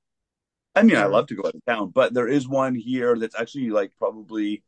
I 0.76 0.82
mean, 0.82 0.98
I 0.98 1.06
love 1.06 1.28
to 1.28 1.36
go 1.36 1.48
out 1.48 1.54
of 1.54 1.66
town, 1.68 1.92
but 1.94 2.14
there 2.14 2.28
is 2.28 2.48
one 2.48 2.74
here 2.74 3.16
that's 3.18 3.40
actually 3.40 3.70
like 3.70 3.92
probably, 4.00 4.64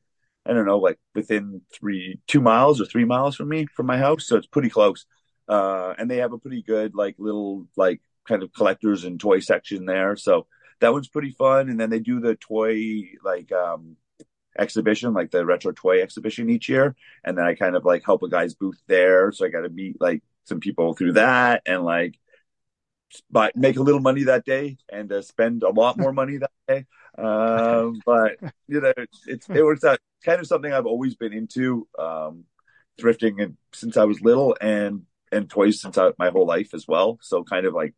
I 0.46 0.54
don't 0.54 0.68
know, 0.68 0.78
like 0.78 1.00
within 1.16 1.62
three, 1.74 2.20
two 2.28 2.42
miles 2.42 2.80
or 2.80 2.86
three 2.86 3.06
miles 3.06 3.36
from 3.36 3.50
me, 3.50 3.66
from 3.76 3.88
my 3.88 3.98
house. 3.98 4.28
So 4.28 4.38
it's 4.38 4.46
pretty 4.46 4.70
close. 4.70 5.08
Uh, 5.48 5.96
and 5.98 6.10
they 6.10 6.18
have 6.18 6.34
a 6.34 6.38
pretty 6.38 6.62
good, 6.62 6.94
like 6.94 7.16
little, 7.18 7.68
like 7.76 8.02
kind 8.28 8.44
of 8.44 8.54
collectors 8.54 9.04
and 9.04 9.20
toy 9.20 9.40
section 9.40 9.86
there. 9.86 10.16
So 10.16 10.46
that 10.80 10.94
one's 10.94 11.08
pretty 11.08 11.32
fun. 11.32 11.70
And 11.70 11.80
then 11.80 11.90
they 11.90 12.00
do 12.00 12.20
the 12.20 12.36
toy, 12.36 13.04
like, 13.24 13.52
um, 13.52 13.98
exhibition, 14.58 15.14
like 15.14 15.32
the 15.32 15.46
retro 15.46 15.72
toy 15.72 16.02
exhibition 16.02 16.50
each 16.50 16.70
year. 16.70 16.96
And 17.24 17.38
then 17.38 17.46
I 17.46 17.56
kind 17.56 17.76
of 17.76 17.86
like 17.86 18.04
help 18.06 18.24
a 18.24 18.30
guy's 18.30 18.54
booth 18.54 18.82
there. 18.88 19.32
So 19.32 19.46
I 19.46 19.50
got 19.50 19.62
to 19.62 19.70
meet 19.70 20.00
like 20.00 20.24
some 20.46 20.60
people 20.60 20.94
through 20.94 21.14
that 21.14 21.62
and 21.66 21.84
like, 21.84 22.18
but 23.30 23.56
make 23.56 23.78
a 23.78 23.84
little 23.84 24.02
money 24.02 24.24
that 24.24 24.46
day 24.46 24.78
and 24.92 25.12
uh, 25.12 25.22
spend 25.22 25.64
a 25.64 25.70
lot 25.70 25.98
more 25.98 26.12
money 26.14 26.38
that 26.38 26.52
day. 26.68 26.86
Um, 27.18 28.02
but 28.06 28.38
you 28.68 28.82
know, 28.82 28.94
it's, 28.98 29.22
it's, 29.28 29.50
it 29.50 29.64
works 29.64 29.84
out 29.84 30.00
kind 30.24 30.40
of 30.40 30.48
something 30.48 30.72
I've 30.72 30.86
always 30.86 31.16
been 31.16 31.34
into, 31.34 31.88
um, 31.98 32.46
thrifting 33.00 33.44
and 33.44 33.58
since 33.74 33.98
I 33.98 34.06
was 34.06 34.22
little 34.22 34.56
and, 34.60 35.04
and 35.32 35.50
toys 35.50 35.82
since 35.82 35.98
I, 35.98 36.12
my 36.18 36.30
whole 36.30 36.46
life 36.46 36.74
as 36.74 36.88
well. 36.88 37.20
So 37.22 37.44
kind 37.44 37.66
of 37.66 37.74
like 37.74 37.94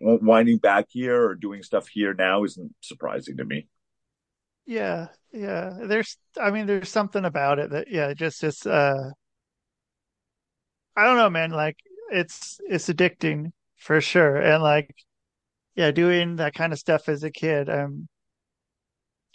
winding 0.00 0.58
back 0.58 0.86
here 0.90 1.22
or 1.22 1.34
doing 1.34 1.62
stuff 1.62 1.88
here 1.88 2.14
now 2.14 2.44
isn't 2.44 2.74
surprising 2.80 3.36
to 3.38 3.44
me. 3.44 3.68
Yeah, 4.66 5.08
yeah. 5.32 5.78
There's, 5.82 6.16
I 6.40 6.50
mean, 6.50 6.66
there's 6.66 6.88
something 6.88 7.24
about 7.24 7.58
it 7.58 7.70
that, 7.70 7.88
yeah, 7.90 8.14
just 8.14 8.42
it's, 8.44 8.66
uh, 8.66 9.10
I 10.96 11.04
don't 11.04 11.16
know, 11.16 11.30
man. 11.30 11.50
Like, 11.50 11.76
it's 12.10 12.60
it's 12.68 12.88
addicting 12.88 13.52
for 13.76 14.00
sure, 14.00 14.36
and 14.36 14.62
like, 14.62 14.94
yeah, 15.76 15.90
doing 15.92 16.36
that 16.36 16.54
kind 16.54 16.72
of 16.72 16.78
stuff 16.78 17.08
as 17.08 17.24
a 17.24 17.30
kid, 17.30 17.68
um, 17.70 18.08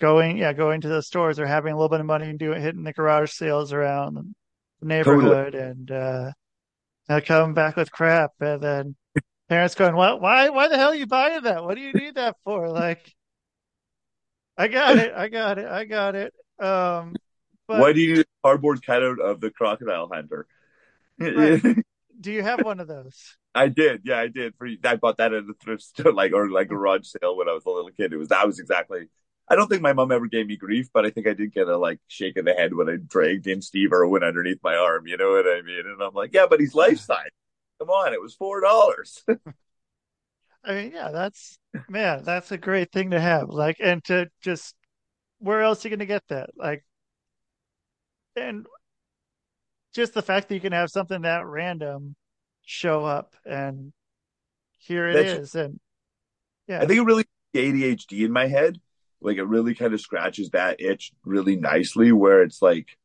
going, 0.01 0.37
yeah, 0.37 0.53
going 0.53 0.81
to 0.81 0.87
the 0.87 1.01
stores 1.01 1.39
or 1.39 1.45
having 1.47 1.73
a 1.73 1.75
little 1.75 1.89
bit 1.89 1.99
of 1.99 2.05
money 2.05 2.29
and 2.29 2.39
doing 2.39 2.61
hitting 2.61 2.83
the 2.83 2.93
garage 2.93 3.31
sales 3.31 3.73
around 3.73 4.15
the 4.79 4.85
neighborhood, 4.87 5.53
totally. 5.53 5.63
and 5.63 5.91
uh, 5.91 6.31
now 7.09 7.19
coming 7.21 7.55
back 7.55 7.75
with 7.77 7.91
crap, 7.91 8.31
and 8.41 8.61
then 8.61 8.97
parents 9.49 9.75
going, 9.75 9.95
"What? 9.95 10.21
Why? 10.21 10.49
Why 10.49 10.69
the 10.69 10.77
hell 10.77 10.91
are 10.91 10.95
you 10.95 11.07
buying 11.07 11.43
that? 11.43 11.63
What 11.63 11.75
do 11.77 11.81
you 11.81 11.93
need 11.95 12.15
that 12.15 12.37
for?" 12.45 12.69
Like 12.69 13.15
I 14.57 14.67
got 14.67 14.97
it. 14.97 15.13
I 15.13 15.27
got 15.27 15.59
it. 15.59 15.67
I 15.67 15.85
got 15.85 16.15
it. 16.15 16.33
Um, 16.59 17.15
but, 17.67 17.79
Why 17.79 17.93
do 17.93 17.99
you 17.99 18.15
need 18.15 18.21
a 18.21 18.25
cardboard 18.43 18.85
cutout 18.85 19.19
of 19.19 19.41
the 19.41 19.51
crocodile 19.51 20.09
hunter? 20.11 20.47
Right. 21.19 21.61
do 22.21 22.31
you 22.31 22.41
have 22.41 22.63
one 22.63 22.79
of 22.79 22.87
those? 22.87 23.37
I 23.53 23.67
did. 23.67 24.01
Yeah, 24.05 24.19
I 24.19 24.27
did. 24.27 24.55
For 24.57 24.67
I 24.83 24.95
bought 24.95 25.17
that 25.17 25.33
at 25.33 25.43
a 25.43 25.53
thrift 25.61 25.83
store, 25.83 26.13
like 26.13 26.33
or 26.33 26.49
like 26.49 26.69
garage 26.69 27.07
sale 27.07 27.37
when 27.37 27.49
I 27.49 27.53
was 27.53 27.65
a 27.65 27.69
little 27.69 27.91
kid. 27.91 28.13
It 28.13 28.17
was 28.17 28.29
that 28.29 28.45
was 28.45 28.59
exactly. 28.59 29.07
I 29.49 29.55
don't 29.55 29.67
think 29.69 29.81
my 29.81 29.93
mom 29.93 30.11
ever 30.11 30.27
gave 30.27 30.47
me 30.47 30.57
grief, 30.57 30.89
but 30.93 31.05
I 31.05 31.09
think 31.09 31.25
I 31.25 31.33
did 31.33 31.53
get 31.53 31.67
a 31.67 31.77
like 31.77 31.99
shake 32.07 32.37
of 32.37 32.45
the 32.45 32.53
head 32.53 32.73
when 32.73 32.89
I 32.89 32.97
dragged 32.97 33.47
in 33.47 33.61
Steve 33.61 33.93
Irwin 33.93 34.23
underneath 34.23 34.59
my 34.61 34.75
arm. 34.75 35.07
You 35.07 35.17
know 35.17 35.31
what 35.31 35.45
I 35.45 35.61
mean? 35.61 35.85
And 35.85 36.01
I'm 36.01 36.13
like, 36.13 36.33
yeah, 36.33 36.47
but 36.49 36.59
he's 36.59 36.75
life 36.75 36.99
size. 36.99 37.29
Come 37.79 37.89
on, 37.89 38.13
it 38.13 38.21
was 38.21 38.35
four 38.35 38.61
dollars. 38.61 39.23
I 40.67 40.73
mean, 40.73 40.91
yeah, 40.93 41.11
that's 41.11 41.57
man, 41.87 42.23
that's 42.23 42.51
a 42.51 42.57
great 42.57 42.91
thing 42.91 43.11
to 43.11 43.19
have. 43.19 43.49
Like, 43.49 43.77
and 43.79 44.03
to 44.05 44.27
just 44.41 44.75
where 45.39 45.61
else 45.61 45.83
are 45.83 45.87
you 45.87 45.91
going 45.91 45.99
to 45.99 46.05
get 46.05 46.23
that? 46.27 46.49
Like, 46.57 46.83
and 48.35 48.65
just 49.95 50.13
the 50.13 50.21
fact 50.21 50.49
that 50.49 50.55
you 50.55 50.61
can 50.61 50.73
have 50.73 50.89
something 50.89 51.21
that 51.21 51.45
random 51.45 52.15
show 52.65 53.05
up 53.05 53.33
and 53.45 53.93
here 54.79 55.07
it 55.07 55.13
that's, 55.13 55.39
is, 55.39 55.55
and 55.55 55.79
yeah, 56.67 56.81
I 56.81 56.85
think 56.85 56.99
it 56.99 57.03
really 57.03 57.25
ADHD 57.55 58.25
in 58.25 58.31
my 58.31 58.47
head. 58.47 58.79
Like, 59.21 59.37
it 59.37 59.43
really 59.43 59.73
kind 59.73 59.93
of 59.93 60.01
scratches 60.01 60.51
that 60.51 60.79
itch 60.79 61.11
really 61.25 61.55
nicely, 61.55 62.11
where 62.11 62.43
it's 62.43 62.61
like 62.61 62.97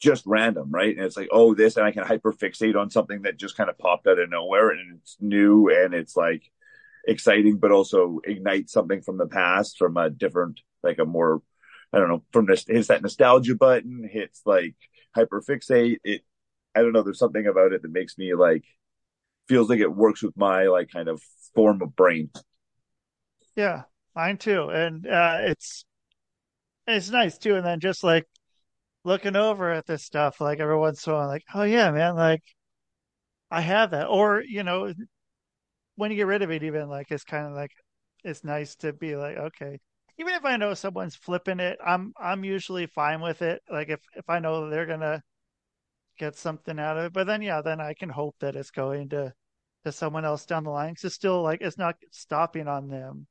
just 0.00 0.26
random, 0.26 0.70
right? 0.70 0.94
And 0.94 1.04
it's 1.04 1.16
like, 1.16 1.28
oh, 1.30 1.54
this, 1.54 1.76
and 1.76 1.86
I 1.86 1.92
can 1.92 2.04
hyper 2.04 2.32
fixate 2.32 2.76
on 2.76 2.90
something 2.90 3.22
that 3.22 3.38
just 3.38 3.56
kind 3.56 3.70
of 3.70 3.78
popped 3.78 4.06
out 4.06 4.18
of 4.18 4.28
nowhere, 4.28 4.70
and 4.70 4.98
it's 4.98 5.16
new, 5.20 5.68
and 5.68 5.94
it's 5.94 6.16
like 6.16 6.50
exciting, 7.06 7.58
but 7.58 7.72
also 7.72 8.20
ignite 8.24 8.70
something 8.70 9.02
from 9.02 9.18
the 9.18 9.26
past 9.26 9.78
from 9.78 9.96
a 9.96 10.10
different, 10.10 10.60
like 10.82 10.98
a 10.98 11.04
more, 11.04 11.42
I 11.92 11.98
don't 11.98 12.08
know, 12.08 12.24
from 12.32 12.46
this 12.46 12.64
hits 12.66 12.88
that 12.88 13.02
nostalgia 13.02 13.54
button, 13.54 14.08
hits 14.10 14.42
like 14.44 14.74
hyperfixate. 15.16 15.98
It, 16.04 16.22
I 16.74 16.82
don't 16.82 16.92
know. 16.92 17.02
There's 17.02 17.18
something 17.18 17.46
about 17.46 17.72
it 17.72 17.82
that 17.82 17.92
makes 17.92 18.16
me 18.18 18.34
like 18.34 18.64
feels 19.48 19.68
like 19.68 19.80
it 19.80 19.92
works 19.92 20.22
with 20.22 20.36
my 20.36 20.64
like 20.68 20.90
kind 20.90 21.08
of 21.08 21.20
form 21.54 21.82
of 21.82 21.96
brain. 21.96 22.30
Yeah, 23.56 23.82
mine 24.14 24.38
too, 24.38 24.68
and 24.70 25.06
uh, 25.06 25.38
it's 25.40 25.84
it's 26.86 27.10
nice 27.10 27.38
too. 27.38 27.56
And 27.56 27.66
then 27.66 27.80
just 27.80 28.04
like 28.04 28.26
looking 29.04 29.36
over 29.36 29.70
at 29.72 29.86
this 29.86 30.04
stuff, 30.04 30.40
like 30.40 30.60
every 30.60 30.78
once 30.78 31.06
in 31.06 31.12
a 31.12 31.16
while, 31.16 31.28
like, 31.28 31.44
oh 31.54 31.62
yeah, 31.64 31.90
man, 31.90 32.16
like 32.16 32.42
I 33.50 33.60
have 33.60 33.90
that, 33.92 34.08
or 34.08 34.42
you 34.42 34.62
know, 34.62 34.92
when 36.00 36.10
you 36.10 36.16
get 36.16 36.26
rid 36.26 36.40
of 36.40 36.50
it, 36.50 36.62
even 36.62 36.88
like 36.88 37.10
it's 37.10 37.24
kind 37.24 37.46
of 37.46 37.52
like 37.52 37.72
it's 38.24 38.42
nice 38.42 38.74
to 38.76 38.94
be 38.94 39.16
like, 39.16 39.36
okay, 39.36 39.78
even 40.18 40.32
if 40.32 40.46
I 40.46 40.56
know 40.56 40.72
someone's 40.72 41.14
flipping 41.14 41.60
it, 41.60 41.78
I'm 41.84 42.14
I'm 42.18 42.42
usually 42.42 42.86
fine 42.86 43.20
with 43.20 43.42
it. 43.42 43.60
Like 43.70 43.90
if 43.90 44.00
if 44.16 44.28
I 44.28 44.38
know 44.38 44.70
they're 44.70 44.86
gonna 44.86 45.22
get 46.18 46.36
something 46.36 46.78
out 46.78 46.96
of 46.96 47.04
it, 47.04 47.12
but 47.12 47.26
then 47.26 47.42
yeah, 47.42 47.60
then 47.60 47.80
I 47.80 47.92
can 47.92 48.08
hope 48.08 48.34
that 48.40 48.56
it's 48.56 48.70
going 48.70 49.10
to 49.10 49.34
to 49.84 49.92
someone 49.92 50.24
else 50.24 50.46
down 50.46 50.64
the 50.64 50.70
line. 50.70 50.94
Cause 50.94 51.04
it's 51.04 51.14
still 51.14 51.42
like 51.42 51.60
it's 51.60 51.78
not 51.78 51.96
stopping 52.10 52.66
on 52.66 52.88
them. 52.88 53.26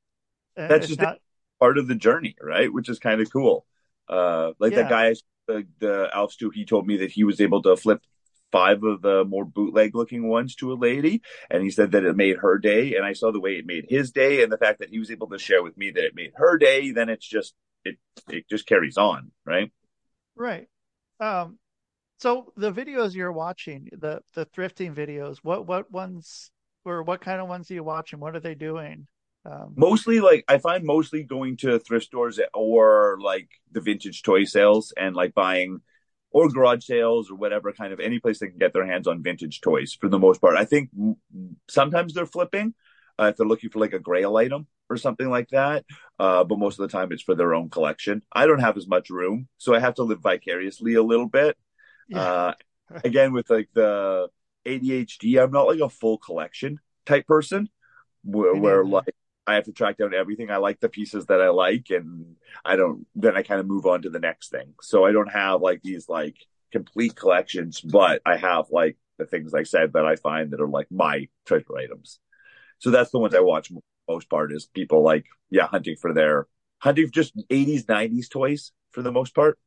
That's 0.55 0.85
it's 0.85 0.87
just 0.89 1.01
not... 1.01 1.17
part 1.59 1.79
of 1.79 1.87
the 1.87 1.95
journey, 1.95 2.35
right? 2.39 2.71
Which 2.71 2.87
is 2.87 2.99
kind 2.99 3.19
of 3.19 3.33
cool. 3.33 3.65
Uh, 4.07 4.53
like 4.59 4.73
yeah. 4.73 4.83
that 4.83 4.89
guy, 4.89 5.15
the, 5.47 5.67
the 5.79 6.09
Alf 6.13 6.33
Stu, 6.33 6.51
he 6.51 6.65
told 6.65 6.85
me 6.85 6.97
that 6.97 7.11
he 7.11 7.23
was 7.23 7.41
able 7.41 7.63
to 7.63 7.75
flip 7.75 8.01
five 8.51 8.83
of 8.83 9.01
the 9.01 9.25
more 9.25 9.45
bootleg 9.45 9.95
looking 9.95 10.27
ones 10.27 10.55
to 10.55 10.71
a 10.71 10.75
lady. 10.75 11.21
And 11.49 11.63
he 11.63 11.69
said 11.69 11.91
that 11.91 12.05
it 12.05 12.15
made 12.15 12.37
her 12.37 12.57
day. 12.57 12.95
And 12.95 13.05
I 13.05 13.13
saw 13.13 13.31
the 13.31 13.39
way 13.39 13.53
it 13.53 13.65
made 13.65 13.85
his 13.89 14.11
day 14.11 14.43
and 14.43 14.51
the 14.51 14.57
fact 14.57 14.79
that 14.79 14.89
he 14.89 14.99
was 14.99 15.11
able 15.11 15.29
to 15.29 15.39
share 15.39 15.63
with 15.63 15.77
me 15.77 15.91
that 15.91 16.03
it 16.03 16.15
made 16.15 16.33
her 16.35 16.57
day. 16.57 16.91
Then 16.91 17.09
it's 17.09 17.27
just, 17.27 17.53
it, 17.85 17.97
it 18.29 18.49
just 18.49 18.65
carries 18.65 18.97
on. 18.97 19.31
Right. 19.45 19.71
Right. 20.35 20.67
Um, 21.19 21.59
So 22.19 22.53
the 22.57 22.71
videos 22.71 23.15
you're 23.15 23.31
watching, 23.31 23.89
the 23.93 24.21
the 24.33 24.45
thrifting 24.47 24.93
videos, 24.95 25.37
what 25.43 25.67
what 25.67 25.91
ones 25.91 26.51
or 26.85 27.03
what 27.03 27.21
kind 27.21 27.41
of 27.41 27.47
ones 27.49 27.71
are 27.71 27.75
you 27.75 27.83
watching? 27.83 28.19
What 28.19 28.35
are 28.35 28.41
they 28.41 28.55
doing? 28.55 29.07
Um, 29.45 29.73
mostly 29.75 30.19
like 30.19 30.43
I 30.47 30.57
find 30.57 30.83
mostly 30.83 31.23
going 31.23 31.57
to 31.57 31.79
thrift 31.79 32.05
stores 32.07 32.39
or 32.53 33.17
like 33.21 33.49
the 33.71 33.81
vintage 33.81 34.21
toy 34.21 34.43
sales 34.43 34.93
and 34.97 35.15
like 35.15 35.33
buying 35.33 35.81
or 36.31 36.49
garage 36.49 36.85
sales 36.85 37.31
or 37.31 37.35
whatever 37.35 37.71
kind 37.71 37.93
of 37.93 37.99
any 37.99 38.19
place 38.19 38.39
they 38.39 38.47
can 38.47 38.57
get 38.57 38.73
their 38.73 38.85
hands 38.85 39.07
on 39.07 39.23
vintage 39.23 39.61
toys 39.61 39.97
for 39.99 40.09
the 40.09 40.19
most 40.19 40.39
part. 40.39 40.55
I 40.55 40.65
think 40.65 40.89
sometimes 41.67 42.13
they're 42.13 42.25
flipping 42.25 42.73
uh, 43.19 43.25
if 43.25 43.37
they're 43.37 43.47
looking 43.47 43.69
for 43.69 43.79
like 43.79 43.93
a 43.93 43.99
grail 43.99 44.37
item 44.37 44.67
or 44.89 44.97
something 44.97 45.29
like 45.29 45.49
that. 45.49 45.85
Uh, 46.19 46.43
but 46.43 46.59
most 46.59 46.79
of 46.79 46.89
the 46.89 46.97
time 46.97 47.11
it's 47.11 47.23
for 47.23 47.35
their 47.35 47.53
own 47.53 47.69
collection. 47.69 48.23
I 48.31 48.45
don't 48.45 48.59
have 48.59 48.77
as 48.77 48.87
much 48.87 49.09
room, 49.09 49.47
so 49.57 49.73
I 49.73 49.79
have 49.79 49.95
to 49.95 50.03
live 50.03 50.19
vicariously 50.21 50.93
a 50.93 51.03
little 51.03 51.27
bit. 51.27 51.57
Yeah. 52.07 52.21
Uh, 52.21 52.53
again, 53.03 53.33
with 53.33 53.49
like 53.49 53.69
the 53.73 54.29
ADHD, 54.65 55.41
I'm 55.41 55.51
not 55.51 55.67
like 55.67 55.79
a 55.79 55.89
full 55.89 56.17
collection 56.17 56.79
type 57.05 57.27
person 57.27 57.69
where, 58.23 58.55
where 58.55 58.85
like 58.85 59.15
I 59.49 59.55
have 59.55 59.65
to 59.65 59.73
track 59.73 59.97
down 59.97 60.13
everything. 60.13 60.51
I 60.51 60.57
like 60.57 60.79
the 60.79 60.89
pieces 60.89 61.25
that 61.27 61.41
I 61.41 61.49
like, 61.49 61.87
and 61.89 62.35
I 62.65 62.75
don't. 62.75 63.05
Then 63.15 63.35
I 63.37 63.43
kind 63.43 63.59
of 63.59 63.67
move 63.67 63.85
on 63.85 64.03
to 64.03 64.09
the 64.09 64.19
next 64.19 64.49
thing. 64.49 64.73
So 64.81 65.05
I 65.05 65.11
don't 65.11 65.31
have 65.31 65.61
like 65.61 65.81
these 65.81 66.09
like 66.09 66.35
complete 66.71 67.15
collections, 67.15 67.81
but 67.81 68.21
I 68.25 68.37
have 68.37 68.67
like 68.71 68.97
the 69.17 69.25
things 69.25 69.53
I 69.53 69.63
said 69.63 69.93
that 69.93 70.05
I 70.05 70.15
find 70.15 70.51
that 70.51 70.61
are 70.61 70.67
like 70.67 70.87
my 70.91 71.27
treasure 71.45 71.77
items. 71.77 72.19
So 72.79 72.91
that's 72.91 73.11
the 73.11 73.19
ones 73.19 73.35
I 73.35 73.41
watch 73.41 73.71
most 74.07 74.29
part 74.29 74.51
is 74.51 74.65
people 74.65 75.03
like 75.03 75.25
yeah 75.51 75.67
hunting 75.67 75.95
for 75.95 76.13
their 76.13 76.47
hunting 76.79 77.09
just 77.11 77.33
80s 77.49 77.87
90s 77.87 78.29
toys 78.29 78.71
for 78.91 79.01
the 79.01 79.11
most 79.11 79.35
part. 79.35 79.59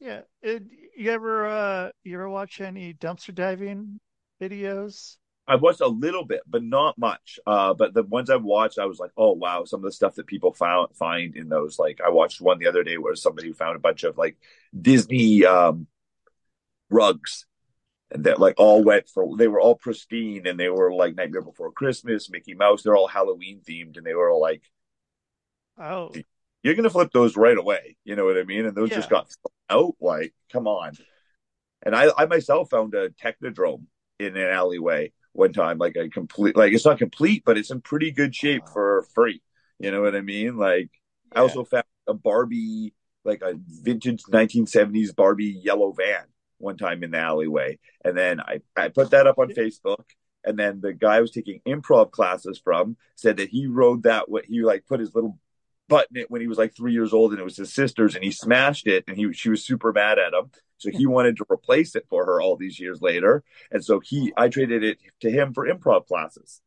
Yeah, 0.00 0.22
it, 0.42 0.64
you 0.96 1.10
ever 1.10 1.46
uh 1.46 1.90
you 2.02 2.14
ever 2.14 2.28
watch 2.28 2.60
any 2.60 2.94
dumpster 2.94 3.34
diving 3.34 4.00
videos? 4.40 5.16
I've 5.46 5.60
watched 5.60 5.80
a 5.80 5.86
little 5.86 6.24
bit, 6.24 6.40
but 6.46 6.62
not 6.62 6.96
much. 6.96 7.38
Uh, 7.46 7.74
but 7.74 7.92
the 7.92 8.02
ones 8.02 8.30
I've 8.30 8.42
watched, 8.42 8.78
I 8.78 8.86
was 8.86 8.98
like, 8.98 9.10
oh 9.16 9.32
wow, 9.32 9.64
some 9.64 9.80
of 9.80 9.84
the 9.84 9.92
stuff 9.92 10.14
that 10.14 10.26
people 10.26 10.52
found 10.54 10.96
find 10.96 11.36
in 11.36 11.48
those. 11.48 11.78
Like 11.78 12.00
I 12.04 12.10
watched 12.10 12.40
one 12.40 12.58
the 12.58 12.66
other 12.66 12.82
day 12.82 12.96
where 12.96 13.14
somebody 13.14 13.52
found 13.52 13.76
a 13.76 13.80
bunch 13.80 14.04
of 14.04 14.16
like 14.16 14.36
Disney 14.78 15.44
um, 15.44 15.86
rugs, 16.88 17.46
and 18.10 18.24
that 18.24 18.40
like 18.40 18.54
all 18.56 18.82
went 18.82 19.08
for. 19.08 19.36
They 19.36 19.48
were 19.48 19.60
all 19.60 19.74
pristine, 19.74 20.46
and 20.46 20.58
they 20.58 20.70
were 20.70 20.92
like 20.94 21.14
Nightmare 21.14 21.42
Before 21.42 21.72
Christmas, 21.72 22.30
Mickey 22.30 22.54
Mouse. 22.54 22.82
They're 22.82 22.96
all 22.96 23.08
Halloween 23.08 23.60
themed, 23.68 23.98
and 23.98 24.06
they 24.06 24.14
were 24.14 24.30
all 24.30 24.40
like, 24.40 24.62
oh, 25.78 26.10
you're 26.62 26.74
gonna 26.74 26.88
flip 26.88 27.10
those 27.12 27.36
right 27.36 27.58
away. 27.58 27.96
You 28.04 28.16
know 28.16 28.24
what 28.24 28.38
I 28.38 28.44
mean? 28.44 28.64
And 28.64 28.74
those 28.74 28.90
yeah. 28.90 28.96
just 28.96 29.10
got 29.10 29.30
out. 29.68 29.94
Like, 30.00 30.32
come 30.50 30.66
on. 30.66 30.92
And 31.82 31.94
I, 31.94 32.08
I 32.16 32.24
myself 32.24 32.70
found 32.70 32.94
a 32.94 33.10
Technodrome 33.10 33.84
in 34.18 34.36
an 34.38 34.48
alleyway 34.48 35.12
one 35.34 35.52
time, 35.52 35.78
like 35.78 35.96
a 35.96 36.08
complete, 36.08 36.56
like 36.56 36.72
it's 36.72 36.84
not 36.84 36.98
complete, 36.98 37.42
but 37.44 37.58
it's 37.58 37.70
in 37.70 37.80
pretty 37.80 38.10
good 38.10 38.34
shape 38.34 38.62
for 38.72 39.04
free. 39.14 39.42
You 39.78 39.90
know 39.90 40.00
what 40.00 40.16
I 40.16 40.20
mean? 40.20 40.56
Like 40.56 40.90
yeah. 41.32 41.40
I 41.40 41.42
also 41.42 41.64
found 41.64 41.84
a 42.06 42.14
Barbie, 42.14 42.94
like 43.24 43.42
a 43.42 43.54
vintage 43.66 44.22
1970s 44.24 45.14
Barbie 45.14 45.60
yellow 45.62 45.92
van 45.92 46.24
one 46.58 46.76
time 46.76 47.02
in 47.02 47.10
the 47.10 47.18
alleyway. 47.18 47.78
And 48.04 48.16
then 48.16 48.40
I, 48.40 48.60
I 48.76 48.88
put 48.88 49.10
that 49.10 49.26
up 49.26 49.38
on 49.38 49.48
Facebook. 49.50 50.04
And 50.44 50.58
then 50.58 50.80
the 50.80 50.92
guy 50.92 51.16
I 51.16 51.20
was 51.20 51.30
taking 51.30 51.60
improv 51.66 52.10
classes 52.10 52.60
from 52.62 52.96
said 53.16 53.38
that 53.38 53.48
he 53.48 53.66
rode 53.66 54.04
that, 54.04 54.28
what 54.28 54.44
he 54.44 54.62
like 54.62 54.86
put 54.86 55.00
his 55.00 55.14
little 55.14 55.38
button 55.88 56.16
it 56.16 56.30
when 56.30 56.40
he 56.40 56.46
was 56.46 56.58
like 56.58 56.74
three 56.74 56.92
years 56.92 57.12
old 57.12 57.32
and 57.32 57.40
it 57.40 57.44
was 57.44 57.56
his 57.56 57.74
sister's 57.74 58.14
and 58.14 58.24
he 58.24 58.30
smashed 58.30 58.86
it 58.86 59.04
and 59.06 59.16
he 59.16 59.30
she 59.32 59.50
was 59.50 59.64
super 59.64 59.92
mad 59.92 60.18
at 60.18 60.32
him 60.32 60.50
so 60.78 60.90
he 60.90 61.06
wanted 61.06 61.36
to 61.38 61.46
replace 61.50 61.94
it 61.94 62.06
for 62.08 62.24
her 62.26 62.40
all 62.40 62.56
these 62.56 62.78
years 62.78 63.00
later. 63.00 63.42
And 63.70 63.84
so 63.84 64.00
he, 64.00 64.32
I 64.36 64.48
traded 64.48 64.84
it 64.84 64.98
to 65.20 65.30
him 65.30 65.54
for 65.54 65.66
improv 65.66 66.06
classes. 66.06 66.60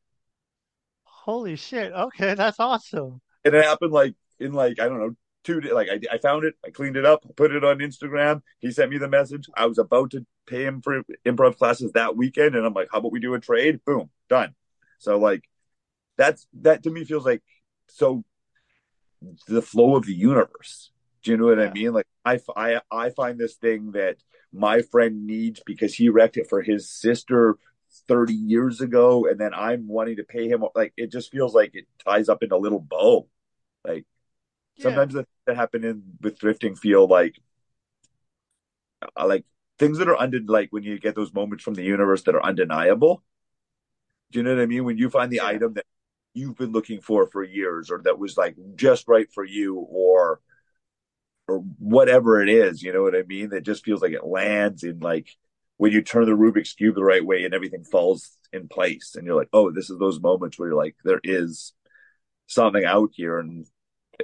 Holy 1.04 1.56
shit. 1.56 1.92
Okay. 1.92 2.34
That's 2.34 2.60
awesome. 2.60 3.22
And 3.44 3.54
it 3.54 3.64
happened 3.64 3.92
like 3.92 4.16
in 4.40 4.54
like, 4.54 4.80
I 4.80 4.88
don't 4.88 5.00
know, 5.00 5.16
two, 5.44 5.62
days. 5.62 5.74
like 5.74 5.90
I, 5.90 6.16
I 6.16 6.18
found 6.18 6.46
it, 6.46 6.56
I 6.66 6.70
cleaned 6.70 6.98
it 6.98 7.06
up, 7.06 7.24
put 7.36 7.52
it 7.52 7.64
on 7.64 7.80
Instagram. 7.80 8.42
He 8.60 8.72
sent 8.72 8.92
me 8.92 8.98
the 8.98 9.10
message. 9.10 9.48
I 9.56 9.66
was 9.66 9.78
about 9.78 10.12
to 10.12 10.26
pay 10.46 10.64
him 10.64 10.82
for 10.82 11.04
improv 11.26 11.58
classes 11.58 11.92
that 11.94 12.16
weekend. 12.16 12.56
And 12.56 12.66
I'm 12.66 12.74
like, 12.74 12.88
how 12.92 13.00
about 13.00 13.12
we 13.12 13.20
do 13.20 13.34
a 13.34 13.40
trade? 13.40 13.82
Boom, 13.86 14.10
done. 14.30 14.56
So 15.00 15.18
like, 15.18 15.44
that's, 16.18 16.48
that 16.62 16.84
to 16.84 16.90
me 16.90 17.04
feels 17.04 17.26
like 17.26 17.44
so 17.90 18.24
the 19.48 19.62
flow 19.62 19.96
of 19.96 20.06
the 20.06 20.14
universe 20.14 20.92
do 21.24 21.32
you 21.32 21.38
know 21.38 21.46
what 21.46 21.58
yeah. 21.58 21.70
I 21.70 21.74
mean? 21.74 21.94
Like 21.94 22.08
I, 22.26 22.40
I, 22.56 22.82
I 22.92 23.10
find 23.10 23.40
this 23.40 23.56
thing 23.56 23.92
that 23.92 24.18
my 24.54 24.82
friend 24.82 25.26
needs 25.26 25.62
because 25.66 25.94
he 25.94 26.10
wrecked 26.10 26.38
it 26.38 26.48
for 26.50 26.62
his 26.62 26.90
sister 26.90 27.58
30 28.08 28.34
years 28.34 28.82
ago. 28.82 29.26
And 29.26 29.40
then 29.40 29.54
I'm 29.54 29.88
wanting 29.88 30.18
to 30.18 30.24
pay 30.24 30.48
him. 30.48 30.64
Like 30.76 30.94
it 30.98 31.12
just 31.12 31.32
feels 31.32 31.54
like 31.54 31.72
it 31.74 31.86
ties 32.04 32.30
up 32.30 32.44
in 32.44 32.52
a 32.52 32.58
little 32.58 32.80
bow. 32.80 33.28
Like 33.86 34.06
yeah. 34.76 34.84
sometimes 34.84 35.14
the 35.14 35.26
that 35.46 35.56
happen 35.56 35.84
in 35.84 36.04
with 36.22 36.40
thrifting 36.40 36.78
feel 36.78 37.08
like, 37.08 37.40
uh, 39.18 39.26
like 39.26 39.46
things 39.80 39.98
that 40.00 40.10
are 40.10 40.18
under, 40.18 40.40
like 40.46 40.70
when 40.72 40.84
you 40.84 41.00
get 41.00 41.16
those 41.16 41.34
moments 41.34 41.64
from 41.64 41.76
the 41.76 41.84
universe 41.84 42.24
that 42.24 42.36
are 42.36 42.44
undeniable. 42.44 43.24
Do 44.32 44.40
you 44.40 44.44
know 44.44 44.56
what 44.56 44.62
I 44.62 44.66
mean? 44.66 44.84
When 44.84 44.98
you 44.98 45.10
find 45.10 45.32
the 45.32 45.38
yeah. 45.38 45.46
item 45.46 45.76
that 45.76 45.86
you've 46.34 46.58
been 46.58 46.72
looking 46.72 47.02
for 47.02 47.28
for 47.28 47.44
years 47.44 47.90
or 47.90 48.02
that 48.04 48.20
was 48.20 48.38
like 48.38 48.56
just 48.76 49.08
right 49.08 49.32
for 49.34 49.44
you 49.44 49.76
or 49.90 50.42
or 51.48 51.60
whatever 51.80 52.42
it 52.42 52.50
is, 52.50 52.84
you 52.84 52.92
know 52.92 53.04
what 53.04 53.16
I 53.16 53.24
mean? 53.24 53.50
That 53.50 53.64
just 53.64 53.86
feels 53.86 54.02
like 54.02 54.14
it 54.14 54.26
lands 54.26 54.84
in 54.84 55.00
like 55.00 55.30
when 55.78 55.92
you 55.92 56.02
turn 56.02 56.26
the 56.26 56.32
Rubik's 56.32 56.74
cube 56.74 56.96
the 56.96 57.04
right 57.04 57.26
way 57.26 57.46
and 57.46 57.54
everything 57.54 57.84
falls 57.84 58.38
in 58.52 58.68
place, 58.68 59.16
and 59.16 59.26
you're 59.26 59.36
like, 59.36 59.50
oh, 59.54 59.72
this 59.72 59.90
is 59.90 60.00
those 60.00 60.20
moments 60.20 60.58
where 60.58 60.70
you're 60.70 60.78
like, 60.78 60.96
there 61.04 61.22
is 61.24 61.74
something 62.48 62.84
out 62.84 63.12
here, 63.14 63.40
and 63.40 63.66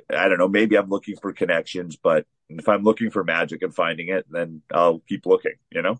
I 0.09 0.27
don't 0.27 0.39
know, 0.39 0.47
maybe 0.47 0.77
I'm 0.77 0.89
looking 0.89 1.15
for 1.15 1.33
connections, 1.33 1.95
but 1.95 2.25
if 2.49 2.67
I'm 2.67 2.83
looking 2.83 3.09
for 3.11 3.23
magic 3.23 3.61
and 3.61 3.73
finding 3.73 4.09
it, 4.09 4.25
then 4.29 4.61
I'll 4.73 4.99
keep 5.07 5.25
looking, 5.25 5.53
you 5.71 5.81
know? 5.81 5.99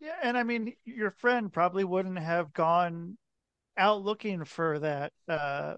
Yeah, 0.00 0.16
and 0.22 0.36
I 0.36 0.42
mean, 0.42 0.74
your 0.84 1.12
friend 1.12 1.52
probably 1.52 1.84
wouldn't 1.84 2.18
have 2.18 2.52
gone 2.52 3.16
out 3.76 4.02
looking 4.02 4.44
for 4.44 4.78
that 4.80 5.12
uh 5.28 5.74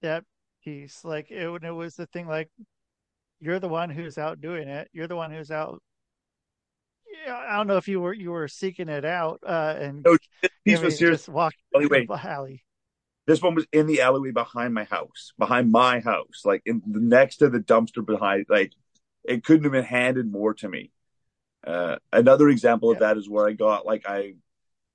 that 0.00 0.24
piece. 0.64 1.04
Like 1.04 1.30
it, 1.30 1.46
it 1.64 1.70
was 1.70 1.96
the 1.96 2.06
thing 2.06 2.26
like 2.26 2.50
you're 3.40 3.60
the 3.60 3.68
one 3.68 3.90
who's 3.90 4.18
out 4.18 4.40
doing 4.40 4.68
it. 4.68 4.88
You're 4.92 5.08
the 5.08 5.16
one 5.16 5.30
who's 5.30 5.50
out. 5.50 5.82
Yeah, 7.24 7.36
I 7.36 7.56
don't 7.56 7.66
know 7.66 7.76
if 7.76 7.88
you 7.88 8.00
were 8.00 8.12
you 8.12 8.30
were 8.30 8.48
seeking 8.48 8.88
it 8.88 9.04
out 9.04 9.40
uh, 9.46 9.74
and 9.78 10.02
no, 10.02 10.16
this 10.42 10.50
piece 10.64 10.80
was 10.80 10.98
just 10.98 11.28
walked 11.28 11.56
alleyway. 11.74 12.06
alley. 12.10 12.64
This 13.26 13.42
one 13.42 13.54
was 13.54 13.66
in 13.72 13.86
the 13.86 14.02
alleyway 14.02 14.30
behind 14.30 14.72
my 14.74 14.84
house, 14.84 15.32
behind 15.36 15.72
my 15.72 15.98
house, 16.00 16.42
like 16.44 16.62
in 16.64 16.82
the 16.86 17.00
next 17.00 17.38
to 17.38 17.48
the 17.48 17.58
dumpster 17.58 18.04
behind. 18.04 18.46
Like 18.48 18.72
it 19.24 19.44
couldn't 19.44 19.64
have 19.64 19.72
been 19.72 19.84
handed 19.84 20.30
more 20.30 20.54
to 20.54 20.68
me. 20.68 20.90
Uh, 21.66 21.96
another 22.12 22.48
example 22.48 22.92
of 22.92 23.00
that 23.00 23.16
is 23.16 23.28
where 23.28 23.48
I 23.48 23.52
got 23.52 23.84
like 23.84 24.04
I 24.06 24.34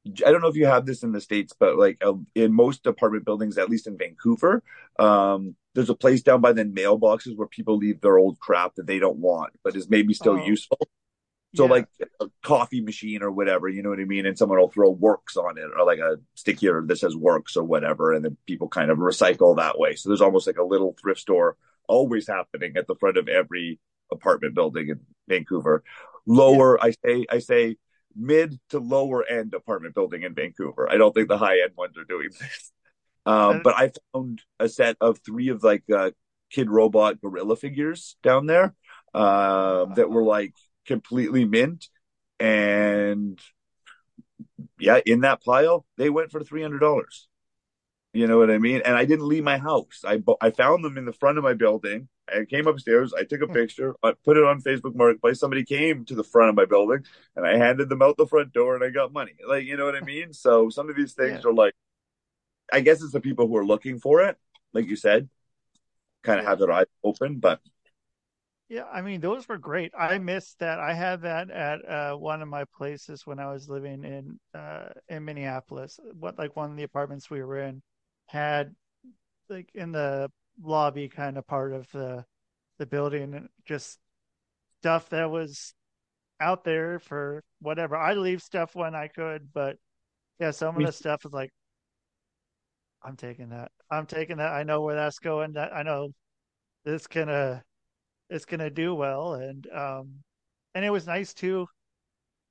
I 0.05 0.31
don't 0.31 0.41
know 0.41 0.47
if 0.47 0.55
you 0.55 0.65
have 0.65 0.85
this 0.85 1.03
in 1.03 1.11
the 1.11 1.21
states, 1.21 1.53
but 1.57 1.77
like 1.77 1.97
uh, 2.03 2.13
in 2.33 2.53
most 2.53 2.87
apartment 2.87 3.25
buildings, 3.25 3.57
at 3.57 3.69
least 3.69 3.87
in 3.87 3.97
Vancouver, 3.97 4.63
um, 4.97 5.55
there's 5.73 5.89
a 5.89 5.95
place 5.95 6.21
down 6.21 6.41
by 6.41 6.53
the 6.53 6.65
mailboxes 6.65 7.35
where 7.35 7.47
people 7.47 7.77
leave 7.77 8.01
their 8.01 8.17
old 8.17 8.39
crap 8.39 8.75
that 8.75 8.87
they 8.87 8.99
don't 8.99 9.17
want, 9.17 9.53
but 9.63 9.75
is 9.75 9.89
maybe 9.89 10.13
still 10.13 10.39
oh. 10.39 10.45
useful. 10.45 10.79
So 11.53 11.65
yeah. 11.65 11.71
like 11.71 11.87
a 12.21 12.27
coffee 12.43 12.81
machine 12.81 13.21
or 13.21 13.31
whatever, 13.31 13.67
you 13.67 13.83
know 13.83 13.89
what 13.89 13.99
I 13.99 14.05
mean? 14.05 14.25
And 14.25 14.37
someone 14.37 14.59
will 14.59 14.71
throw 14.71 14.89
works 14.89 15.35
on 15.35 15.57
it 15.57 15.69
or 15.77 15.85
like 15.85 15.99
a 15.99 16.17
sticker 16.35 16.83
that 16.87 16.95
says 16.97 17.15
works 17.15 17.57
or 17.57 17.63
whatever. 17.63 18.13
And 18.13 18.23
then 18.23 18.37
people 18.47 18.69
kind 18.69 18.89
of 18.89 18.99
recycle 18.99 19.57
that 19.57 19.77
way. 19.77 19.95
So 19.95 20.09
there's 20.09 20.21
almost 20.21 20.47
like 20.47 20.57
a 20.57 20.63
little 20.63 20.95
thrift 21.01 21.19
store 21.19 21.57
always 21.89 22.27
happening 22.27 22.77
at 22.77 22.87
the 22.87 22.95
front 22.95 23.17
of 23.17 23.27
every 23.27 23.79
apartment 24.11 24.55
building 24.55 24.89
in 24.89 25.01
Vancouver. 25.27 25.83
Lower, 26.25 26.77
yeah. 26.81 26.87
I 26.87 26.93
say, 27.05 27.25
I 27.29 27.39
say 27.39 27.75
mid 28.15 28.57
to 28.69 28.79
lower 28.79 29.25
end 29.25 29.53
apartment 29.53 29.93
building 29.93 30.23
in 30.23 30.33
Vancouver. 30.33 30.89
I 30.89 30.95
don't 30.95 31.13
think 31.13 31.27
the 31.27 31.37
high 31.37 31.59
end 31.61 31.73
ones 31.75 31.97
are 31.97 32.05
doing 32.05 32.29
this. 32.39 32.71
Um, 33.25 33.61
but 33.63 33.75
I 33.75 33.91
found 34.13 34.41
a 34.59 34.67
set 34.67 34.97
of 34.99 35.19
three 35.19 35.49
of 35.49 35.63
like 35.63 35.83
uh, 35.93 36.11
Kidrobot 36.53 37.21
gorilla 37.21 37.55
figures 37.55 38.15
down 38.23 38.45
there 38.45 38.73
uh, 39.13 39.85
that 39.95 40.09
were 40.09 40.23
like 40.23 40.55
completely 40.85 41.45
mint. 41.45 41.87
And 42.39 43.39
yeah, 44.79 44.99
in 45.05 45.21
that 45.21 45.43
pile, 45.43 45.85
they 45.97 46.09
went 46.09 46.31
for 46.31 46.43
three 46.43 46.61
hundred 46.61 46.79
dollars. 46.79 47.27
You 48.13 48.27
know 48.27 48.37
what 48.37 48.51
I 48.51 48.57
mean? 48.57 48.81
And 48.83 48.95
I 48.95 49.05
didn't 49.05 49.27
leave 49.27 49.43
my 49.43 49.57
house. 49.57 50.03
I 50.05 50.21
I 50.41 50.51
found 50.51 50.83
them 50.83 50.97
in 50.97 51.05
the 51.05 51.13
front 51.13 51.37
of 51.37 51.43
my 51.43 51.53
building. 51.53 52.09
I 52.27 52.45
came 52.45 52.67
upstairs. 52.67 53.13
I 53.13 53.23
took 53.23 53.41
a 53.41 53.45
hmm. 53.45 53.53
picture. 53.53 53.95
I 54.03 54.13
put 54.25 54.37
it 54.37 54.43
on 54.43 54.61
Facebook 54.61 54.95
Marketplace. 54.95 55.39
Somebody 55.39 55.63
came 55.63 56.05
to 56.05 56.15
the 56.15 56.23
front 56.23 56.49
of 56.49 56.55
my 56.55 56.65
building, 56.65 57.05
and 57.35 57.45
I 57.45 57.57
handed 57.57 57.89
them 57.89 58.01
out 58.01 58.17
the 58.17 58.27
front 58.27 58.53
door, 58.53 58.75
and 58.75 58.83
I 58.83 58.89
got 58.89 59.13
money. 59.13 59.33
Like 59.47 59.65
you 59.65 59.77
know 59.77 59.85
what 59.85 59.95
I 59.95 60.01
mean? 60.01 60.33
So 60.33 60.69
some 60.69 60.89
of 60.89 60.95
these 60.95 61.13
things 61.13 61.41
yeah. 61.43 61.49
are 61.49 61.53
like, 61.53 61.73
I 62.71 62.81
guess 62.81 63.01
it's 63.01 63.13
the 63.13 63.21
people 63.21 63.47
who 63.47 63.57
are 63.57 63.65
looking 63.65 63.99
for 63.99 64.21
it, 64.21 64.37
like 64.73 64.87
you 64.87 64.95
said, 64.95 65.29
kind 66.23 66.39
of 66.39 66.45
have 66.45 66.59
their 66.59 66.71
eyes 66.71 66.85
open. 67.03 67.39
But 67.39 67.59
Yeah, 68.69 68.85
I 68.85 69.01
mean 69.01 69.19
those 69.19 69.49
were 69.49 69.57
great. 69.57 69.91
I 69.97 70.17
missed 70.17 70.59
that. 70.59 70.79
I 70.79 70.93
had 70.93 71.21
that 71.23 71.51
at 71.51 71.85
uh, 71.87 72.15
one 72.15 72.41
of 72.41 72.47
my 72.47 72.63
places 72.77 73.27
when 73.27 73.37
I 73.37 73.51
was 73.51 73.67
living 73.67 74.05
in 74.05 74.39
uh, 74.57 74.89
in 75.09 75.25
Minneapolis. 75.25 75.99
What 76.17 76.37
like 76.37 76.55
one 76.55 76.71
of 76.71 76.77
the 76.77 76.83
apartments 76.83 77.29
we 77.29 77.43
were 77.43 77.59
in 77.59 77.81
had 78.27 78.73
like 79.49 79.69
in 79.75 79.91
the 79.91 80.31
lobby 80.63 81.09
kind 81.09 81.37
of 81.37 81.47
part 81.47 81.73
of 81.73 81.89
the 81.91 82.25
the 82.79 82.85
building 82.85 83.49
just 83.65 83.99
stuff 84.79 85.09
that 85.09 85.29
was 85.31 85.73
out 86.39 86.63
there 86.63 86.99
for 86.99 87.43
whatever. 87.61 87.97
I 87.97 88.13
leave 88.13 88.41
stuff 88.41 88.75
when 88.75 88.95
I 88.95 89.07
could, 89.07 89.53
but 89.53 89.77
yeah, 90.39 90.51
some 90.51 90.77
of 90.77 90.83
the 90.83 90.91
stuff 90.93 91.25
is 91.25 91.33
like 91.33 91.51
I'm 93.03 93.15
taking 93.15 93.49
that. 93.49 93.71
I'm 93.89 94.05
taking 94.05 94.37
that. 94.37 94.53
I 94.53 94.63
know 94.63 94.81
where 94.81 94.95
that's 94.95 95.19
going. 95.19 95.53
That 95.53 95.73
I 95.73 95.83
know 95.83 96.13
this 96.85 97.07
gonna 97.07 97.63
it's 98.29 98.45
gonna 98.45 98.69
do 98.69 98.95
well, 98.95 99.35
and 99.35 99.67
um, 99.71 100.23
and 100.75 100.85
it 100.85 100.89
was 100.91 101.07
nice 101.07 101.33
too. 101.33 101.67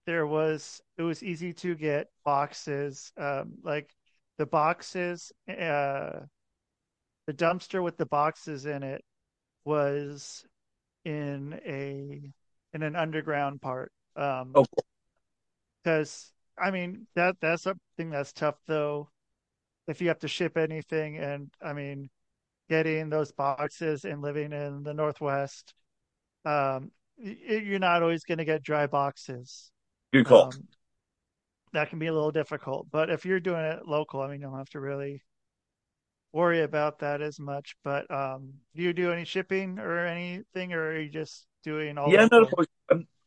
There 0.06 0.26
was 0.26 0.80
it 0.98 1.02
was 1.02 1.22
easy 1.22 1.52
to 1.54 1.74
get 1.74 2.08
boxes, 2.24 3.12
um, 3.16 3.54
like 3.62 3.94
the 4.38 4.46
boxes, 4.46 5.32
uh, 5.48 6.20
the 7.26 7.34
dumpster 7.34 7.82
with 7.82 7.96
the 7.96 8.06
boxes 8.06 8.66
in 8.66 8.82
it 8.82 9.04
was 9.64 10.44
in 11.04 11.60
a 11.66 12.20
in 12.74 12.82
an 12.82 12.96
underground 12.96 13.60
part. 13.62 13.92
Um, 14.16 14.52
Oh, 14.54 14.64
because 15.82 16.32
I 16.58 16.70
mean 16.70 17.06
that 17.14 17.36
that's 17.40 17.62
something 17.62 18.10
that's 18.10 18.32
tough 18.32 18.56
though. 18.66 19.10
If 19.90 20.00
you 20.00 20.08
have 20.08 20.20
to 20.20 20.28
ship 20.28 20.56
anything, 20.56 21.16
and 21.18 21.50
I 21.62 21.72
mean, 21.72 22.10
getting 22.68 23.10
those 23.10 23.32
boxes 23.32 24.04
and 24.04 24.22
living 24.22 24.52
in 24.52 24.82
the 24.82 24.94
Northwest, 24.94 25.74
um, 26.44 26.90
you're 27.18 27.78
not 27.78 28.02
always 28.02 28.24
going 28.24 28.38
to 28.38 28.44
get 28.44 28.62
dry 28.62 28.86
boxes. 28.86 29.70
good 30.12 30.26
call. 30.26 30.44
Um, 30.44 30.68
that 31.72 31.90
can 31.90 31.98
be 31.98 32.06
a 32.06 32.12
little 32.12 32.32
difficult, 32.32 32.88
but 32.90 33.10
if 33.10 33.24
you're 33.24 33.40
doing 33.40 33.64
it 33.64 33.86
local, 33.86 34.20
I 34.20 34.28
mean, 34.28 34.40
you 34.40 34.46
don't 34.46 34.58
have 34.58 34.70
to 34.70 34.80
really 34.80 35.22
worry 36.32 36.62
about 36.62 37.00
that 37.00 37.20
as 37.20 37.38
much. 37.38 37.76
But 37.84 38.10
um, 38.10 38.54
do 38.74 38.82
you 38.82 38.92
do 38.92 39.12
any 39.12 39.24
shipping 39.24 39.78
or 39.78 40.06
anything, 40.06 40.72
or 40.72 40.90
are 40.90 41.00
you 41.00 41.10
just 41.10 41.46
doing 41.62 41.98
all 41.98 42.10
yeah, 42.10 42.22
I'm 42.22 42.28
not 42.30 42.42
local? 42.42 42.52
opposed. 42.52 42.68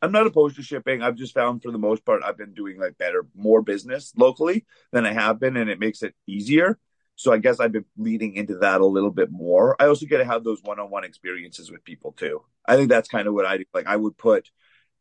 I'm, 0.03 0.11
not 0.11 0.27
opposed 0.27 0.57
to 0.57 0.63
shipping. 0.63 1.01
I've 1.01 1.15
just 1.15 1.33
found 1.33 1.63
for 1.63 1.71
the 1.71 1.77
most 1.77 2.05
part 2.05 2.23
I've 2.23 2.37
been 2.37 2.53
doing 2.53 2.79
like 2.79 2.97
better, 2.97 3.25
more 3.35 3.61
business 3.61 4.13
locally 4.17 4.65
than 4.91 5.05
I 5.05 5.13
have 5.13 5.39
been, 5.39 5.57
and 5.57 5.69
it 5.69 5.79
makes 5.79 6.03
it 6.03 6.13
easier. 6.27 6.77
So 7.15 7.31
I 7.31 7.37
guess 7.37 7.59
I've 7.59 7.71
been 7.71 7.85
leading 7.97 8.35
into 8.35 8.57
that 8.59 8.81
a 8.81 8.85
little 8.85 9.11
bit 9.11 9.31
more. 9.31 9.75
I 9.79 9.85
also 9.85 10.05
get 10.05 10.17
to 10.17 10.25
have 10.25 10.43
those 10.43 10.61
one-on-one 10.63 11.03
experiences 11.03 11.71
with 11.71 11.83
people 11.83 12.11
too. 12.11 12.41
I 12.65 12.75
think 12.75 12.89
that's 12.89 13.07
kind 13.07 13.27
of 13.27 13.33
what 13.33 13.45
I 13.45 13.57
do. 13.57 13.65
Like 13.73 13.87
I 13.87 13.95
would 13.95 14.17
put 14.17 14.49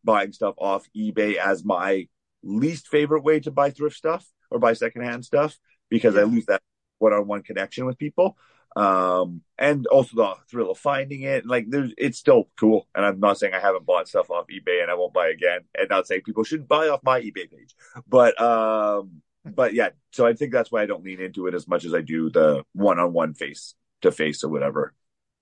buying 0.05 0.33
stuff 0.33 0.55
off 0.59 0.87
eBay 0.97 1.37
as 1.37 1.65
my 1.65 2.09
least 2.43 2.89
favorite 2.89 3.25
way 3.25 3.41
to 3.41 3.51
buy 3.51 3.71
thrift 3.71 3.97
stuff 3.97 4.27
or 4.51 4.59
buy 4.59 4.75
secondhand 4.75 5.25
stuff 5.25 5.59
because 5.89 6.17
I 6.17 6.25
lose 6.25 6.47
that 6.47 6.63
one-on-one 6.99 7.43
connection 7.43 7.87
with 7.87 7.99
people. 7.99 8.37
Um, 8.75 9.43
and 9.59 9.87
also 9.87 10.17
the 10.17 10.35
thrill 10.51 10.71
of 10.71 10.79
finding 10.79 11.23
it. 11.23 11.47
Like 11.47 11.67
there's, 11.69 11.93
it's 11.99 12.19
still 12.19 12.49
cool. 12.59 12.89
And 12.95 13.05
I'm 13.05 13.21
not 13.21 13.39
saying 13.39 13.55
I 13.55 13.61
haven't 13.61 13.87
bought 13.87 14.09
stuff 14.09 14.31
off 14.31 14.47
eBay 14.47 14.83
and 14.83 14.91
I 14.91 14.95
won't 14.95 15.13
buy 15.13 15.29
again. 15.29 15.61
And 15.79 15.89
not 15.91 16.07
saying 16.07 16.23
people 16.23 16.45
shouldn't 16.45 16.69
buy 16.69 16.89
off 16.89 17.03
my 17.03 17.21
eBay 17.21 17.51
page, 17.51 17.75
but, 18.09 18.41
um, 18.41 19.23
but 19.45 19.75
yeah, 19.75 19.91
so 20.13 20.27
I 20.27 20.35
think 20.35 20.53
that's 20.53 20.71
why 20.71 20.83
I 20.83 20.87
don't 20.87 21.05
lean 21.05 21.21
into 21.21 21.49
it 21.49 21.55
as 21.55 21.67
much 21.67 21.85
as 21.85 21.95
I 21.95 22.01
do 22.01 22.31
the 22.31 22.65
one-on-one 22.75 23.35
face 23.35 23.75
to 24.03 24.13
face 24.13 24.45
or 24.45 24.51
whatever. 24.51 24.95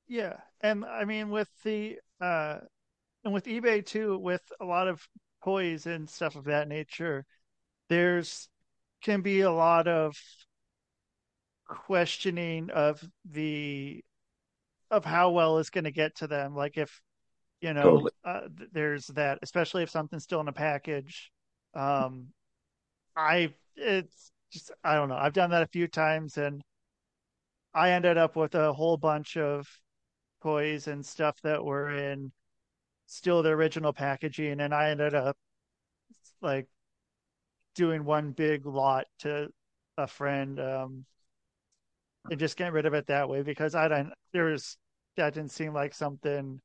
Yeah, 0.09 0.37
and 0.61 0.85
I 0.85 1.05
mean 1.05 1.31
with 1.31 1.49
the 1.64 1.99
uh 2.20 2.59
and 3.24 3.35
with 3.35 3.45
eBay 3.45 3.85
too, 3.85 4.18
with 4.18 4.43
a 4.61 4.64
lot 4.64 4.89
of 4.89 5.07
toys 5.45 5.87
and 5.87 6.09
stuff 6.09 6.35
of 6.35 6.45
that 6.45 6.66
nature, 6.66 7.26
there's 7.89 8.49
can 9.03 9.20
be 9.20 9.43
a 9.43 9.53
lot 9.53 9.87
of 9.87 10.16
questioning 11.71 12.71
of 12.71 13.03
the 13.25 14.03
of 14.91 15.05
how 15.05 15.31
well 15.31 15.59
it's 15.59 15.71
going 15.71 15.85
to 15.85 15.91
get 15.93 16.16
to 16.16 16.27
them. 16.27 16.55
Like 16.55 16.79
if 16.79 17.01
you 17.61 17.75
know, 17.75 17.99
Totally. 17.99 18.12
uh, 18.25 18.49
there's 18.73 19.07
that, 19.09 19.39
especially 19.43 19.83
if 19.83 19.91
something's 19.91 20.25
still 20.25 20.41
in 20.41 20.49
a 20.49 20.53
package. 20.53 21.33
Um, 21.75 22.29
I 23.16 23.55
it's 23.77 24.33
just 24.53 24.73
I 24.85 24.95
don't 24.97 25.09
know. 25.09 25.16
I've 25.16 25.33
done 25.35 25.51
that 25.51 25.62
a 25.62 25.68
few 25.68 25.89
times, 25.89 26.39
and 26.39 26.62
I 27.75 27.91
ended 27.91 28.16
up 28.16 28.37
with 28.37 28.55
a 28.55 28.73
whole 28.73 28.97
bunch 28.97 29.37
of 29.37 29.68
toys 30.43 30.89
and 30.89 31.05
stuff 31.05 31.41
that 31.43 31.64
were 31.64 31.91
in 31.91 32.33
still 33.07 33.43
the 33.43 33.51
original 33.51 33.93
packaging, 33.93 34.61
and 34.61 34.75
I 34.75 34.91
ended 34.91 35.14
up 35.14 35.37
like 36.41 36.68
doing 37.75 38.05
one 38.05 38.33
big 38.33 38.66
lot 38.66 39.07
to 39.21 39.49
a 39.97 40.07
friend, 40.07 40.59
um, 40.61 41.05
and 42.29 42.39
just 42.39 42.57
get 42.57 42.73
rid 42.73 42.87
of 42.87 42.95
it 42.95 43.07
that 43.07 43.29
way 43.29 43.43
because 43.43 43.75
I 43.75 43.89
don't. 43.89 44.12
There 44.33 44.47
was 44.47 44.77
that 45.16 45.35
didn't 45.35 45.53
seem 45.53 45.73
like 45.73 45.95
something 45.95 46.61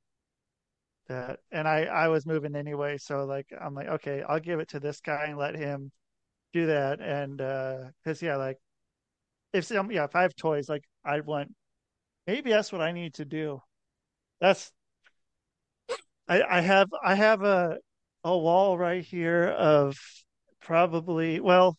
that, 1.07 1.39
and 1.51 1.67
I 1.67 1.85
I 1.85 2.07
was 2.09 2.25
moving 2.25 2.55
anyway, 2.55 2.97
so 2.97 3.25
like 3.25 3.47
I'm 3.59 3.73
like 3.75 3.87
okay, 3.87 4.23
I'll 4.27 4.39
give 4.39 4.59
it 4.59 4.69
to 4.69 4.79
this 4.79 5.01
guy 5.01 5.25
and 5.27 5.37
let 5.37 5.55
him 5.55 5.91
do 6.53 6.67
that, 6.67 7.01
and 7.01 7.41
uh, 7.41 7.77
because 8.03 8.21
yeah, 8.21 8.37
like 8.37 8.57
if 9.53 9.65
some 9.65 9.91
yeah, 9.91 10.05
if 10.05 10.15
I 10.15 10.23
have 10.23 10.35
toys, 10.35 10.69
like 10.69 10.83
I 11.05 11.21
want 11.21 11.53
maybe 12.27 12.51
that's 12.51 12.71
what 12.71 12.81
I 12.81 12.91
need 12.91 13.15
to 13.15 13.25
do. 13.25 13.61
That's 14.41 14.71
I 16.27 16.41
I 16.43 16.61
have 16.61 16.89
I 17.03 17.15
have 17.15 17.43
a 17.43 17.77
a 18.23 18.37
wall 18.37 18.77
right 18.77 19.03
here 19.03 19.47
of 19.47 19.97
probably 20.61 21.39
well 21.39 21.77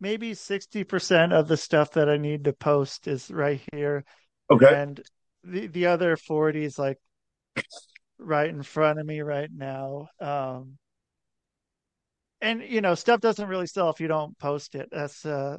maybe 0.00 0.34
60% 0.34 1.32
of 1.32 1.48
the 1.48 1.56
stuff 1.56 1.92
that 1.92 2.08
I 2.08 2.16
need 2.18 2.44
to 2.44 2.52
post 2.52 3.08
is 3.08 3.30
right 3.30 3.60
here 3.72 4.04
Okay. 4.50 4.76
and 4.76 5.02
the 5.44 5.68
the 5.68 5.86
other 5.86 6.16
40 6.16 6.64
is 6.64 6.78
like 6.78 6.98
right 8.18 8.48
in 8.50 8.62
front 8.62 8.98
of 8.98 9.06
me 9.06 9.20
right 9.20 9.50
now. 9.52 10.08
Um 10.20 10.78
and 12.40 12.62
you 12.62 12.80
know, 12.80 12.94
stuff 12.94 13.20
doesn't 13.20 13.48
really 13.48 13.66
sell 13.66 13.90
if 13.90 14.00
you 14.00 14.08
don't 14.08 14.38
post 14.38 14.74
it. 14.74 14.88
That's 14.90 15.24
uh 15.24 15.58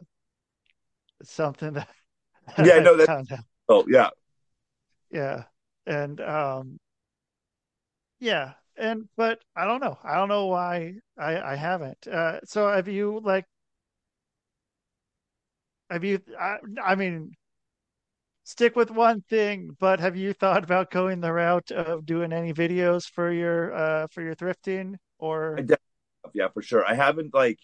something 1.24 1.74
that, 1.74 1.90
Yeah, 2.58 2.74
I 2.76 2.80
know 2.80 2.98
that. 2.98 3.10
Oh, 3.70 3.86
yeah. 3.88 4.10
Yeah. 5.12 5.44
And 5.86 6.20
um 6.22 6.80
yeah. 8.20 8.54
And 8.78 9.10
but 9.18 9.40
I 9.56 9.66
don't 9.66 9.82
know. 9.82 9.98
I 10.04 10.16
don't 10.16 10.30
know 10.30 10.46
why 10.48 10.96
I 11.18 11.42
I 11.54 11.56
haven't. 11.56 12.08
Uh 12.08 12.40
so 12.46 12.68
have 12.70 12.88
you 12.88 13.20
like 13.24 13.46
have 15.90 16.04
you 16.04 16.20
I, 16.40 16.58
I 16.84 16.96
mean 16.96 17.32
stick 18.44 18.76
with 18.78 18.90
one 18.90 19.22
thing, 19.30 19.76
but 19.80 20.00
have 20.00 20.16
you 20.16 20.34
thought 20.34 20.64
about 20.64 20.90
going 20.90 21.20
the 21.20 21.34
route 21.34 21.72
of 21.72 22.06
doing 22.06 22.32
any 22.32 22.54
videos 22.54 23.06
for 23.10 23.32
your 23.32 23.74
uh 23.74 24.08
for 24.08 24.22
your 24.22 24.36
thrifting 24.36 24.96
or 25.20 25.60
yeah, 26.34 26.48
for 26.50 26.62
sure. 26.62 26.86
I 26.86 26.94
haven't 26.94 27.34
like 27.34 27.60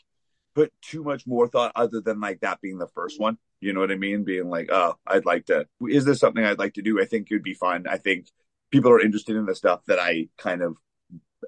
put 0.55 0.71
too 0.81 1.03
much 1.03 1.25
more 1.25 1.47
thought 1.47 1.71
other 1.75 2.01
than 2.01 2.19
like 2.19 2.41
that 2.41 2.61
being 2.61 2.77
the 2.77 2.87
first 2.87 3.19
one. 3.19 3.37
You 3.59 3.73
know 3.73 3.79
what 3.79 3.91
I 3.91 3.95
mean? 3.95 4.23
Being 4.23 4.49
like, 4.49 4.69
oh, 4.71 4.95
I'd 5.07 5.25
like 5.25 5.45
to. 5.47 5.67
Is 5.87 6.05
this 6.05 6.19
something 6.19 6.43
I'd 6.43 6.59
like 6.59 6.73
to 6.75 6.81
do? 6.81 7.01
I 7.01 7.05
think 7.05 7.27
it 7.29 7.35
would 7.35 7.43
be 7.43 7.53
fun. 7.53 7.85
I 7.87 7.97
think 7.97 8.27
people 8.71 8.91
are 8.91 8.99
interested 8.99 9.35
in 9.35 9.45
the 9.45 9.55
stuff 9.55 9.81
that 9.87 9.99
I 9.99 10.27
kind 10.37 10.61
of 10.61 10.75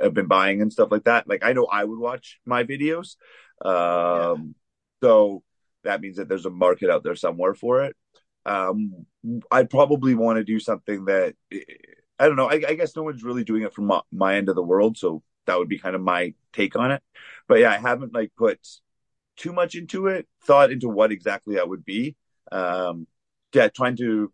have 0.01 0.13
been 0.13 0.27
buying 0.27 0.61
and 0.61 0.71
stuff 0.71 0.91
like 0.91 1.05
that. 1.05 1.27
Like 1.27 1.43
I 1.43 1.53
know 1.53 1.65
I 1.65 1.83
would 1.83 1.99
watch 1.99 2.39
my 2.45 2.63
videos. 2.63 3.15
Um, 3.63 4.55
so 5.01 5.43
that 5.85 6.01
means 6.01 6.17
that 6.17 6.27
there's 6.27 6.45
a 6.45 6.51
market 6.51 6.89
out 6.89 7.03
there 7.03 7.15
somewhere 7.15 7.53
for 7.53 7.83
it. 7.83 7.95
Um, 8.45 9.05
I'd 9.49 9.69
probably 9.69 10.13
want 10.13 10.37
to 10.37 10.43
do 10.43 10.59
something 10.59 11.05
that 11.05 11.35
I 12.19 12.27
don't 12.27 12.35
know. 12.35 12.49
I, 12.49 12.61
I 12.67 12.73
guess 12.75 12.95
no 12.95 13.03
one's 13.03 13.23
really 13.23 13.43
doing 13.43 13.63
it 13.63 13.73
from 13.73 13.85
my, 13.87 14.01
my 14.11 14.35
end 14.35 14.49
of 14.49 14.55
the 14.55 14.63
world, 14.63 14.97
so 14.97 15.23
that 15.47 15.57
would 15.57 15.69
be 15.69 15.79
kind 15.79 15.95
of 15.95 16.01
my 16.01 16.33
take 16.53 16.75
on 16.75 16.91
it. 16.91 17.01
But 17.47 17.59
yeah, 17.59 17.71
I 17.71 17.77
haven't 17.77 18.13
like 18.13 18.31
put 18.37 18.59
too 19.37 19.51
much 19.51 19.75
into 19.75 20.07
it, 20.07 20.27
thought 20.43 20.71
into 20.71 20.89
what 20.89 21.11
exactly 21.11 21.55
that 21.55 21.67
would 21.67 21.83
be. 21.85 22.15
Um, 22.51 23.07
yeah, 23.53 23.69
trying 23.69 23.97
to 23.97 24.31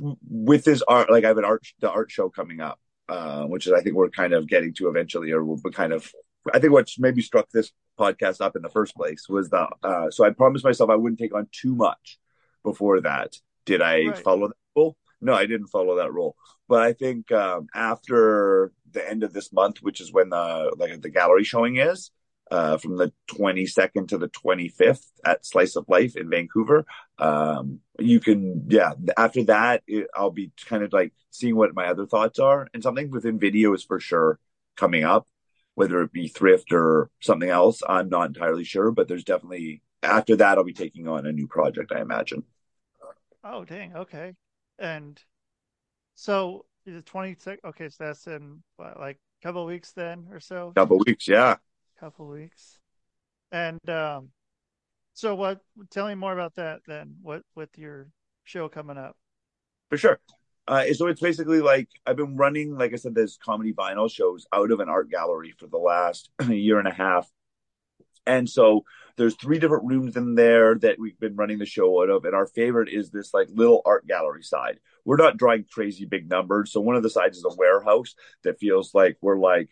with 0.00 0.64
this 0.64 0.82
art, 0.86 1.10
like 1.10 1.24
I 1.24 1.28
have 1.28 1.38
an 1.38 1.44
art, 1.44 1.66
the 1.80 1.90
art 1.90 2.10
show 2.10 2.28
coming 2.28 2.60
up, 2.60 2.78
uh, 3.08 3.44
which 3.44 3.66
is 3.66 3.72
I 3.72 3.80
think 3.80 3.96
we're 3.96 4.10
kind 4.10 4.32
of 4.32 4.46
getting 4.46 4.74
to 4.74 4.88
eventually, 4.88 5.32
or 5.32 5.44
we'll 5.44 5.60
be 5.62 5.70
kind 5.70 5.92
of. 5.92 6.10
I 6.54 6.58
think 6.58 6.72
what 6.72 6.90
maybe 6.98 7.22
struck 7.22 7.48
this 7.50 7.72
podcast 7.98 8.40
up 8.40 8.56
in 8.56 8.62
the 8.62 8.70
first 8.70 8.94
place 8.94 9.28
was 9.28 9.50
the. 9.50 9.68
Uh, 9.82 10.10
so 10.10 10.24
I 10.24 10.30
promised 10.30 10.64
myself 10.64 10.90
I 10.90 10.96
wouldn't 10.96 11.18
take 11.18 11.34
on 11.34 11.48
too 11.52 11.74
much 11.74 12.18
before 12.62 13.00
that. 13.02 13.36
Did 13.66 13.82
I 13.82 14.06
Right. 14.06 14.18
follow 14.18 14.48
that 14.48 14.56
rule? 14.76 14.96
No, 15.20 15.34
I 15.34 15.46
didn't 15.46 15.66
follow 15.68 15.96
that 15.96 16.12
rule. 16.12 16.36
But 16.68 16.82
I 16.82 16.92
think 16.92 17.32
um, 17.32 17.66
after 17.74 18.72
the 18.90 19.08
end 19.08 19.22
of 19.24 19.32
this 19.32 19.52
month, 19.52 19.78
which 19.82 20.00
is 20.00 20.12
when 20.12 20.30
the 20.30 20.74
like 20.76 21.00
the 21.00 21.10
gallery 21.10 21.44
showing 21.44 21.76
is, 21.76 22.10
uh, 22.50 22.78
from 22.78 22.96
the 22.96 23.12
22nd 23.30 24.08
to 24.08 24.18
the 24.18 24.28
25th 24.28 25.04
at 25.24 25.44
Slice 25.44 25.76
of 25.76 25.84
Life 25.88 26.16
in 26.16 26.30
Vancouver. 26.30 26.86
Um, 27.18 27.80
you 27.98 28.20
can, 28.20 28.66
yeah, 28.68 28.92
after 29.16 29.44
that, 29.44 29.82
it, 29.86 30.08
I'll 30.14 30.30
be 30.30 30.52
kind 30.66 30.82
of 30.82 30.92
like 30.92 31.12
seeing 31.30 31.56
what 31.56 31.74
my 31.74 31.88
other 31.88 32.06
thoughts 32.06 32.38
are. 32.38 32.68
And 32.72 32.82
something 32.82 33.10
within 33.10 33.38
video 33.38 33.74
is 33.74 33.84
for 33.84 34.00
sure 34.00 34.38
coming 34.76 35.04
up, 35.04 35.26
whether 35.78 36.02
it 36.02 36.12
be 36.12 36.26
thrift 36.26 36.72
or 36.72 37.08
something 37.20 37.50
else. 37.50 37.84
I'm 37.88 38.08
not 38.08 38.26
entirely 38.26 38.64
sure, 38.64 38.90
but 38.90 39.06
there's 39.06 39.22
definitely, 39.22 39.80
after 40.02 40.34
that, 40.34 40.58
I'll 40.58 40.64
be 40.64 40.72
taking 40.72 41.06
on 41.06 41.24
a 41.24 41.30
new 41.30 41.46
project, 41.46 41.92
I 41.94 42.00
imagine. 42.00 42.42
Oh, 43.44 43.64
dang. 43.64 43.94
Okay. 43.94 44.34
And 44.80 45.22
so 46.16 46.64
is 46.84 46.96
it 46.96 47.06
26? 47.06 47.60
Okay. 47.64 47.88
So 47.90 48.04
that's 48.06 48.26
in 48.26 48.64
what, 48.76 48.98
like 48.98 49.20
a 49.40 49.46
couple 49.46 49.62
of 49.62 49.68
weeks 49.68 49.92
then 49.92 50.26
or 50.32 50.40
so? 50.40 50.72
Couple 50.74 50.98
weeks, 51.06 51.28
yeah. 51.28 51.54
couple 52.00 52.26
weeks. 52.26 52.80
And 53.52 53.78
um, 53.88 54.30
so 55.14 55.36
what? 55.36 55.60
Tell 55.90 56.08
me 56.08 56.16
more 56.16 56.32
about 56.32 56.56
that 56.56 56.80
then. 56.88 57.18
What 57.22 57.42
with 57.54 57.70
your 57.78 58.08
show 58.42 58.68
coming 58.68 58.98
up? 58.98 59.16
For 59.90 59.96
sure. 59.96 60.18
Uh, 60.68 60.92
so 60.92 61.06
it's 61.06 61.20
basically 61.20 61.62
like 61.62 61.88
I've 62.06 62.16
been 62.16 62.36
running, 62.36 62.76
like 62.76 62.92
I 62.92 62.96
said, 62.96 63.14
there's 63.14 63.38
comedy 63.42 63.72
vinyl 63.72 64.10
shows 64.10 64.46
out 64.52 64.70
of 64.70 64.80
an 64.80 64.90
art 64.90 65.10
gallery 65.10 65.54
for 65.58 65.66
the 65.66 65.78
last 65.78 66.30
year 66.48 66.78
and 66.78 66.86
a 66.86 66.92
half. 66.92 67.26
And 68.26 68.46
so 68.46 68.84
there's 69.16 69.34
three 69.34 69.58
different 69.58 69.86
rooms 69.86 70.14
in 70.14 70.34
there 70.34 70.74
that 70.76 70.98
we've 70.98 71.18
been 71.18 71.36
running 71.36 71.58
the 71.58 71.64
show 71.64 72.02
out 72.02 72.10
of. 72.10 72.26
And 72.26 72.34
our 72.34 72.46
favorite 72.46 72.90
is 72.90 73.10
this 73.10 73.32
like 73.32 73.48
little 73.50 73.80
art 73.86 74.06
gallery 74.06 74.42
side. 74.42 74.78
We're 75.06 75.16
not 75.16 75.38
drawing 75.38 75.64
crazy 75.70 76.04
big 76.04 76.28
numbers. 76.28 76.70
So 76.70 76.82
one 76.82 76.96
of 76.96 77.02
the 77.02 77.08
sides 77.08 77.38
is 77.38 77.46
a 77.46 77.56
warehouse 77.56 78.14
that 78.44 78.60
feels 78.60 78.94
like 78.94 79.16
we're 79.22 79.40
like 79.40 79.70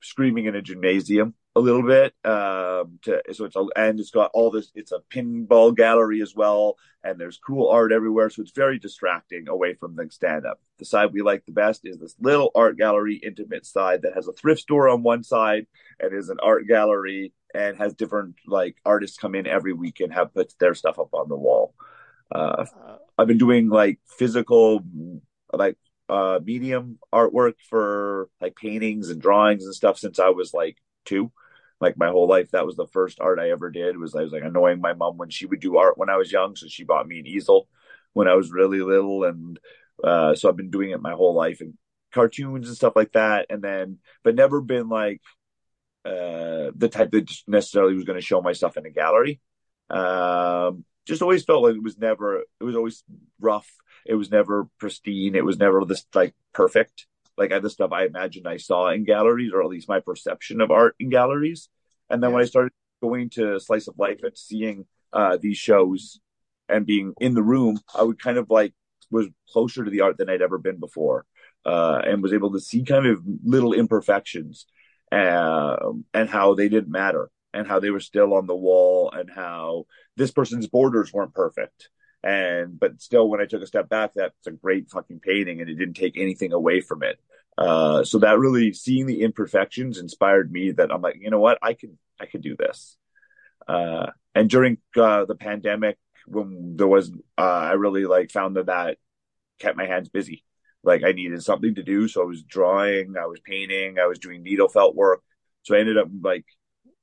screaming 0.00 0.46
in 0.46 0.54
a 0.54 0.62
gymnasium 0.62 1.34
a 1.58 1.60
little 1.60 1.82
bit. 1.82 2.14
Um, 2.24 2.98
to, 3.02 3.20
so 3.32 3.44
it's 3.44 3.56
a, 3.56 3.66
and 3.76 3.98
it's 3.98 4.10
got 4.10 4.30
all 4.32 4.50
this, 4.50 4.70
it's 4.74 4.92
a 4.92 5.00
pinball 5.10 5.74
gallery 5.76 6.22
as 6.22 6.34
well. 6.34 6.76
And 7.02 7.20
there's 7.20 7.38
cool 7.38 7.68
art 7.68 7.92
everywhere. 7.92 8.30
So 8.30 8.42
it's 8.42 8.52
very 8.52 8.78
distracting 8.78 9.48
away 9.48 9.74
from 9.74 9.96
the 9.96 10.08
stand 10.10 10.46
up. 10.46 10.60
The 10.78 10.84
side 10.84 11.12
we 11.12 11.22
like 11.22 11.44
the 11.46 11.52
best 11.52 11.82
is 11.84 11.98
this 11.98 12.14
little 12.20 12.50
art 12.54 12.78
gallery 12.78 13.16
intimate 13.16 13.66
side 13.66 14.02
that 14.02 14.14
has 14.14 14.28
a 14.28 14.32
thrift 14.32 14.60
store 14.60 14.88
on 14.88 15.02
one 15.02 15.24
side 15.24 15.66
and 15.98 16.14
is 16.14 16.28
an 16.28 16.38
art 16.42 16.66
gallery 16.68 17.32
and 17.54 17.76
has 17.76 17.94
different 17.94 18.36
like 18.46 18.76
artists 18.84 19.18
come 19.18 19.34
in 19.34 19.46
every 19.46 19.72
week 19.72 20.00
and 20.00 20.12
have 20.12 20.34
put 20.34 20.52
their 20.58 20.74
stuff 20.74 20.98
up 20.98 21.12
on 21.12 21.28
the 21.28 21.36
wall. 21.36 21.74
Uh, 22.30 22.66
I've 23.16 23.26
been 23.26 23.38
doing 23.38 23.68
like 23.68 23.98
physical, 24.06 24.84
like 25.52 25.76
uh, 26.08 26.40
medium 26.44 26.98
artwork 27.12 27.54
for 27.68 28.28
like 28.40 28.54
paintings 28.54 29.10
and 29.10 29.20
drawings 29.20 29.64
and 29.64 29.74
stuff 29.74 29.98
since 29.98 30.18
I 30.18 30.28
was 30.28 30.52
like 30.52 30.76
two. 31.04 31.32
Like 31.80 31.96
my 31.96 32.08
whole 32.08 32.28
life, 32.28 32.50
that 32.50 32.66
was 32.66 32.76
the 32.76 32.86
first 32.88 33.20
art 33.20 33.38
I 33.38 33.50
ever 33.50 33.70
did. 33.70 33.96
Was 33.96 34.14
I 34.14 34.22
was 34.22 34.32
like 34.32 34.42
annoying 34.42 34.80
my 34.80 34.94
mom 34.94 35.16
when 35.16 35.30
she 35.30 35.46
would 35.46 35.60
do 35.60 35.76
art 35.76 35.98
when 35.98 36.10
I 36.10 36.16
was 36.16 36.32
young, 36.32 36.56
so 36.56 36.66
she 36.68 36.84
bought 36.84 37.06
me 37.06 37.20
an 37.20 37.26
easel 37.26 37.68
when 38.12 38.26
I 38.28 38.34
was 38.34 38.50
really 38.50 38.80
little, 38.80 39.24
and 39.24 39.58
uh, 40.02 40.34
so 40.34 40.48
I've 40.48 40.56
been 40.56 40.70
doing 40.70 40.90
it 40.90 41.00
my 41.00 41.12
whole 41.12 41.34
life 41.34 41.60
and 41.60 41.74
cartoons 42.12 42.68
and 42.68 42.76
stuff 42.76 42.94
like 42.96 43.12
that. 43.12 43.46
And 43.50 43.62
then, 43.62 43.98
but 44.24 44.34
never 44.34 44.60
been 44.60 44.88
like 44.88 45.20
uh, 46.04 46.70
the 46.74 46.88
type 46.90 47.10
that 47.10 47.30
necessarily 47.46 47.94
was 47.94 48.04
going 48.04 48.18
to 48.18 48.24
show 48.24 48.40
my 48.40 48.52
stuff 48.52 48.76
in 48.76 48.86
a 48.86 48.90
gallery. 48.90 49.40
Um, 49.90 50.84
just 51.06 51.22
always 51.22 51.44
felt 51.44 51.62
like 51.62 51.74
it 51.74 51.82
was 51.82 51.98
never, 51.98 52.40
it 52.60 52.64
was 52.64 52.76
always 52.76 53.04
rough. 53.40 53.70
It 54.06 54.14
was 54.14 54.30
never 54.30 54.68
pristine. 54.78 55.34
It 55.34 55.44
was 55.44 55.58
never 55.58 55.84
this 55.84 56.06
like 56.14 56.34
perfect, 56.54 57.06
like 57.38 57.50
the 57.62 57.70
stuff 57.70 57.92
I 57.92 58.04
imagined 58.04 58.46
I 58.46 58.56
saw 58.56 58.90
in 58.90 59.04
galleries, 59.04 59.52
or 59.52 59.62
at 59.62 59.68
least 59.68 59.88
my 59.88 60.00
perception 60.00 60.60
of 60.60 60.70
art 60.70 60.94
in 60.98 61.08
galleries. 61.08 61.68
And 62.10 62.22
then 62.22 62.30
yeah. 62.30 62.34
when 62.34 62.42
I 62.42 62.46
started 62.46 62.72
going 63.02 63.30
to 63.30 63.60
Slice 63.60 63.88
of 63.88 63.98
Life 63.98 64.20
and 64.22 64.36
seeing 64.36 64.86
uh, 65.12 65.38
these 65.40 65.58
shows 65.58 66.20
and 66.68 66.86
being 66.86 67.14
in 67.20 67.34
the 67.34 67.42
room, 67.42 67.78
I 67.94 68.02
would 68.02 68.20
kind 68.20 68.38
of 68.38 68.50
like 68.50 68.74
was 69.10 69.26
closer 69.50 69.84
to 69.84 69.90
the 69.90 70.02
art 70.02 70.18
than 70.18 70.28
I'd 70.28 70.42
ever 70.42 70.58
been 70.58 70.78
before, 70.78 71.24
uh, 71.64 72.02
and 72.04 72.22
was 72.22 72.32
able 72.32 72.52
to 72.52 72.60
see 72.60 72.84
kind 72.84 73.06
of 73.06 73.22
little 73.42 73.72
imperfections 73.72 74.66
uh, 75.12 75.76
and 76.12 76.28
how 76.28 76.54
they 76.54 76.68
didn't 76.68 76.90
matter 76.90 77.30
and 77.54 77.66
how 77.66 77.80
they 77.80 77.90
were 77.90 78.00
still 78.00 78.34
on 78.34 78.46
the 78.46 78.54
wall 78.54 79.10
and 79.10 79.30
how 79.30 79.86
this 80.16 80.30
person's 80.30 80.66
borders 80.66 81.12
weren't 81.12 81.34
perfect 81.34 81.88
and 82.22 82.78
but 82.78 83.00
still 83.00 83.28
when 83.28 83.40
i 83.40 83.46
took 83.46 83.62
a 83.62 83.66
step 83.66 83.88
back 83.88 84.12
that's 84.14 84.46
a 84.46 84.52
great 84.52 84.90
fucking 84.90 85.20
painting 85.20 85.60
and 85.60 85.70
it 85.70 85.74
didn't 85.74 85.94
take 85.94 86.18
anything 86.18 86.52
away 86.52 86.80
from 86.80 87.02
it 87.02 87.18
uh, 87.58 88.04
so 88.04 88.20
that 88.20 88.38
really 88.38 88.72
seeing 88.72 89.06
the 89.06 89.22
imperfections 89.22 89.98
inspired 89.98 90.50
me 90.50 90.70
that 90.72 90.92
i'm 90.92 91.02
like 91.02 91.16
you 91.20 91.30
know 91.30 91.40
what 91.40 91.58
i 91.62 91.74
can 91.74 91.98
i 92.20 92.26
can 92.26 92.40
do 92.40 92.56
this 92.56 92.96
uh, 93.68 94.06
and 94.34 94.48
during 94.48 94.78
uh, 94.96 95.24
the 95.24 95.34
pandemic 95.34 95.98
when 96.26 96.76
there 96.76 96.86
was 96.88 97.10
uh, 97.36 97.42
i 97.42 97.72
really 97.72 98.04
like 98.04 98.30
found 98.30 98.56
that 98.56 98.66
that 98.66 98.96
kept 99.58 99.76
my 99.76 99.86
hands 99.86 100.08
busy 100.08 100.44
like 100.84 101.04
I 101.04 101.12
needed 101.12 101.42
something 101.42 101.74
to 101.74 101.82
do. 101.82 102.08
So 102.08 102.22
I 102.22 102.24
was 102.24 102.42
drawing, 102.42 103.14
I 103.20 103.26
was 103.26 103.40
painting, 103.40 103.98
I 103.98 104.06
was 104.06 104.18
doing 104.18 104.42
needle 104.42 104.68
felt 104.68 104.94
work. 104.94 105.22
So 105.62 105.76
I 105.76 105.80
ended 105.80 105.98
up 105.98 106.08
like 106.22 106.46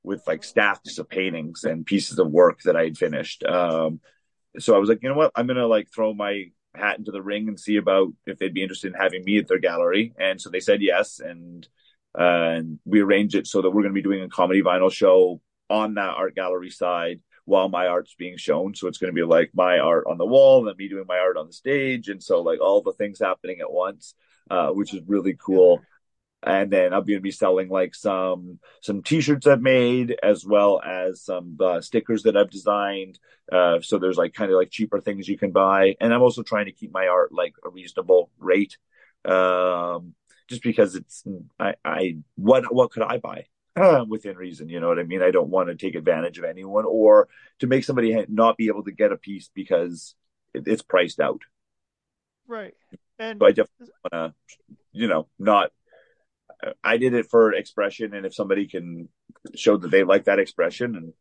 with 0.02 0.26
like 0.26 0.44
stacks 0.44 0.98
of 0.98 1.08
paintings 1.08 1.64
and 1.64 1.86
pieces 1.86 2.18
of 2.18 2.30
work 2.30 2.62
that 2.62 2.76
I 2.76 2.84
had 2.84 2.98
finished. 2.98 3.44
Um, 3.44 4.00
so 4.58 4.74
I 4.74 4.78
was 4.78 4.88
like, 4.88 5.02
you 5.02 5.08
know 5.08 5.14
what? 5.14 5.32
I'm 5.34 5.46
gonna 5.46 5.66
like 5.66 5.88
throw 5.92 6.14
my 6.14 6.46
hat 6.74 6.98
into 6.98 7.10
the 7.10 7.22
ring 7.22 7.48
and 7.48 7.58
see 7.58 7.76
about 7.76 8.08
if 8.26 8.38
they'd 8.38 8.54
be 8.54 8.62
interested 8.62 8.92
in 8.92 9.00
having 9.00 9.24
me 9.24 9.38
at 9.38 9.48
their 9.48 9.58
gallery. 9.58 10.12
And 10.18 10.40
so 10.40 10.50
they 10.50 10.60
said 10.60 10.82
yes, 10.82 11.20
and 11.20 11.66
uh, 12.18 12.22
and 12.56 12.78
we 12.84 13.00
arranged 13.00 13.34
it 13.34 13.46
so 13.46 13.62
that 13.62 13.70
we're 13.70 13.82
gonna 13.82 13.94
be 13.94 14.02
doing 14.02 14.22
a 14.22 14.28
comedy 14.28 14.62
vinyl 14.62 14.92
show 14.92 15.40
on 15.68 15.94
that 15.94 16.14
art 16.16 16.34
gallery 16.34 16.70
side 16.70 17.20
while 17.46 17.68
my 17.68 17.86
art's 17.86 18.14
being 18.14 18.36
shown. 18.36 18.74
So 18.74 18.88
it's 18.88 18.98
to 18.98 19.12
be 19.12 19.22
like 19.22 19.50
my 19.54 19.78
art 19.78 20.04
on 20.08 20.18
the 20.18 20.26
wall 20.26 20.68
and 20.68 20.76
me 20.76 20.88
doing 20.88 21.06
my 21.06 21.18
art 21.18 21.36
on 21.36 21.46
the 21.46 21.52
stage. 21.52 22.08
And 22.08 22.22
so 22.22 22.42
like 22.42 22.60
all 22.60 22.82
the 22.82 22.92
things 22.92 23.20
happening 23.20 23.60
at 23.60 23.72
once, 23.72 24.14
uh, 24.50 24.68
which 24.70 24.92
is 24.92 25.02
really 25.06 25.36
cool. 25.38 25.80
And 26.42 26.70
then 26.70 26.92
I'm 26.92 27.04
going 27.04 27.18
to 27.18 27.20
be 27.20 27.32
selling 27.32 27.68
like 27.68 27.94
some, 27.94 28.60
some 28.80 29.02
t-shirts 29.02 29.46
I've 29.46 29.60
made 29.60 30.16
as 30.22 30.44
well 30.44 30.80
as 30.80 31.22
some 31.22 31.56
uh, 31.60 31.80
stickers 31.80 32.22
that 32.22 32.36
I've 32.36 32.50
designed. 32.50 33.18
Uh, 33.50 33.80
so 33.80 33.98
there's 33.98 34.18
like 34.18 34.32
kind 34.32 34.50
of 34.52 34.56
like 34.56 34.70
cheaper 34.70 35.00
things 35.00 35.28
you 35.28 35.38
can 35.38 35.50
buy. 35.50 35.96
And 36.00 36.14
I'm 36.14 36.22
also 36.22 36.42
trying 36.42 36.66
to 36.66 36.72
keep 36.72 36.92
my 36.92 37.08
art 37.08 37.32
like 37.32 37.54
a 37.64 37.70
reasonable 37.70 38.30
rate. 38.38 38.76
Um, 39.24 40.14
just 40.48 40.62
because 40.62 40.94
it's, 40.94 41.24
I, 41.58 41.74
I, 41.84 42.18
what, 42.36 42.72
what 42.72 42.92
could 42.92 43.02
I 43.02 43.18
buy? 43.18 43.46
within 44.08 44.36
reason. 44.36 44.68
You 44.68 44.80
know 44.80 44.88
what 44.88 44.98
I 44.98 45.02
mean? 45.02 45.22
I 45.22 45.30
don't 45.30 45.50
want 45.50 45.68
to 45.68 45.74
take 45.74 45.94
advantage 45.94 46.38
of 46.38 46.44
anyone 46.44 46.84
or 46.86 47.28
to 47.58 47.66
make 47.66 47.84
somebody 47.84 48.24
not 48.28 48.56
be 48.56 48.68
able 48.68 48.84
to 48.84 48.92
get 48.92 49.12
a 49.12 49.16
piece 49.16 49.50
because 49.54 50.14
it, 50.54 50.66
it's 50.66 50.82
priced 50.82 51.20
out. 51.20 51.42
Right. 52.48 52.74
And 53.18 53.38
so 53.40 53.46
I 53.46 53.50
definitely 53.50 53.88
want 54.12 54.34
to, 54.34 54.56
you 54.92 55.08
know, 55.08 55.28
not. 55.38 55.72
I 56.82 56.96
did 56.96 57.14
it 57.14 57.26
for 57.30 57.52
expression, 57.52 58.14
and 58.14 58.26
if 58.26 58.34
somebody 58.34 58.66
can 58.66 59.08
show 59.54 59.76
that 59.76 59.90
they 59.90 60.04
like 60.04 60.24
that 60.24 60.38
expression 60.38 60.96
and 60.96 61.12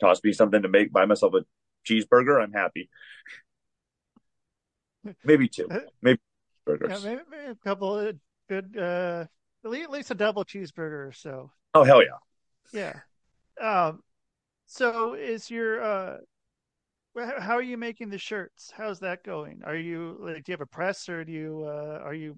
toss 0.00 0.22
me 0.22 0.32
something 0.32 0.62
to 0.62 0.68
make, 0.68 0.92
buy 0.92 1.06
myself 1.06 1.34
a 1.34 1.44
cheeseburger, 1.88 2.42
I'm 2.42 2.52
happy. 2.52 2.88
Maybe 5.24 5.48
two, 5.48 5.68
maybe 6.02 6.20
burgers. 6.66 7.02
Yeah, 7.02 7.10
maybe, 7.10 7.22
maybe 7.30 7.50
a 7.50 7.54
couple 7.66 7.98
of 7.98 8.16
good, 8.48 8.76
uh, 8.76 9.24
at 9.64 9.70
least 9.70 10.10
a 10.10 10.14
double 10.14 10.44
cheeseburger 10.44 11.08
or 11.08 11.12
so. 11.12 11.50
Oh 11.74 11.84
hell 11.84 12.02
yeah. 12.02 12.18
Yeah. 12.72 13.00
Um 13.60 14.02
so 14.66 15.14
is 15.14 15.50
your 15.50 15.82
uh 15.82 16.16
how 17.16 17.56
are 17.56 17.62
you 17.62 17.76
making 17.76 18.10
the 18.10 18.18
shirts? 18.18 18.72
How's 18.74 19.00
that 19.00 19.24
going? 19.24 19.62
Are 19.64 19.76
you 19.76 20.16
like 20.20 20.44
do 20.44 20.52
you 20.52 20.54
have 20.54 20.60
a 20.60 20.66
press 20.66 21.08
or 21.08 21.24
do 21.24 21.32
you 21.32 21.64
uh 21.66 22.00
are 22.04 22.14
you 22.14 22.36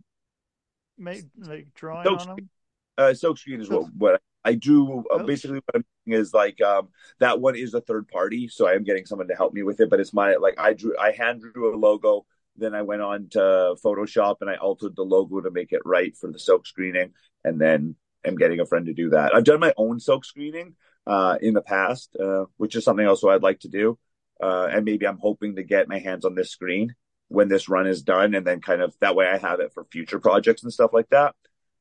make 1.03 1.25
like 1.39 1.69
drawing 1.75 2.05
Silk 2.05 2.21
on 2.21 2.27
them? 2.37 2.51
Uh 2.99 3.15
silk 3.15 3.39
screen 3.39 3.61
is 3.61 3.71
what 3.71 3.93
what 3.95 4.21
I 4.45 4.55
do 4.55 5.05
uh, 5.11 5.23
basically 5.23 5.61
what 5.65 5.77
I'm 5.77 5.85
doing 6.07 6.21
is 6.21 6.35
like 6.35 6.61
um 6.61 6.89
that 7.21 7.41
one 7.41 7.57
is 7.57 7.75
a 7.75 7.81
third 7.81 8.09
party, 8.09 8.49
so 8.49 8.67
I 8.67 8.73
am 8.75 8.85
getting 8.85 9.07
someone 9.07 9.29
to 9.29 9.35
help 9.35 9.55
me 9.55 9.63
with 9.63 9.81
it, 9.81 9.89
but 9.89 10.01
it's 10.01 10.13
my 10.13 10.37
like 10.37 10.59
I 10.59 10.75
drew 10.75 10.97
I 10.99 11.13
hand 11.13 11.41
drew 11.41 11.75
a 11.75 11.77
logo 11.77 12.27
then 12.57 12.75
I 12.75 12.83
went 12.83 13.03
on 13.03 13.29
to 13.31 13.77
Photoshop 13.83 14.37
and 14.41 14.51
I 14.51 14.57
altered 14.57 14.97
the 14.97 15.03
logo 15.03 15.41
to 15.41 15.51
make 15.51 15.73
it 15.73 15.83
right 15.85 16.17
for 16.17 16.31
the 16.31 16.39
silk 16.39 16.67
screening. 16.67 17.13
And 17.45 17.61
then 17.61 17.97
am 18.25 18.37
getting 18.37 18.61
a 18.61 18.67
friend 18.67 18.87
to 18.87 18.93
do 18.93 19.11
that. 19.11 19.35
I've 19.35 19.45
done 19.45 19.61
my 19.61 19.73
own 19.77 20.01
silk 20.01 20.25
screening 20.25 20.75
uh, 21.07 21.39
in 21.41 21.55
the 21.55 21.63
past, 21.63 22.15
uh, 22.23 22.45
which 22.57 22.77
is 22.77 22.85
something 22.85 23.07
also 23.07 23.29
I'd 23.29 23.43
like 23.43 23.61
to 23.61 23.69
do. 23.69 23.99
Uh, 24.41 24.69
and 24.71 24.85
maybe 24.85 25.07
I'm 25.07 25.19
hoping 25.19 25.57
to 25.57 25.63
get 25.63 25.89
my 25.89 25.99
hands 25.99 26.25
on 26.25 26.35
this 26.35 26.51
screen 26.51 26.95
when 27.33 27.49
this 27.49 27.69
run 27.69 27.87
is 27.87 28.03
done, 28.03 28.35
and 28.35 28.47
then 28.47 28.61
kind 28.61 28.83
of 28.83 28.95
that 29.01 29.17
way 29.17 29.27
I 29.27 29.39
have 29.39 29.61
it 29.61 29.73
for 29.73 29.85
future 29.85 30.19
projects 30.19 30.63
and 30.63 30.73
stuff 30.73 30.93
like 30.93 31.09
that. 31.11 31.35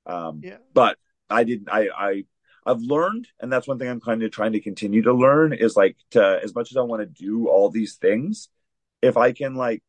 Um, 0.06 0.42
yeah. 0.44 0.58
But 0.74 0.98
I 1.30 1.44
didn't. 1.44 1.70
I 1.70 1.90
I 1.96 2.24
I've 2.66 2.82
learned, 2.82 3.28
and 3.40 3.52
that's 3.52 3.68
one 3.68 3.80
thing 3.80 3.90
I'm 3.90 4.02
kind 4.02 4.24
of 4.24 4.32
trying 4.32 4.54
to 4.54 4.60
continue 4.60 5.04
to 5.04 5.14
learn 5.14 5.54
is 5.54 5.76
like 5.76 5.98
to 6.12 6.40
as 6.44 6.54
much 6.56 6.72
as 6.72 6.78
I 6.78 6.82
want 6.82 7.02
to 7.02 7.24
do 7.24 7.48
all 7.48 7.70
these 7.70 7.96
things, 7.96 8.50
if 9.02 9.18
I 9.18 9.32
can 9.32 9.56
like 9.56 9.84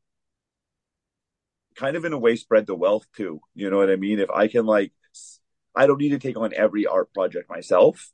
kind 1.75 1.97
of 1.97 2.05
in 2.05 2.13
a 2.13 2.19
way 2.19 2.37
spread 2.37 2.67
the 2.67 2.75
wealth 2.75 3.07
too. 3.17 3.41
You 3.55 3.71
know 3.71 3.79
what 3.79 3.91
I 3.91 3.97
mean? 3.97 4.19
If 4.19 4.31
I 4.31 4.49
can 4.49 4.67
like 4.67 4.93
I 5.75 5.87
don't 5.87 6.01
need 6.01 6.11
to 6.11 6.19
take 6.19 6.37
on 6.37 6.53
every 6.55 6.87
art 6.87 7.13
project 7.15 7.49
myself. 7.49 8.13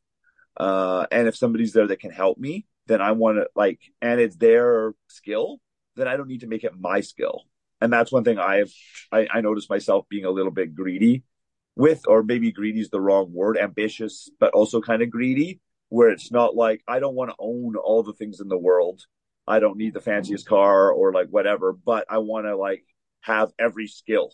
Uh, 0.56 1.06
and 1.10 1.28
if 1.28 1.36
somebody's 1.36 1.72
there 1.72 1.86
that 1.86 2.00
can 2.00 2.10
help 2.10 2.38
me, 2.38 2.66
then 2.86 3.00
I 3.00 3.12
want 3.12 3.38
to 3.38 3.48
like, 3.54 3.80
and 4.02 4.20
it's 4.20 4.36
their 4.36 4.94
skill, 5.08 5.60
then 5.98 6.08
I 6.08 6.16
don't 6.16 6.28
need 6.28 6.40
to 6.40 6.46
make 6.46 6.64
it 6.64 6.72
my 6.78 7.00
skill. 7.00 7.42
And 7.80 7.92
that's 7.92 8.10
one 8.10 8.24
thing 8.24 8.38
I've, 8.38 8.72
I, 9.12 9.28
I 9.32 9.40
noticed 9.40 9.70
myself 9.70 10.08
being 10.08 10.24
a 10.24 10.30
little 10.30 10.50
bit 10.50 10.74
greedy 10.74 11.24
with, 11.76 12.02
or 12.08 12.22
maybe 12.22 12.50
greedy 12.50 12.80
is 12.80 12.90
the 12.90 13.00
wrong 13.00 13.32
word, 13.32 13.56
ambitious, 13.56 14.30
but 14.40 14.52
also 14.52 14.80
kind 14.80 15.02
of 15.02 15.10
greedy, 15.10 15.60
where 15.88 16.10
it's 16.10 16.32
not 16.32 16.56
like, 16.56 16.82
I 16.88 16.98
don't 16.98 17.14
want 17.14 17.30
to 17.30 17.36
own 17.38 17.76
all 17.76 18.02
the 18.02 18.12
things 18.12 18.40
in 18.40 18.48
the 18.48 18.58
world. 18.58 19.02
I 19.46 19.60
don't 19.60 19.78
need 19.78 19.94
the 19.94 20.00
fanciest 20.00 20.46
car 20.46 20.90
or 20.90 21.12
like 21.12 21.28
whatever, 21.28 21.72
but 21.72 22.04
I 22.10 22.18
want 22.18 22.46
to 22.46 22.56
like 22.56 22.84
have 23.20 23.52
every 23.58 23.86
skill. 23.86 24.32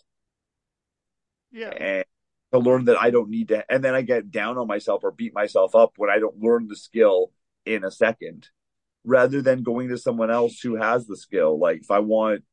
Yeah. 1.51 1.69
And 1.69 2.05
to 2.51 2.59
learn 2.59 2.85
that 2.85 2.99
I 2.99 3.11
don't 3.11 3.29
need 3.29 3.49
to, 3.49 3.63
and 3.71 3.83
then 3.83 3.93
I 3.93 4.01
get 4.01 4.31
down 4.31 4.57
on 4.57 4.67
myself 4.67 5.03
or 5.03 5.11
beat 5.11 5.33
myself 5.33 5.75
up 5.75 5.93
when 5.97 6.09
I 6.09 6.19
don't 6.19 6.41
learn 6.41 6.67
the 6.67 6.75
skill 6.75 7.31
in 7.65 7.83
a 7.83 7.91
second, 7.91 8.49
rather 9.05 9.41
than 9.41 9.63
going 9.63 9.89
to 9.89 9.97
someone 9.97 10.31
else 10.31 10.59
who 10.61 10.75
has 10.75 11.07
the 11.07 11.17
skill. 11.17 11.59
Like 11.59 11.81
if 11.81 11.91
I 11.91 11.99
want, 11.99 12.43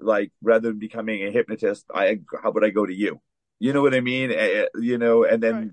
like 0.00 0.32
rather 0.42 0.68
than 0.70 0.78
becoming 0.78 1.24
a 1.26 1.30
hypnotist, 1.30 1.86
I 1.94 2.20
how 2.42 2.52
would 2.52 2.64
I 2.64 2.70
go 2.70 2.86
to 2.86 2.94
you? 2.94 3.20
You 3.60 3.72
know 3.72 3.82
what 3.82 3.94
I 3.94 4.00
mean? 4.00 4.32
You 4.80 4.98
know, 4.98 5.24
and 5.24 5.42
then 5.42 5.70
Right. 5.70 5.72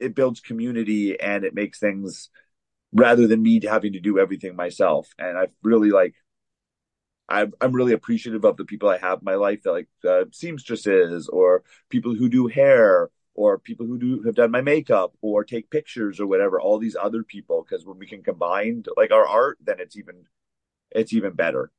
it 0.00 0.14
builds 0.14 0.40
community 0.40 1.20
and 1.20 1.44
it 1.44 1.54
makes 1.54 1.78
things 1.78 2.30
rather 2.92 3.26
than 3.28 3.42
me 3.42 3.60
having 3.64 3.94
to 3.94 4.00
do 4.00 4.18
everything 4.18 4.56
myself. 4.56 5.08
And 5.18 5.38
I've 5.38 5.54
really 5.62 5.90
like. 5.90 6.14
I'm 7.28 7.52
I'm 7.60 7.72
really 7.72 7.92
appreciative 7.92 8.44
of 8.44 8.56
the 8.56 8.64
people 8.64 8.88
I 8.88 8.98
have 8.98 9.18
in 9.20 9.24
my 9.24 9.36
life 9.36 9.62
that 9.62 9.72
like 9.72 9.88
uh, 10.08 10.24
seamstresses 10.32 11.28
or 11.28 11.62
people 11.88 12.14
who 12.14 12.28
do 12.28 12.46
hair 12.48 13.10
or 13.34 13.58
people 13.58 13.86
who 13.86 13.98
do 13.98 14.22
have 14.24 14.34
done 14.34 14.50
my 14.50 14.60
makeup 14.60 15.14
or 15.22 15.44
take 15.44 15.70
pictures 15.70 16.20
or 16.20 16.26
whatever 16.26 16.60
all 16.60 16.78
these 16.78 16.96
other 16.96 17.22
people 17.22 17.64
because 17.68 17.86
when 17.86 17.98
we 17.98 18.06
can 18.06 18.22
combine 18.22 18.84
like 18.96 19.10
our 19.12 19.26
art 19.26 19.58
then 19.62 19.80
it's 19.80 19.96
even 19.96 20.24
it's 20.92 21.12
even 21.12 21.32
better 21.34 21.72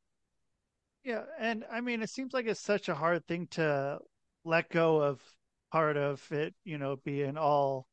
Yeah, 1.03 1.25
and 1.37 1.65
I 1.71 1.81
mean, 1.81 2.01
it 2.01 2.09
seems 2.09 2.33
like 2.33 2.45
it's 2.45 2.59
such 2.59 2.89
a 2.89 2.95
hard 2.95 3.25
thing 3.27 3.47
to 3.51 3.99
let 4.45 4.69
go 4.69 5.01
of 5.01 5.21
part 5.71 5.97
of 5.97 6.29
it, 6.31 6.55
you 6.63 6.77
know, 6.77 6.95
being 6.97 7.37
all 7.37 7.87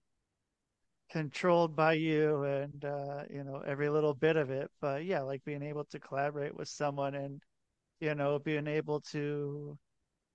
controlled 1.11 1.75
by 1.75 1.93
you 1.95 2.45
and 2.45 2.85
uh, 2.85 3.25
you 3.31 3.43
know, 3.45 3.63
every 3.67 3.89
little 3.89 4.15
bit 4.15 4.37
of 4.37 4.51
it. 4.51 4.71
But 4.81 5.05
yeah, 5.05 5.21
like 5.23 5.45
being 5.45 5.63
able 5.63 5.85
to 5.87 5.99
collaborate 6.01 6.55
with 6.57 6.69
someone 6.69 7.15
and, 7.15 7.43
you 8.01 8.15
know, 8.15 8.39
being 8.41 8.67
able 8.67 9.01
to 9.13 9.79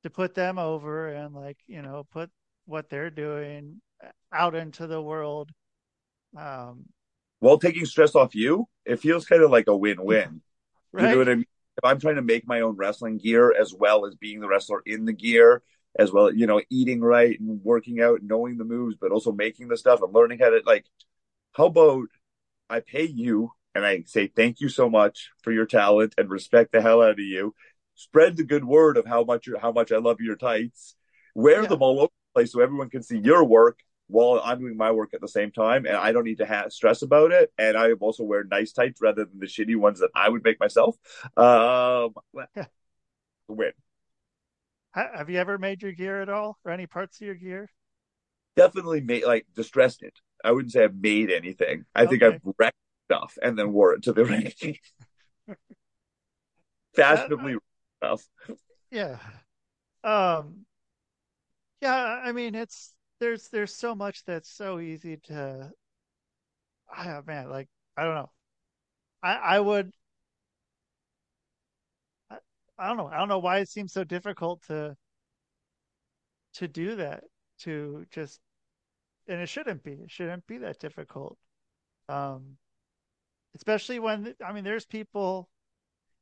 to 0.03 0.11
put 0.11 0.36
them 0.36 0.59
over 0.59 1.09
and 1.09 1.36
like, 1.36 1.57
you 1.67 1.82
know, 1.84 2.05
put 2.11 2.32
what 2.66 2.89
they're 2.89 3.09
doing 3.09 3.82
out 4.34 4.55
into 4.55 4.88
the 4.88 5.01
world. 5.01 5.51
Um, 6.38 6.86
while 7.39 7.57
taking 7.57 7.86
stress 7.86 8.16
off 8.16 8.36
you 8.36 8.68
it 8.86 8.99
feels 8.99 9.26
kind 9.26 9.41
of 9.41 9.51
like 9.51 9.68
a 9.68 9.76
win-win 9.76 10.41
you 10.97 11.07
know 11.07 11.18
what 11.18 11.30
i 11.30 11.36
mean 11.36 11.45
if 11.78 11.84
i'm 11.84 11.99
trying 11.99 12.16
to 12.16 12.22
make 12.22 12.45
my 12.47 12.61
own 12.61 12.76
wrestling 12.76 13.18
gear 13.18 13.53
as 13.57 13.74
well 13.74 14.05
as 14.05 14.16
being 14.16 14.39
the 14.41 14.47
wrestler 14.47 14.82
in 14.86 15.05
the 15.05 15.13
gear 15.13 15.61
as 15.97 16.11
well 16.11 16.34
you 16.34 16.45
know 16.45 16.61
eating 16.70 16.99
right 17.01 17.39
and 17.39 17.63
working 17.63 18.01
out 18.01 18.20
knowing 18.22 18.57
the 18.57 18.66
moves 18.66 18.97
but 18.99 19.11
also 19.11 19.32
making 19.32 19.70
the 19.70 19.78
stuff 19.78 20.01
and 20.01 20.13
learning 20.13 20.39
how 20.39 20.49
to 20.49 20.61
like 20.66 20.86
how 21.53 21.68
about 21.68 22.07
I 22.70 22.80
pay 22.80 23.03
you 23.05 23.51
and 23.74 23.86
I 23.86 24.03
say 24.05 24.28
thank 24.28 24.59
you 24.59 24.70
so 24.70 24.89
much 24.89 25.30
for 25.43 25.51
your 25.51 25.66
talent 25.66 26.16
and 26.18 26.30
respect 26.30 26.72
the 26.72 26.82
hell 26.82 27.01
out 27.01 27.11
of 27.11 27.20
you. 27.20 27.53
Spread 27.95 28.38
the 28.38 28.43
good 28.43 28.66
word 28.66 28.97
of 28.97 29.05
how 29.05 29.24
much 29.24 29.47
how 29.61 29.72
much 29.72 29.91
I 29.91 29.97
love 29.97 30.20
your 30.20 30.36
tights. 30.36 30.95
Wear 31.34 31.63
Yeah. 31.63 31.68
them 31.68 31.82
all 31.82 31.99
over 32.01 32.11
place 32.36 32.51
so 32.51 32.61
everyone 32.61 32.89
can 32.89 33.03
see 33.03 33.17
your 33.19 33.43
work 33.43 33.79
while 34.07 34.39
I'm 34.43 34.59
doing 34.59 34.77
my 34.77 34.91
work 34.91 35.15
at 35.15 35.21
the 35.21 35.27
same 35.27 35.51
time, 35.51 35.86
and 35.86 35.95
I 35.95 36.11
don't 36.11 36.25
need 36.25 36.38
to 36.38 36.45
ha- 36.45 36.69
stress 36.69 37.01
about 37.01 37.31
it. 37.31 37.51
And 37.57 37.75
I 37.75 37.91
also 37.93 38.23
wear 38.23 38.43
nice 38.43 38.71
tights 38.71 39.01
rather 39.01 39.25
than 39.25 39.39
the 39.39 39.47
shitty 39.47 39.75
ones 39.75 39.99
that 39.99 40.11
I 40.13 40.29
would 40.29 40.43
make 40.43 40.59
myself. 40.59 40.95
Um, 41.38 42.13
Yeah. 42.55 42.67
win. 43.47 43.71
Have 44.93 45.29
you 45.29 45.39
ever 45.39 45.57
made 45.57 45.81
your 45.81 45.91
gear 45.91 46.21
at 46.21 46.29
all 46.29 46.57
or 46.63 46.71
any 46.71 46.88
parts 46.88 47.19
of 47.19 47.25
your 47.25 47.36
gear? 47.36 47.69
Definitely 48.55 49.01
made 49.01 49.25
like 49.25 49.45
distressed 49.53 50.03
it. 50.03 50.13
I 50.43 50.51
wouldn't 50.51 50.71
say 50.71 50.83
I've 50.83 50.95
made 50.95 51.31
anything. 51.31 51.86
I 51.93 52.05
think 52.05 52.23
I've 52.23 52.39
wrecked 52.57 52.77
stuff 53.09 53.38
and 53.41 53.57
then 53.59 53.73
wore 53.73 53.93
it 53.93 54.03
to 54.03 54.13
the 54.13 54.23
ring. 54.25 54.53
Fashionably 56.95 57.57
stuff. 57.97 58.23
Yeah. 58.91 59.17
Um 60.03 60.65
yeah, 61.86 62.21
I 62.23 62.31
mean 62.31 62.55
it's 62.55 62.93
there's 63.19 63.49
there's 63.49 63.73
so 63.75 63.95
much 63.95 64.23
that's 64.25 64.49
so 64.49 64.79
easy 64.79 65.17
to 65.27 65.71
ah 66.89 67.21
man, 67.25 67.49
like 67.49 67.69
I 67.97 68.03
don't 68.03 68.15
know. 68.15 68.31
I 69.23 69.36
I 69.36 69.59
would 69.59 69.93
I, 72.29 72.38
I 72.77 72.88
don't 72.88 72.97
know. 72.97 73.07
I 73.07 73.17
don't 73.17 73.27
know 73.29 73.39
why 73.39 73.59
it 73.59 73.69
seems 73.69 73.93
so 73.93 74.03
difficult 74.03 74.61
to 74.67 74.95
to 76.53 76.67
do 76.67 76.95
that, 76.95 77.23
to 77.59 78.05
just 78.11 78.39
and 79.27 79.41
it 79.41 79.47
shouldn't 79.49 79.83
be. 79.83 79.93
It 79.93 80.11
shouldn't 80.11 80.47
be 80.47 80.59
that 80.59 80.79
difficult. 80.79 81.38
Um 82.09 82.57
especially 83.55 83.99
when 83.99 84.36
I 84.45 84.51
mean 84.53 84.63
there's 84.63 84.86
people 84.86 85.49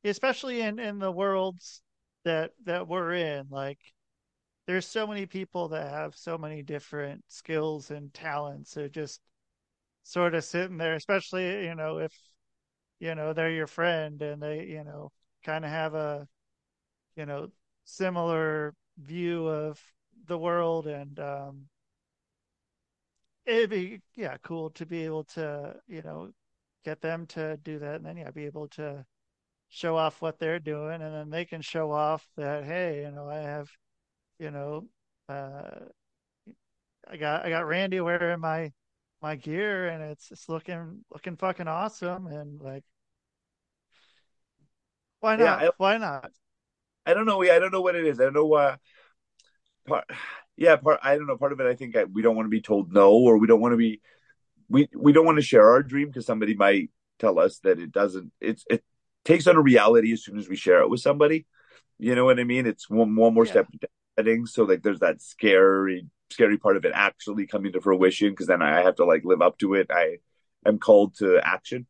especially 0.05 0.61
in 0.61 0.79
in 0.79 0.99
the 0.99 1.11
worlds 1.11 1.81
that 2.25 2.51
that 2.65 2.87
we're 2.87 3.13
in 3.13 3.47
like 3.49 3.79
there's 4.65 4.87
so 4.87 5.05
many 5.05 5.25
people 5.25 5.69
that 5.69 5.89
have 5.89 6.15
so 6.15 6.37
many 6.37 6.61
different 6.61 7.23
skills 7.27 7.91
and 7.91 8.13
talents 8.13 8.71
so 8.71 8.87
just 8.87 9.21
sort 10.03 10.35
of 10.35 10.43
sitting 10.43 10.77
there 10.77 10.95
especially 10.95 11.65
you 11.65 11.75
know 11.75 11.97
if 11.99 12.13
you 12.99 13.15
know 13.15 13.33
they're 13.33 13.51
your 13.51 13.67
friend 13.67 14.21
and 14.21 14.41
they 14.41 14.65
you 14.65 14.83
know 14.83 15.11
kind 15.43 15.65
of 15.65 15.71
have 15.71 15.93
a 15.93 16.27
you 17.15 17.25
know 17.25 17.49
similar 17.85 18.73
view 18.97 19.47
of 19.47 19.81
the 20.27 20.37
world 20.37 20.87
and 20.87 21.19
um 21.19 21.65
it'd 23.45 23.69
be 23.69 24.01
yeah 24.15 24.37
cool 24.43 24.69
to 24.69 24.85
be 24.85 25.03
able 25.03 25.23
to 25.23 25.75
you 25.87 26.01
know 26.01 26.29
get 26.85 27.01
them 27.01 27.25
to 27.25 27.57
do 27.57 27.79
that 27.79 27.95
and 27.95 28.05
then 28.05 28.17
yeah 28.17 28.31
be 28.31 28.45
able 28.45 28.67
to 28.67 29.05
show 29.69 29.97
off 29.97 30.21
what 30.21 30.39
they're 30.39 30.59
doing 30.59 31.01
and 31.01 31.13
then 31.13 31.29
they 31.29 31.45
can 31.45 31.61
show 31.61 31.91
off 31.91 32.27
that 32.37 32.63
hey 32.63 33.01
you 33.03 33.11
know 33.11 33.27
i 33.29 33.37
have 33.37 33.69
you 34.39 34.51
know 34.51 34.85
uh 35.29 35.79
i 37.09 37.17
got 37.17 37.45
i 37.45 37.49
got 37.49 37.67
randy 37.67 37.99
wearing 37.99 38.39
my 38.39 38.71
my 39.21 39.35
gear 39.35 39.87
and 39.87 40.03
it's 40.03 40.31
it's 40.31 40.49
looking 40.49 41.03
looking 41.11 41.37
fucking 41.37 41.67
awesome 41.67 42.27
and 42.27 42.59
like 42.61 42.83
why 45.19 45.35
Yeah, 45.37 45.45
not 45.45 45.63
I- 45.63 45.71
why 45.77 45.97
not 45.97 46.31
I 47.05 47.13
don't 47.13 47.25
know. 47.25 47.41
I 47.43 47.59
don't 47.59 47.71
know 47.71 47.81
what 47.81 47.95
it 47.95 48.05
is. 48.05 48.19
I 48.19 48.23
don't 48.23 48.33
know. 48.33 48.45
why. 48.45 48.77
part, 49.85 50.05
yeah, 50.55 50.77
part. 50.77 51.01
I 51.03 51.17
don't 51.17 51.27
know. 51.27 51.35
Part 51.37 51.51
of 51.51 51.59
it, 51.59 51.67
I 51.67 51.75
think, 51.75 51.97
I, 51.97 52.05
we 52.05 52.21
don't 52.21 52.35
want 52.35 52.45
to 52.45 52.49
be 52.49 52.61
told 52.61 52.93
no, 52.93 53.11
or 53.11 53.37
we 53.37 53.45
don't 53.47 53.59
want 53.59 53.73
to 53.73 53.77
be. 53.77 53.99
We 54.69 54.87
we 54.95 55.11
don't 55.11 55.25
want 55.25 55.37
to 55.37 55.41
share 55.41 55.69
our 55.69 55.83
dream 55.83 56.07
because 56.07 56.25
somebody 56.25 56.55
might 56.55 56.91
tell 57.19 57.39
us 57.39 57.59
that 57.59 57.79
it 57.79 57.91
doesn't. 57.91 58.31
It's 58.39 58.63
it 58.69 58.83
takes 59.25 59.47
on 59.47 59.57
a 59.57 59.61
reality 59.61 60.13
as 60.13 60.23
soon 60.23 60.37
as 60.37 60.47
we 60.47 60.55
share 60.55 60.79
it 60.81 60.89
with 60.89 61.01
somebody. 61.01 61.45
You 61.99 62.15
know 62.15 62.23
what 62.23 62.39
I 62.39 62.45
mean? 62.45 62.65
It's 62.65 62.89
one 62.89 63.15
one 63.17 63.33
more 63.33 63.45
Yeah. 63.45 63.51
step 63.51 63.67
So 64.45 64.63
like, 64.63 64.83
there's 64.83 64.99
that 64.99 65.21
scary 65.21 66.07
scary 66.29 66.57
part 66.57 66.77
of 66.77 66.85
it 66.85 66.91
actually 66.95 67.45
coming 67.45 67.71
to 67.73 67.81
fruition 67.81 68.31
because 68.31 68.47
then 68.47 68.61
I 68.61 68.81
have 68.81 68.95
to 68.95 69.05
like 69.05 69.23
live 69.23 69.41
up 69.41 69.57
to 69.59 69.75
it. 69.75 69.87
I 69.91 70.17
am 70.65 70.79
called 70.79 71.15
to 71.17 71.39
action, 71.43 71.85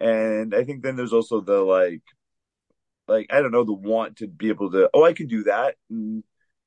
and 0.00 0.54
I 0.54 0.64
think 0.64 0.82
then 0.82 0.96
there's 0.96 1.12
also 1.12 1.40
the 1.40 1.60
like 1.60 2.02
like 3.08 3.26
I 3.30 3.40
don't 3.40 3.52
know 3.52 3.64
the 3.64 3.72
want 3.72 4.16
to 4.18 4.28
be 4.28 4.48
able 4.48 4.70
to 4.72 4.90
oh 4.94 5.04
I 5.04 5.12
can 5.12 5.26
do 5.26 5.44
that. 5.44 5.76
And, 5.90 6.24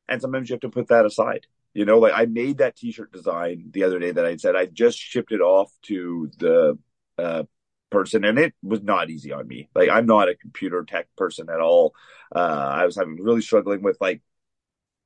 and 0.08 0.22
sometimes 0.22 0.50
you 0.50 0.54
have 0.54 0.62
to 0.62 0.70
put 0.70 0.90
that 0.90 1.06
aside 1.06 1.48
you 1.76 1.86
know? 1.86 2.00
Like 2.00 2.14
I 2.16 2.26
made 2.26 2.58
that 2.58 2.76
t-shirt 2.76 3.12
design 3.12 3.70
the 3.72 3.84
other 3.84 4.00
day 4.00 4.12
that 4.12 4.26
I 4.26 4.38
said 4.38 4.56
I 4.56 4.66
just 4.66 4.98
shipped 4.98 5.32
it 5.32 5.42
off 5.42 5.72
to 5.84 6.32
the 6.40 6.80
uh 7.20 7.44
person 7.92 8.26
and 8.26 8.40
it 8.40 8.54
was 8.64 8.82
not 8.82 9.12
easy 9.12 9.32
on 9.32 9.48
me. 9.48 9.70
Like 9.76 9.90
I'm 9.90 10.08
not 10.08 10.30
a 10.30 10.36
computer 10.36 10.84
tech 10.84 11.08
person 11.16 11.50
at 11.50 11.60
all. 11.60 11.94
Uh 12.36 12.40
I 12.40 12.86
was 12.86 12.96
having 12.96 13.22
really 13.22 13.42
struggling 13.42 13.84
with 13.84 13.98
like 14.02 14.24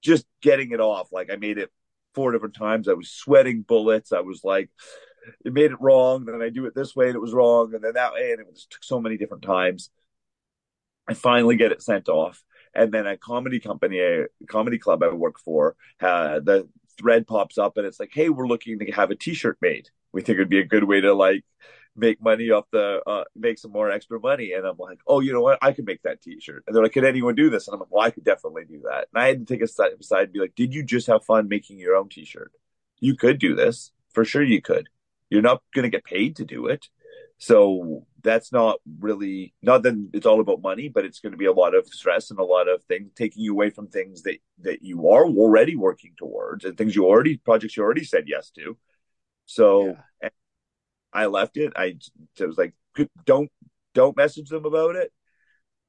just 0.02 0.26
getting 0.42 0.72
it 0.72 0.80
off. 0.80 1.12
Like 1.12 1.32
I 1.32 1.36
made 1.36 1.58
it 1.58 1.70
four 2.14 2.32
different 2.32 2.56
times. 2.56 2.88
I 2.88 2.94
was 2.94 3.10
sweating 3.10 3.62
bullets. 3.62 4.12
I 4.12 4.22
was 4.22 4.42
like 4.44 4.70
it 5.46 5.54
made 5.54 5.72
it 5.72 5.82
wrong. 5.82 6.26
Then 6.26 6.42
I 6.42 6.50
do 6.50 6.66
it 6.66 6.76
this 6.76 6.96
way 6.96 7.08
and 7.08 7.16
it 7.16 7.22
was 7.22 7.34
wrong. 7.34 7.74
And 7.74 7.84
then 7.84 7.94
that 7.94 8.14
way 8.14 8.32
and 8.32 8.42
it 8.42 8.54
just 8.54 8.72
took 8.72 8.84
so 8.84 9.00
many 9.00 9.18
different 9.18 9.44
times. 9.44 9.90
I 11.08 11.14
finally 11.14 11.56
get 11.56 11.72
it 11.72 11.82
sent 11.82 12.10
off. 12.10 12.44
And 12.74 12.92
then 12.92 13.08
a 13.08 13.18
comedy 13.18 13.60
company, 13.60 14.00
a 14.00 14.28
comedy 14.48 14.78
club 14.78 15.02
I 15.02 15.10
work 15.10 15.40
for, 15.40 15.76
uh, 16.02 16.40
the 16.40 16.70
thread 17.00 17.26
pops 17.26 17.58
up 17.58 17.78
and 17.78 17.86
it's 17.86 18.00
like, 18.00 18.12
hey, 18.14 18.30
we're 18.30 18.48
looking 18.48 18.80
to 18.80 18.92
have 18.92 19.10
a 19.10 19.16
t-shirt 19.16 19.58
made. 19.62 19.90
We 20.12 20.22
think 20.22 20.38
it'd 20.38 20.50
be 20.50 20.60
a 20.60 20.66
good 20.66 20.84
way 20.84 21.02
to 21.02 21.14
like 21.14 21.44
make 22.00 22.22
money 22.22 22.50
off 22.52 22.66
the, 22.72 23.02
uh, 23.06 23.24
make 23.36 23.60
some 23.60 23.72
more 23.72 23.92
extra 23.92 24.20
money. 24.20 24.54
And 24.54 24.66
I'm 24.66 24.78
like, 24.78 25.00
oh, 25.08 25.20
you 25.20 25.34
know 25.34 25.42
what? 25.42 25.60
I 25.62 25.74
could 25.74 25.86
make 25.86 26.02
that 26.04 26.22
t-shirt. 26.22 26.64
And 26.66 26.76
they're 26.76 26.84
like, 26.84 26.94
could 26.94 27.06
anyone 27.06 27.36
do 27.36 27.50
this? 27.50 27.68
And 27.68 27.74
I'm 27.76 27.80
like, 27.80 27.92
well, 27.92 28.06
I 28.06 28.12
could 28.12 28.24
definitely 28.24 28.66
do 28.66 28.82
that. 28.86 29.08
And 29.14 29.22
I 29.22 29.28
had 29.28 29.46
to 29.46 29.54
take 29.54 29.62
a 29.62 29.68
step 29.68 29.92
aside 30.00 30.24
and 30.24 30.34
be 30.34 30.40
like, 30.40 30.56
did 30.56 30.74
you 30.74 30.84
just 30.84 31.08
have 31.08 31.24
fun 31.26 31.48
making 31.48 31.80
your 31.80 31.96
own 31.96 32.10
t-shirt? 32.10 32.52
You 33.00 33.16
could 33.16 33.40
do 33.40 33.56
this. 33.56 33.92
For 34.14 34.26
sure 34.26 34.44
you 34.44 34.62
could. 34.62 34.90
You're 35.30 35.44
not 35.44 35.62
going 35.76 35.84
to 35.84 35.90
get 35.90 36.04
paid 36.04 36.38
to 36.38 36.46
do 36.46 36.66
it. 36.66 36.88
So 37.38 38.06
that's 38.22 38.52
not 38.52 38.80
really 39.00 39.54
not 39.62 39.84
that 39.84 40.10
it's 40.14 40.26
all 40.26 40.42
about 40.42 40.62
money, 40.62 40.90
but 40.90 41.06
it's 41.06 41.20
going 41.20 41.32
to 41.32 41.38
be 41.38 41.46
a 41.46 41.54
lot 41.54 41.74
of 41.74 41.88
stress 41.88 42.32
and 42.32 42.40
a 42.40 42.44
lot 42.44 42.68
of 42.68 42.84
things 42.84 43.12
taking 43.16 43.44
you 43.44 43.54
away 43.54 43.70
from 43.70 43.88
things 43.88 44.24
that 44.24 44.40
that 44.62 44.82
you 44.82 45.10
are 45.10 45.26
already 45.26 45.76
working 45.76 46.14
towards 46.18 46.66
and 46.66 46.78
things 46.78 46.96
you 46.96 47.06
already 47.06 47.38
projects 47.38 47.78
you 47.78 47.84
already 47.84 48.04
said 48.04 48.26
yes 48.28 48.50
to. 48.52 48.78
So 49.46 49.96
Yeah. 50.22 50.30
I 51.14 51.26
left 51.28 51.58
it. 51.58 51.74
I 51.76 51.96
was 52.40 52.58
like 52.58 52.74
don't 53.26 53.50
don't 53.94 54.18
message 54.18 54.50
them 54.50 54.66
about 54.66 54.96
it. 54.96 55.12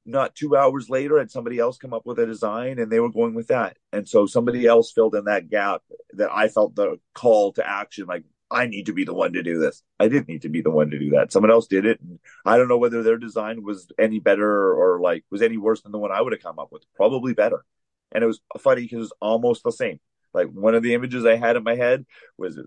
Not 0.05 0.33
two 0.33 0.57
hours 0.57 0.89
later, 0.89 1.19
had 1.19 1.29
somebody 1.29 1.59
else 1.59 1.77
come 1.77 1.93
up 1.93 2.05
with 2.05 2.17
a 2.17 2.25
design, 2.25 2.79
and 2.79 2.91
they 2.91 2.99
were 2.99 3.11
going 3.11 3.35
with 3.35 3.47
that. 3.47 3.77
And 3.93 4.09
so 4.09 4.25
somebody 4.25 4.65
else 4.65 4.91
filled 4.91 5.13
in 5.13 5.25
that 5.25 5.49
gap 5.49 5.83
that 6.13 6.31
I 6.31 6.47
felt 6.47 6.75
the 6.75 6.97
call 7.13 7.53
to 7.53 7.69
action, 7.69 8.07
like 8.07 8.23
I 8.49 8.65
need 8.65 8.87
to 8.87 8.93
be 8.93 9.05
the 9.05 9.13
one 9.13 9.33
to 9.33 9.43
do 9.43 9.59
this. 9.59 9.83
I 9.99 10.07
didn't 10.07 10.27
need 10.27 10.41
to 10.41 10.49
be 10.49 10.61
the 10.61 10.71
one 10.71 10.89
to 10.89 10.99
do 10.99 11.11
that. 11.11 11.31
Someone 11.31 11.51
else 11.51 11.67
did 11.67 11.85
it. 11.85 12.01
And 12.01 12.19
I 12.45 12.57
don't 12.57 12.67
know 12.67 12.79
whether 12.79 13.03
their 13.03 13.17
design 13.17 13.63
was 13.63 13.87
any 13.99 14.19
better 14.19 14.73
or 14.73 14.99
like 14.99 15.23
was 15.29 15.41
any 15.41 15.57
worse 15.57 15.81
than 15.81 15.91
the 15.91 15.99
one 15.99 16.11
I 16.11 16.21
would 16.21 16.33
have 16.33 16.41
come 16.41 16.59
up 16.59 16.71
with. 16.71 16.83
Probably 16.95 17.33
better. 17.33 17.63
And 18.11 18.23
it 18.23 18.27
was 18.27 18.41
funny 18.59 18.81
because 18.81 18.97
it 18.97 18.99
was 18.99 19.13
almost 19.21 19.63
the 19.63 19.71
same. 19.71 19.99
Like 20.33 20.47
one 20.47 20.75
of 20.75 20.83
the 20.83 20.93
images 20.93 21.25
I 21.25 21.37
had 21.37 21.55
in 21.55 21.63
my 21.63 21.75
head 21.75 22.05
was 22.37 22.59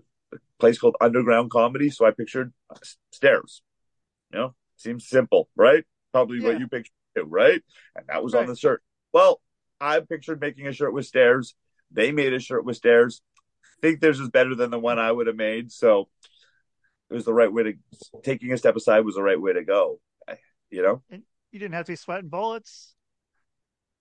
place 0.59 0.77
called 0.79 0.95
Underground 1.01 1.51
Comedy. 1.51 1.89
So 1.89 2.05
I 2.05 2.11
pictured 2.11 2.53
uh, 2.69 2.75
stairs. 3.11 3.61
You 4.31 4.39
know, 4.39 4.55
seems 4.77 5.07
simple, 5.07 5.49
right? 5.55 5.83
Probably 6.11 6.39
Yeah. 6.39 6.47
what 6.49 6.59
you 6.59 6.67
pictured 6.67 6.93
too, 7.15 7.23
right? 7.23 7.61
And 7.95 8.05
that 8.07 8.23
was 8.23 8.33
on 8.33 8.47
the 8.47 8.55
shirt. 8.55 8.83
Well, 9.13 9.41
I 9.79 9.99
pictured 9.99 10.41
making 10.41 10.67
a 10.67 10.73
shirt 10.73 10.93
with 10.93 11.05
stairs. 11.05 11.55
They 11.91 12.11
made 12.11 12.33
a 12.33 12.39
shirt 12.39 12.65
with 12.65 12.77
stairs. 12.77 13.21
I 13.63 13.81
think 13.81 13.99
theirs 13.99 14.19
is 14.19 14.29
better 14.29 14.55
than 14.55 14.71
the 14.71 14.79
one 14.79 14.99
I 14.99 15.11
would 15.11 15.27
have 15.27 15.35
made. 15.35 15.71
So 15.71 16.09
it 17.09 17.13
was 17.13 17.25
the 17.25 17.33
right 17.33 17.51
way 17.51 17.63
to 17.63 17.73
taking 18.23 18.51
a 18.51 18.57
step 18.57 18.75
aside 18.75 19.01
was 19.05 19.15
the 19.15 19.21
right 19.23 19.39
way 19.39 19.53
to 19.53 19.63
go. 19.63 19.99
Eh, 20.27 20.35
you 20.71 20.81
know, 20.81 21.03
You 21.51 21.59
didn't 21.59 21.73
have 21.75 21.85
to 21.85 21.91
be 21.91 21.95
sweating 21.97 22.29
bullets. 22.29 22.95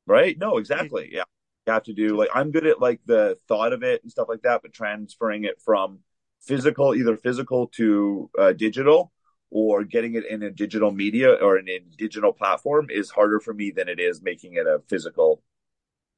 right? 0.06 0.36
No, 0.38 0.58
exactly. 0.58 1.10
Yeah. 1.12 1.24
You 1.66 1.72
have 1.72 1.84
to 1.84 1.92
do 1.94 2.16
like 2.16 2.28
I'm 2.34 2.50
good 2.50 2.66
at 2.66 2.80
like 2.80 3.00
the 3.06 3.38
thought 3.48 3.72
of 3.72 3.82
it 3.82 4.02
and 4.02 4.10
stuff 4.10 4.28
like 4.28 4.42
that, 4.42 4.62
but 4.62 4.72
transferring 4.72 5.44
it 5.44 5.60
from 5.64 6.00
physical, 6.46 6.94
either 6.94 7.16
physical 7.16 7.68
to 7.76 8.30
uh, 8.38 8.52
digital 8.52 9.12
or 9.50 9.84
getting 9.84 10.14
it 10.14 10.26
in 10.26 10.42
a 10.42 10.50
digital 10.50 10.90
media 10.90 11.32
or 11.32 11.58
in 11.58 11.68
a 11.68 11.80
digital 11.96 12.32
platform 12.32 12.88
is 12.90 13.10
harder 13.10 13.40
for 13.40 13.54
me 13.54 13.70
than 13.70 13.88
it 13.88 14.00
is 14.00 14.22
making 14.22 14.54
it 14.54 14.66
a 14.66 14.80
physical 14.88 15.42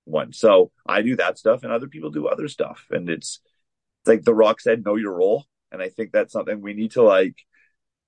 one. 0.05 0.33
So 0.33 0.70
I 0.87 1.03
do 1.03 1.16
that 1.16 1.39
stuff 1.39 1.62
and 1.62 1.72
other 1.72 1.89
people 1.89 2.11
do 2.11 2.29
other 2.29 2.49
stuff. 2.49 2.87
And 2.91 3.11
it's 3.11 3.41
like 4.07 4.22
The 4.22 4.35
Rock 4.35 4.61
said, 4.61 4.85
know 4.85 4.97
your 4.97 5.12
role. 5.12 5.45
And 5.70 5.83
I 5.83 5.89
think 5.91 6.12
that's 6.12 6.33
something 6.33 6.61
we 6.61 6.74
need 6.74 6.93
to 6.93 7.03
like 7.03 7.37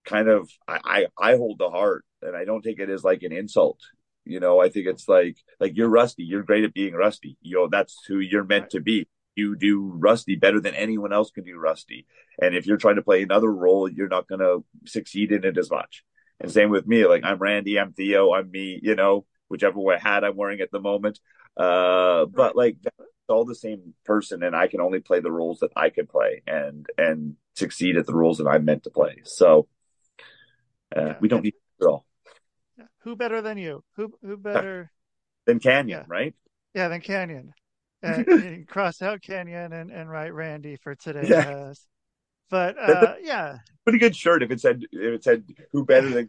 kind 0.06 0.28
of 0.28 0.48
I, 0.66 0.80
I, 0.84 1.32
I 1.32 1.36
hold 1.36 1.58
the 1.58 1.70
heart 1.70 2.04
and 2.22 2.34
I 2.34 2.44
don't 2.44 2.62
take 2.62 2.78
it 2.78 2.88
as 2.88 3.04
like 3.04 3.22
an 3.22 3.32
insult. 3.32 3.80
You 4.24 4.40
know, 4.40 4.60
I 4.60 4.68
think 4.68 4.86
it's 4.86 5.08
like 5.08 5.36
like 5.60 5.76
you're 5.76 5.88
rusty. 5.88 6.22
You're 6.22 6.42
great 6.42 6.64
at 6.64 6.74
being 6.74 6.94
rusty. 6.94 7.36
You 7.40 7.56
know, 7.56 7.68
that's 7.68 7.96
who 8.06 8.18
you're 8.18 8.44
meant 8.44 8.70
to 8.70 8.80
be. 8.80 9.08
You 9.38 9.54
do 9.56 9.92
rusty 9.94 10.34
better 10.34 10.60
than 10.60 10.74
anyone 10.74 11.12
else 11.12 11.30
can 11.30 11.44
do 11.44 11.56
rusty. 11.56 12.06
And 12.42 12.54
if 12.56 12.66
you're 12.66 12.76
trying 12.76 12.96
to 12.96 13.02
play 13.02 13.22
another 13.22 13.50
role, 13.52 13.88
you're 13.88 14.08
not 14.08 14.26
going 14.28 14.40
to 14.40 14.64
succeed 14.84 15.30
in 15.32 15.44
it 15.44 15.56
as 15.56 15.70
much. 15.70 16.04
And 16.40 16.50
same 16.50 16.70
with 16.70 16.86
me. 16.86 17.06
Like 17.06 17.22
I'm 17.24 17.38
Randy, 17.38 17.78
I'm 17.78 17.92
Theo, 17.92 18.32
I'm 18.32 18.50
me. 18.50 18.80
You 18.82 18.94
know, 18.96 19.24
whichever 19.48 19.80
hat 19.96 20.24
I'm 20.24 20.36
wearing 20.36 20.60
at 20.60 20.70
the 20.72 20.80
moment. 20.80 21.20
Uh, 21.56 22.26
but 22.26 22.56
like 22.56 22.76
that's 22.82 22.96
all 23.28 23.44
the 23.44 23.54
same 23.54 23.94
person, 24.04 24.42
and 24.42 24.54
I 24.56 24.68
can 24.68 24.80
only 24.80 25.00
play 25.00 25.20
the 25.20 25.30
roles 25.32 25.60
that 25.60 25.70
I 25.76 25.90
can 25.90 26.06
play, 26.06 26.42
and 26.46 26.86
and 26.96 27.34
succeed 27.56 27.96
at 27.96 28.06
the 28.06 28.14
roles 28.14 28.38
that 28.38 28.46
I'm 28.46 28.64
meant 28.64 28.84
to 28.84 28.90
play. 28.90 29.22
So 29.24 29.68
uh, 30.96 31.00
Yeah. 31.00 31.14
we 31.20 31.28
don't 31.28 31.42
need 31.44 31.54
it 31.80 31.84
all. 31.84 32.06
Who 33.02 33.16
better 33.16 33.42
than 33.42 33.58
you? 33.58 33.84
Who 33.96 34.12
who 34.22 34.36
better? 34.36 34.90
than 35.46 35.58
Canyon, 35.58 35.88
Yeah. 35.88 36.04
right? 36.06 36.34
Yeah, 36.74 36.88
than 36.88 37.00
Canyon. 37.00 37.54
And 38.02 38.66
cross 38.68 39.02
out 39.02 39.22
Canyon 39.22 39.72
and, 39.72 39.90
and 39.90 40.08
write 40.10 40.32
Randy 40.34 40.76
for 40.76 40.94
today. 40.94 41.26
Yeah. 41.28 41.48
Uh, 41.48 41.74
but 42.50 42.78
uh, 42.78 43.14
yeah, 43.22 43.58
Pretty 43.84 43.98
good 43.98 44.16
shirt 44.16 44.42
if 44.42 44.50
it 44.50 44.60
said 44.60 44.82
if 44.92 45.14
it 45.14 45.24
said 45.24 45.44
who 45.72 45.84
better 45.84 46.08
than 46.10 46.28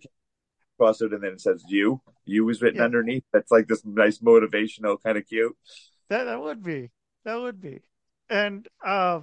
cross 0.77 1.01
it 1.01 1.13
and 1.13 1.23
then 1.23 1.33
it 1.33 1.41
says 1.41 1.63
you. 1.67 2.01
You 2.25 2.45
was 2.45 2.61
written 2.61 2.79
Yeah. 2.79 2.85
underneath. 2.85 3.23
That's 3.33 3.51
like 3.51 3.67
this 3.67 3.83
nice 3.85 4.19
motivational 4.19 5.01
kind 5.03 5.17
of 5.17 5.27
cute. 5.27 5.55
that 6.09 6.25
that 6.25 6.41
would 6.41 6.63
be 6.63 6.89
that 7.25 7.35
would 7.35 7.61
be, 7.61 7.81
and 8.29 8.67
uh, 8.85 9.21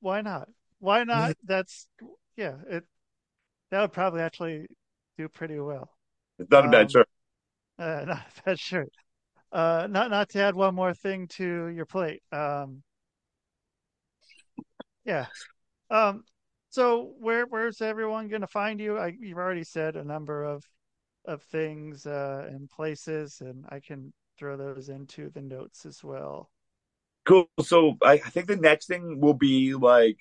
why 0.00 0.22
not? 0.22 0.48
Why 0.80 1.04
not? 1.04 1.36
That's 1.44 1.88
yeah. 2.36 2.56
It 2.68 2.84
that 3.70 3.80
would 3.82 3.92
probably 3.92 4.22
actually 4.22 4.66
do 5.18 5.28
pretty 5.28 5.58
well. 5.60 5.90
It's 6.38 6.50
not 6.50 6.66
a 6.66 6.68
bad 6.68 6.82
Um, 6.82 6.88
shirt. 6.88 7.08
Uh, 7.78 8.04
not 8.06 8.18
a 8.38 8.42
bad 8.44 8.58
shirt. 8.60 8.92
Uh, 9.50 9.86
not 9.90 10.10
not 10.10 10.28
to 10.30 10.40
add 10.40 10.54
one 10.54 10.74
more 10.74 10.92
thing 10.92 11.26
to 11.28 11.68
your 11.68 11.86
plate. 11.86 12.22
Um, 12.32 12.82
yeah. 15.04 15.26
Um, 15.90 16.24
so 16.68 17.14
where 17.18 17.46
where's 17.46 17.80
everyone 17.80 18.28
gonna 18.28 18.46
find 18.46 18.78
you? 18.78 18.98
I, 18.98 19.16
you've 19.18 19.38
already 19.38 19.64
said 19.64 19.96
a 19.96 20.04
number 20.04 20.44
of 20.44 20.64
of 21.24 21.42
things 21.44 22.06
uh, 22.06 22.46
and 22.50 22.68
places, 22.68 23.40
and 23.40 23.64
I 23.68 23.80
can 23.80 24.12
throw 24.38 24.56
those 24.56 24.88
into 24.88 25.30
the 25.30 25.42
notes 25.42 25.86
as 25.86 26.04
well. 26.04 26.50
Cool. 27.24 27.48
So 27.60 27.96
I, 28.02 28.12
I 28.14 28.30
think 28.30 28.46
the 28.46 28.56
next 28.56 28.86
thing 28.86 29.20
will 29.20 29.34
be 29.34 29.74
like 29.74 30.18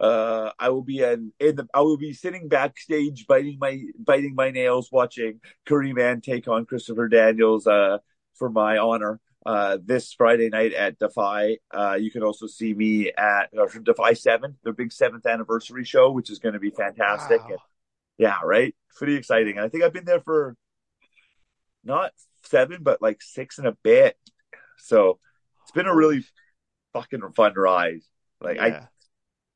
uh 0.00 0.50
I 0.58 0.68
will 0.68 0.82
be 0.82 1.02
in, 1.02 1.32
in 1.40 1.56
the 1.56 1.66
I 1.72 1.80
will 1.80 1.96
be 1.96 2.12
sitting 2.12 2.48
backstage 2.48 3.26
biting 3.26 3.56
my 3.58 3.82
biting 3.98 4.34
my 4.34 4.50
nails 4.50 4.90
watching 4.92 5.40
Kareem 5.66 6.00
Ann 6.00 6.20
take 6.20 6.48
on 6.48 6.66
Christopher 6.66 7.08
Daniels 7.08 7.66
uh 7.66 7.98
for 8.38 8.50
my 8.50 8.78
honor 8.78 9.20
uh 9.44 9.78
this 9.84 10.12
Friday 10.12 10.48
night 10.48 10.72
at 10.72 10.98
Defy. 10.98 11.58
Uh 11.72 11.96
you 12.00 12.10
can 12.10 12.22
also 12.22 12.46
see 12.46 12.74
me 12.74 13.12
at 13.12 13.50
uh, 13.58 13.66
Defy 13.82 14.14
7, 14.14 14.56
their 14.64 14.72
big 14.72 14.90
7th 14.90 15.26
anniversary 15.26 15.84
show 15.84 16.10
which 16.10 16.30
is 16.30 16.38
going 16.38 16.54
to 16.54 16.60
be 16.60 16.70
fantastic. 16.70 17.40
Wow. 17.40 17.48
And, 17.50 17.58
yeah, 18.18 18.36
right? 18.44 18.74
Pretty 18.96 19.14
exciting. 19.14 19.56
And 19.56 19.64
I 19.64 19.68
think 19.68 19.84
I've 19.84 19.92
been 19.92 20.04
there 20.04 20.20
for 20.20 20.56
not 21.84 22.12
7 22.44 22.78
but 22.82 23.02
like 23.02 23.22
6 23.22 23.58
and 23.58 23.66
a 23.66 23.76
bit. 23.82 24.16
So 24.78 25.18
it's 25.62 25.72
been 25.72 25.86
a 25.86 25.94
really 25.94 26.24
fucking 26.92 27.22
fun 27.34 27.54
ride. 27.56 28.00
Like 28.40 28.58
I, 28.58 28.86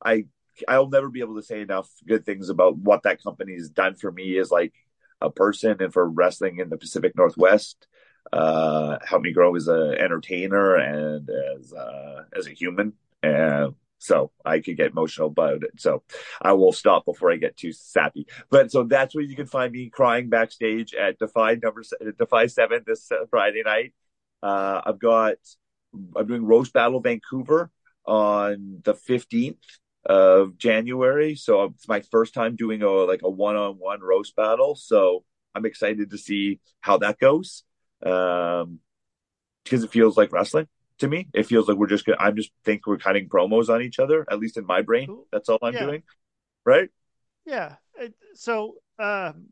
I, 0.03 0.25
I'll 0.67 0.89
never 0.89 1.09
be 1.09 1.21
able 1.21 1.35
to 1.35 1.43
say 1.43 1.61
enough 1.61 1.89
good 2.07 2.25
things 2.25 2.49
about 2.49 2.77
what 2.77 3.03
that 3.03 3.23
company 3.23 3.53
has 3.53 3.69
done 3.69 3.95
for 3.95 4.11
me 4.11 4.37
as 4.37 4.51
like 4.51 4.73
a 5.21 5.29
person 5.29 5.77
and 5.79 5.93
for 5.93 6.07
wrestling 6.07 6.59
in 6.59 6.69
the 6.69 6.77
Pacific 6.77 7.15
Northwest. 7.15 7.87
Uh, 8.31 8.97
helped 9.05 9.25
me 9.25 9.33
grow 9.33 9.55
as 9.55 9.67
an 9.67 9.95
entertainer 9.95 10.75
and 10.75 11.29
as 11.29 11.73
uh, 11.73 12.23
as 12.35 12.47
a 12.47 12.51
human. 12.51 12.93
And 13.23 13.75
so 13.97 14.31
I 14.43 14.59
could 14.59 14.77
get 14.77 14.91
emotional 14.91 15.27
about 15.27 15.63
it. 15.63 15.71
So 15.79 16.03
I 16.41 16.53
will 16.53 16.71
stop 16.71 17.05
before 17.05 17.31
I 17.31 17.35
get 17.35 17.57
too 17.57 17.71
sappy. 17.71 18.25
But 18.49 18.71
so 18.71 18.83
that's 18.83 19.13
where 19.13 19.23
you 19.23 19.35
can 19.35 19.45
find 19.45 19.71
me 19.71 19.89
crying 19.89 20.29
backstage 20.29 20.93
at 20.93 21.19
Defy 21.19 21.55
number 21.55 21.83
Defy 22.17 22.47
Seven 22.47 22.83
this 22.85 23.11
uh, 23.11 23.25
Friday 23.29 23.63
night. 23.63 23.93
Uh, 24.41 24.81
I've 24.85 24.99
got 24.99 25.35
I'm 26.15 26.27
doing 26.27 26.45
Roast 26.45 26.73
Battle 26.73 26.99
Vancouver 26.99 27.69
on 28.05 28.81
the 28.83 28.93
15th 28.93 29.57
of 30.05 30.57
January. 30.57 31.35
So 31.35 31.65
it's 31.65 31.87
my 31.87 32.01
first 32.01 32.33
time 32.33 32.55
doing 32.55 32.81
a 32.81 32.89
like 32.89 33.21
a 33.23 33.29
one-on-one 33.29 34.01
roast 34.01 34.35
battle. 34.35 34.75
So 34.75 35.23
I'm 35.53 35.65
excited 35.65 36.11
to 36.11 36.17
see 36.17 36.59
how 36.79 36.97
that 36.99 37.19
goes. 37.19 37.63
Um, 38.05 38.79
because 39.63 39.83
it 39.83 39.91
feels 39.91 40.17
like 40.17 40.31
wrestling 40.33 40.67
to 40.99 41.07
me. 41.07 41.27
It 41.33 41.45
feels 41.45 41.67
like 41.67 41.77
we're 41.77 41.87
just 41.87 42.05
gonna, 42.05 42.17
I'm 42.19 42.35
just 42.35 42.51
think 42.65 42.87
we're 42.87 42.97
cutting 42.97 43.29
promos 43.29 43.69
on 43.69 43.81
each 43.81 43.99
other, 43.99 44.25
at 44.29 44.39
least 44.39 44.57
in 44.57 44.65
my 44.65 44.81
brain. 44.81 45.07
Cool. 45.07 45.27
That's 45.31 45.49
all 45.49 45.59
I'm 45.61 45.73
Yeah. 45.73 45.85
doing. 45.85 46.03
Right? 46.65 46.89
Yeah. 47.45 47.75
So, 48.33 48.75
um, 48.99 49.49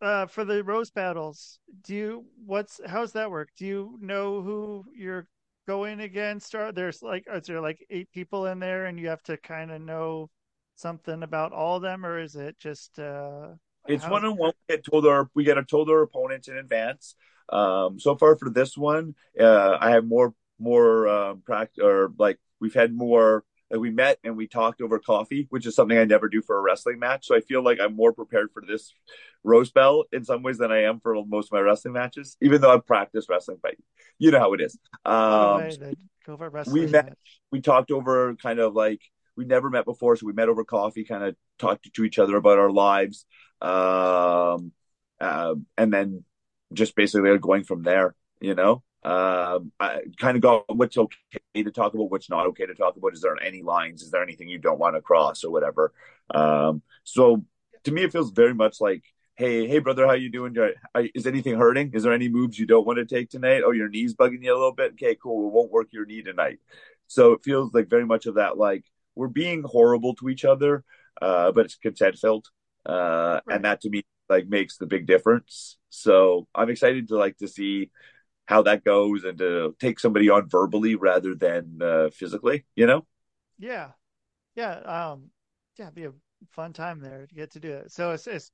uh, 0.00 0.26
for 0.26 0.44
the 0.44 0.62
roast 0.62 0.94
battles, 0.94 1.58
do 1.82 1.94
you 1.94 2.24
what's 2.44 2.80
how's 2.86 3.12
that 3.12 3.30
work? 3.30 3.48
Do 3.56 3.66
you 3.66 3.98
know 4.00 4.42
who 4.42 4.84
you're 4.94 5.26
going 5.66 6.00
against? 6.00 6.54
Or 6.54 6.70
there's 6.72 7.02
like, 7.02 7.24
is 7.32 7.46
there 7.46 7.60
like 7.60 7.84
eight 7.90 8.10
people 8.12 8.46
in 8.46 8.58
there, 8.58 8.86
and 8.86 8.98
you 9.00 9.08
have 9.08 9.22
to 9.24 9.36
kind 9.38 9.70
of 9.70 9.80
know 9.80 10.28
something 10.76 11.22
about 11.22 11.52
all 11.52 11.76
of 11.76 11.82
them, 11.82 12.04
or 12.04 12.18
is 12.18 12.36
it 12.36 12.58
just 12.58 12.98
uh, 12.98 13.48
It's 13.88 14.08
one 14.08 14.24
on 14.24 14.36
one. 14.36 14.52
We 14.68 14.74
get 14.74 14.84
told 14.84 15.06
our 15.06 15.30
we 15.34 15.44
get 15.44 15.54
to 15.54 15.64
told 15.64 15.90
our 15.90 16.02
opponents 16.02 16.48
in 16.48 16.56
advance. 16.56 17.14
Um, 17.48 17.98
so 17.98 18.16
far 18.16 18.36
for 18.36 18.50
this 18.50 18.76
one, 18.76 19.14
uh, 19.38 19.78
I 19.80 19.90
have 19.90 20.04
more 20.04 20.34
more 20.58 21.08
um, 21.08 21.42
practice 21.44 21.82
or 21.82 22.12
like 22.18 22.38
we've 22.60 22.74
had 22.74 22.92
more. 22.92 23.44
Like 23.68 23.80
we 23.80 23.90
met 23.90 24.20
and 24.22 24.36
we 24.36 24.46
talked 24.46 24.80
over 24.80 25.00
coffee, 25.00 25.48
which 25.50 25.66
is 25.66 25.74
something 25.74 25.98
I 25.98 26.04
never 26.04 26.28
do 26.28 26.40
for 26.40 26.56
a 26.56 26.60
wrestling 26.60 27.00
match. 27.00 27.26
So 27.26 27.34
I 27.34 27.40
feel 27.40 27.64
like 27.64 27.80
I'm 27.80 27.96
more 27.96 28.12
prepared 28.12 28.52
for 28.52 28.62
this 28.64 28.94
roast 29.42 29.74
battle 29.74 30.04
in 30.12 30.24
some 30.24 30.44
ways 30.44 30.58
than 30.58 30.70
I 30.70 30.84
am 30.84 31.00
for 31.00 31.16
most 31.26 31.48
of 31.48 31.52
my 31.54 31.58
wrestling 31.58 31.94
matches, 31.94 32.36
even 32.40 32.60
though 32.60 32.72
I've 32.72 32.86
practiced 32.86 33.28
wrestling. 33.28 33.58
But 33.60 33.74
you 34.20 34.30
know 34.30 34.38
how 34.38 34.52
it 34.52 34.60
is. 34.60 34.78
Um, 35.04 35.56
way, 35.58 35.76
the 35.76 35.96
Covert 36.24 36.52
Wrestling 36.52 36.92
met- 36.92 37.06
match? 37.06 37.40
we 37.50 37.60
talked 37.60 37.90
over 37.90 38.36
kind 38.36 38.60
of 38.60 38.74
like 38.74 39.00
we 39.36 39.44
never 39.44 39.70
met 39.70 39.84
before, 39.84 40.16
so 40.16 40.26
we 40.26 40.32
met 40.32 40.48
over 40.48 40.64
coffee, 40.64 41.04
kind 41.04 41.24
of 41.24 41.36
talked 41.58 41.92
to 41.92 42.04
each 42.04 42.18
other 42.18 42.36
about 42.36 42.58
our 42.58 42.70
lives, 42.70 43.24
um, 43.60 44.72
uh, 45.20 45.54
and 45.76 45.92
then 45.92 46.24
just 46.72 46.96
basically 46.96 47.36
going 47.38 47.64
from 47.64 47.82
there. 47.82 48.14
You 48.40 48.54
know, 48.54 48.82
um, 49.02 49.72
I 49.80 50.00
kind 50.18 50.36
of 50.36 50.42
go 50.42 50.64
what's 50.68 50.98
okay 50.98 51.18
to 51.54 51.70
talk 51.70 51.94
about, 51.94 52.10
what's 52.10 52.30
not 52.30 52.46
okay 52.48 52.66
to 52.66 52.74
talk 52.74 52.96
about. 52.96 53.14
Is 53.14 53.22
there 53.22 53.40
any 53.42 53.62
lines? 53.62 54.02
Is 54.02 54.10
there 54.10 54.22
anything 54.22 54.48
you 54.48 54.58
don't 54.58 54.78
want 54.78 54.96
to 54.96 55.00
cross 55.00 55.44
or 55.44 55.50
whatever? 55.50 55.92
Um, 56.34 56.82
so 57.04 57.44
to 57.84 57.92
me, 57.92 58.02
it 58.02 58.12
feels 58.12 58.30
very 58.30 58.54
much 58.54 58.80
like 58.80 59.04
hey, 59.36 59.68
hey, 59.68 59.78
brother, 59.80 60.06
how 60.06 60.14
you 60.14 60.30
doing? 60.30 60.56
Is 61.14 61.26
anything 61.26 61.56
hurting? 61.56 61.92
Is 61.92 62.02
there 62.02 62.12
any 62.12 62.28
moves 62.28 62.58
you 62.58 62.66
don't 62.66 62.86
want 62.86 62.98
to 62.98 63.04
take 63.04 63.28
tonight? 63.28 63.62
Oh, 63.64 63.70
your 63.70 63.88
knee's 63.88 64.14
bugging 64.14 64.42
you 64.42 64.52
a 64.52 64.56
little 64.56 64.72
bit. 64.72 64.92
Okay, 64.92 65.14
cool. 65.22 65.44
We 65.44 65.50
won't 65.50 65.70
work 65.70 65.88
your 65.92 66.06
knee 66.06 66.22
tonight. 66.22 66.58
So 67.06 67.32
it 67.32 67.44
feels 67.44 67.72
like 67.74 67.88
very 67.88 68.06
much 68.06 68.26
of 68.26 68.36
that. 68.36 68.56
Like 68.56 68.84
we're 69.16 69.28
being 69.28 69.64
horrible 69.64 70.14
to 70.16 70.28
each 70.28 70.44
other, 70.44 70.84
uh, 71.20 71.50
but 71.52 71.64
it's 71.64 71.74
consent 71.76 72.16
filled, 72.16 72.46
uh, 72.88 73.40
right. 73.46 73.56
and 73.56 73.64
that 73.64 73.80
to 73.80 73.90
me 73.90 74.04
like 74.28 74.46
makes 74.46 74.76
the 74.76 74.86
big 74.86 75.06
difference. 75.06 75.78
So 75.88 76.46
I'm 76.54 76.70
excited 76.70 77.08
to 77.08 77.16
like 77.16 77.38
to 77.38 77.48
see 77.48 77.90
how 78.44 78.62
that 78.62 78.84
goes 78.84 79.24
and 79.24 79.38
to 79.38 79.74
take 79.80 79.98
somebody 79.98 80.30
on 80.30 80.48
verbally 80.48 80.94
rather 80.94 81.34
than 81.34 81.78
uh, 81.82 82.10
physically. 82.12 82.64
You 82.76 82.86
know? 82.86 83.06
Yeah, 83.58 83.88
yeah, 84.54 84.74
um, 84.74 85.30
yeah. 85.78 85.90
Be 85.90 86.04
a 86.04 86.12
fun 86.50 86.72
time 86.72 87.00
there 87.00 87.26
to 87.26 87.34
get 87.34 87.52
to 87.52 87.60
do 87.60 87.72
it. 87.72 87.92
So 87.92 88.12
it's, 88.12 88.26
it's 88.26 88.52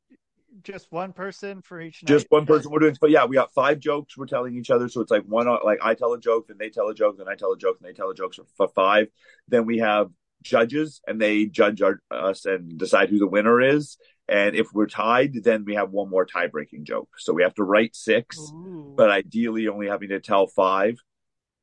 just 0.63 0.87
one 0.91 1.13
person 1.13 1.63
for 1.63 1.81
each 1.81 2.05
just 2.05 2.27
one 2.29 2.45
person 2.45 2.71
we're 2.71 2.79
doing 2.79 2.95
but 3.01 3.11
yeah 3.11 3.25
we 3.25 3.35
got 3.35 3.55
five 3.55 3.79
jokes 3.79 4.19
we're 4.19 4.27
telling 4.27 4.55
each 4.55 4.71
other 4.71 4.87
so 4.87 5.01
it's 5.01 5.11
like 5.11 5.23
one 5.25 5.47
like 5.65 5.79
i 5.83 5.95
tell 5.95 6.13
a 6.13 6.21
joke 6.21 6.47
then 6.47 6.59
they 6.59 6.69
tell 6.69 6.89
a 6.89 6.95
joke 6.95 7.17
then 7.17 7.29
i 7.29 7.35
tell 7.35 7.53
a 7.53 7.57
joke 7.57 7.79
and 7.81 7.89
they 7.89 7.95
tell 7.95 8.11
a 8.11 8.15
joke 8.15 8.35
for 8.57 8.69
five 8.69 9.09
then 9.49 9.65
we 9.65 9.79
have 9.79 10.11
judges 10.43 11.01
and 11.07 11.21
they 11.21 11.47
judge 11.47 11.83
our, 11.83 12.01
us 12.11 12.45
and 12.45 12.79
decide 12.79 13.09
who 13.09 13.19
the 13.19 13.27
winner 13.27 13.61
is 13.61 13.99
and 14.29 14.55
if 14.55 14.69
we're 14.73 14.87
tied 14.87 15.43
then 15.43 15.65
we 15.65 15.75
have 15.75 15.91
one 15.91 16.09
more 16.09 16.25
tie 16.25 16.47
breaking 16.47 16.85
joke 16.85 17.09
so 17.19 17.33
we 17.33 17.43
have 17.43 17.55
to 17.55 17.65
write 17.65 17.95
six 17.95 18.39
Ooh. 18.39 18.95
but 18.97 19.11
ideally 19.11 19.69
only 19.69 19.89
having 19.89 20.11
to 20.11 20.21
tell 20.21 20.47
five 20.47 20.97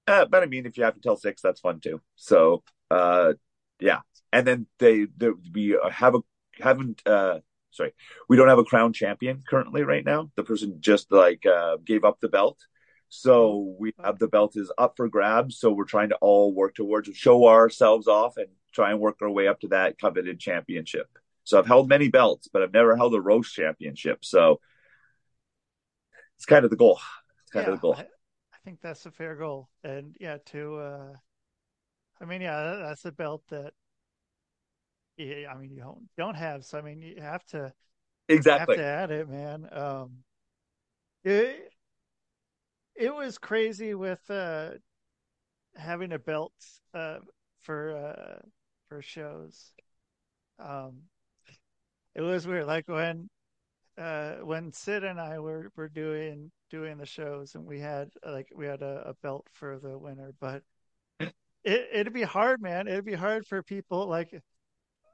uh, 0.08 0.26
but 0.26 0.44
i 0.44 0.46
mean 0.46 0.66
if 0.66 0.78
you 0.78 0.84
have 0.84 0.96
to 0.96 1.02
tell 1.02 1.16
six 1.16 1.42
that's 1.42 1.62
fun 1.62 1.80
too 1.80 2.02
so 2.16 2.64
uh 2.92 3.34
yeah 3.80 4.00
and 4.32 4.46
then 4.46 4.68
they, 4.80 5.08
they 5.18 5.30
we 5.54 5.78
have 5.92 6.16
a 6.16 6.20
haven't 6.60 7.02
uh 7.08 7.40
sorry, 7.72 7.94
we 8.28 8.38
don't 8.38 8.48
have 8.48 8.60
a 8.60 8.64
crown 8.64 8.94
champion 8.94 9.42
currently 9.48 9.84
right 9.84 10.06
now. 10.06 10.32
The 10.36 10.44
person 10.44 10.78
just 10.80 11.12
like 11.12 11.46
uh, 11.46 11.78
gave 11.84 12.04
up 12.04 12.20
the 12.20 12.30
belt. 12.30 12.60
So 13.10 13.76
we 13.80 13.94
have 14.04 14.20
the 14.20 14.28
belt 14.28 14.56
is 14.56 14.72
up 14.78 14.94
for 14.96 15.08
grabs. 15.08 15.60
So 15.60 15.72
we're 15.72 15.86
trying 15.86 16.10
to 16.10 16.18
all 16.22 16.54
work 16.54 16.76
towards 16.76 17.10
show 17.16 17.48
ourselves 17.48 18.08
off 18.08 18.38
and 18.38 18.50
try 18.72 18.92
and 18.92 19.00
work 19.00 19.18
our 19.22 19.30
way 19.30 19.48
up 19.48 19.60
to 19.62 19.68
that 19.70 20.00
coveted 20.00 20.40
championship. 20.40 21.08
So 21.44 21.58
I've 21.58 21.66
held 21.66 21.90
many 21.90 22.10
belts, 22.10 22.48
but 22.52 22.62
I've 22.62 22.74
never 22.74 22.96
held 22.96 23.16
a 23.16 23.22
roast 23.22 23.54
championship. 23.54 24.24
So 24.24 24.60
it's 26.38 26.46
kind 26.46 26.64
of 26.64 26.72
the 26.72 26.78
goal. 26.78 27.00
It's 27.44 27.52
kind 27.52 27.66
yeah, 27.66 27.74
of 27.74 27.78
the 27.80 27.82
goal. 27.82 27.96
I, 27.98 28.02
I, 28.02 28.58
think 28.64 28.80
that's 28.82 29.06
a 29.06 29.12
fair 29.12 29.36
goal. 29.36 29.70
And 29.84 30.16
yeah, 30.20 30.38
to 30.48 30.78
uh 30.78 31.14
I 32.22 32.26
mean, 32.26 32.42
yeah, 32.42 32.78
that's 32.82 33.06
a 33.06 33.12
belt 33.12 33.44
that 33.50 33.74
I 35.20 35.56
mean, 35.60 35.72
you 35.72 35.82
don't 35.82 36.08
don't 36.18 36.36
have. 36.36 36.64
So 36.64 36.78
I 36.78 36.82
mean, 36.82 37.02
you 37.02 37.22
have 37.22 37.44
to 37.48 37.74
exactly 38.28 38.78
have 38.78 38.86
to 38.86 38.90
add 38.90 39.12
it, 39.12 39.30
man. 39.30 39.68
Um, 39.72 40.24
it 41.24 41.74
it 42.96 43.14
was 43.14 43.38
crazy 43.38 43.94
with 43.94 44.22
uh 44.30 44.72
having 45.76 46.12
a 46.12 46.20
belt 46.20 46.54
uh 46.94 47.20
for 47.62 47.96
uh 47.98 48.40
for 48.90 49.02
shows. 49.02 49.72
Um, 50.60 51.04
it 52.16 52.22
was 52.22 52.46
weird. 52.46 52.68
Like 52.68 52.88
when 52.88 53.30
uh 53.98 54.36
when 54.44 54.74
Sid 54.74 55.04
and 55.04 55.20
I 55.20 55.40
were 55.40 55.72
were 55.78 55.90
doing 55.90 56.52
doing 56.70 56.98
the 56.98 57.06
shows, 57.06 57.56
and 57.56 57.66
we 57.66 57.80
had 57.80 58.10
like 58.26 58.50
we 58.54 58.66
had 58.66 58.82
a, 58.82 59.04
a 59.08 59.14
belt 59.24 59.48
for 59.54 59.80
the 59.80 59.98
winner, 59.98 60.34
but. 60.40 60.64
It, 61.66 61.90
it'd 61.92 62.14
be 62.14 62.22
hard, 62.22 62.62
man. 62.62 62.88
It'd 62.88 63.04
be 63.04 63.14
hard 63.14 63.46
for 63.46 63.62
people 63.62 64.08
like 64.08 64.42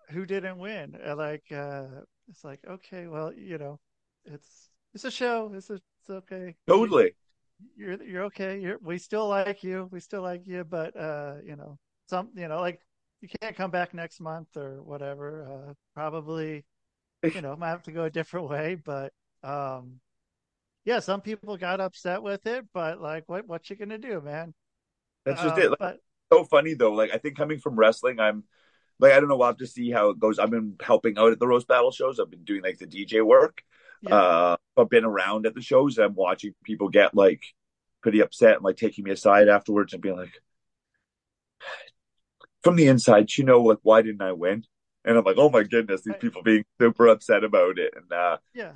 who 0.10 0.28
didn't 0.28 0.60
win. 0.60 0.96
Like 1.18 1.44
uh, 1.52 1.86
it's 2.30 2.44
like 2.44 2.60
okay, 2.68 3.08
well, 3.08 3.34
you 3.34 3.58
know, 3.58 3.80
it's 4.26 4.70
it's 4.94 5.06
a 5.06 5.12
show. 5.12 5.52
It's 5.54 5.70
a, 5.70 5.74
it's 5.74 6.10
okay. 6.10 6.56
Totally. 6.68 7.16
You're 7.76 8.02
you're 8.04 8.24
okay. 8.26 8.60
You're 8.60 8.78
we 8.82 8.98
still 8.98 9.28
like 9.28 9.64
you. 9.64 9.90
We 9.92 10.00
still 10.00 10.22
like 10.22 10.46
you, 10.46 10.64
but 10.64 10.96
uh, 10.96 11.36
you 11.44 11.56
know, 11.56 11.78
some 12.08 12.30
you 12.36 12.48
know, 12.48 12.60
like 12.62 12.82
you 13.26 13.40
can't 13.42 13.56
come 13.56 13.72
back 13.72 13.94
next 13.94 14.20
month 14.20 14.56
or 14.56 14.82
whatever. 14.84 15.44
Uh, 15.70 15.74
probably, 15.94 16.64
you 17.24 17.42
know, 17.42 17.56
might 17.56 17.70
have 17.70 17.84
to 17.84 17.92
go 17.92 18.04
a 18.04 18.10
different 18.10 18.50
way, 18.50 18.76
but 18.76 19.14
um, 19.44 20.00
yeah, 20.84 21.00
some 21.00 21.22
people 21.22 21.58
got 21.58 21.82
upset 21.82 22.22
with 22.22 22.46
it, 22.46 22.66
but 22.74 23.02
like, 23.02 23.24
what 23.28 23.48
what 23.48 23.70
you 23.70 23.76
gonna 23.76 23.98
do, 23.98 24.22
man? 24.22 24.54
That's 25.26 25.42
just 25.42 25.56
um, 25.56 25.62
it. 25.62 25.70
Like, 25.72 25.80
but, 25.80 26.00
so 26.32 26.44
funny 26.44 26.76
though. 26.76 26.94
Like 26.94 27.12
I 27.14 27.18
think 27.18 27.36
coming 27.36 27.60
from 27.60 27.76
wrestling, 27.76 28.20
I'm 28.20 28.44
like 29.00 29.14
I 29.14 29.20
don't 29.20 29.30
know. 29.30 29.38
We'll 29.38 29.48
have 29.48 29.58
to 29.58 29.68
see 29.68 29.90
how 29.90 30.10
it 30.10 30.20
goes. 30.20 30.38
I've 30.38 30.52
been 30.52 30.76
helping 30.82 31.18
out 31.18 31.32
at 31.32 31.40
the 31.40 31.48
roast 31.48 31.68
battle 31.68 31.92
shows. 31.92 32.20
I've 32.20 32.30
been 32.30 32.44
doing 32.44 32.62
like 32.62 32.78
the 32.78 32.88
DJ 32.88 33.26
work. 33.26 33.64
Yeah. 34.02 34.16
Uh, 34.16 34.58
I've 34.78 34.90
been 34.90 35.06
around 35.06 35.48
at 35.48 35.56
the 35.56 35.62
shows. 35.62 35.98
I'm 35.98 36.14
watching 36.14 36.54
people 36.64 36.90
get 36.90 37.16
like 37.16 37.42
pretty 38.02 38.22
upset 38.22 38.56
and 38.56 38.64
like 38.64 38.78
taking 38.78 39.04
me 39.04 39.12
aside 39.12 39.48
afterwards 39.48 39.94
and 39.94 40.02
being 40.02 40.18
like, 40.18 40.34
from 42.66 42.76
the 42.76 42.88
inside, 42.88 43.30
you 43.38 43.44
know, 43.44 43.62
like 43.62 43.78
why 43.84 44.02
didn't 44.02 44.24
I 44.24 44.32
win? 44.32 44.66
And 45.06 45.16
I'm 45.16 45.24
like, 45.24 45.38
oh 45.38 45.52
my 45.52 45.62
goodness, 45.62 46.02
these 46.02 46.16
people 46.20 46.42
being 46.42 46.66
super 46.82 47.08
upset 47.08 47.44
about 47.44 47.78
it. 47.78 47.94
And 47.96 48.12
uh, 48.12 48.38
yeah, 48.56 48.72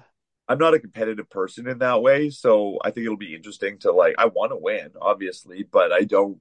I'm 0.48 0.60
not 0.60 0.76
a 0.76 0.80
competitive 0.80 1.28
person 1.28 1.68
in 1.68 1.80
that 1.80 2.04
way, 2.04 2.30
so 2.30 2.78
I 2.86 2.92
think 2.92 3.06
it'll 3.06 3.18
be 3.18 3.36
interesting 3.36 3.80
to 3.80 3.92
like. 3.92 4.14
I 4.20 4.28
want 4.28 4.52
to 4.52 4.58
win, 4.58 4.92
obviously, 5.02 5.64
but 5.64 5.92
I 5.92 6.04
don't. 6.04 6.38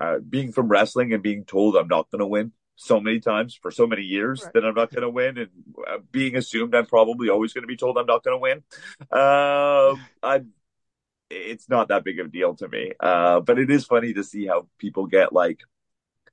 Uh, 0.00 0.18
being 0.18 0.50
from 0.50 0.66
wrestling 0.66 1.12
and 1.12 1.22
being 1.22 1.44
told 1.44 1.76
I'm 1.76 1.86
not 1.86 2.10
going 2.10 2.18
to 2.18 2.26
win 2.26 2.50
so 2.74 2.98
many 2.98 3.20
times 3.20 3.54
for 3.54 3.70
so 3.70 3.86
many 3.86 4.02
years 4.02 4.42
right. 4.42 4.52
that 4.54 4.64
I'm 4.64 4.74
not 4.74 4.90
going 4.90 5.02
to 5.02 5.10
win, 5.10 5.38
and 5.38 5.50
uh, 5.88 5.98
being 6.10 6.34
assumed 6.34 6.74
I'm 6.74 6.86
probably 6.86 7.28
always 7.28 7.52
going 7.52 7.62
to 7.62 7.68
be 7.68 7.76
told 7.76 7.96
I'm 7.96 8.06
not 8.06 8.24
going 8.24 8.36
to 8.36 8.42
win. 8.42 8.64
Uh, 9.12 9.94
I, 10.24 10.42
it's 11.30 11.68
not 11.68 11.88
that 11.88 12.02
big 12.02 12.18
of 12.18 12.26
a 12.26 12.30
deal 12.30 12.56
to 12.56 12.68
me, 12.68 12.90
uh, 12.98 13.38
but 13.38 13.60
it 13.60 13.70
is 13.70 13.84
funny 13.84 14.12
to 14.14 14.24
see 14.24 14.46
how 14.46 14.66
people 14.78 15.06
get 15.06 15.32
like 15.32 15.60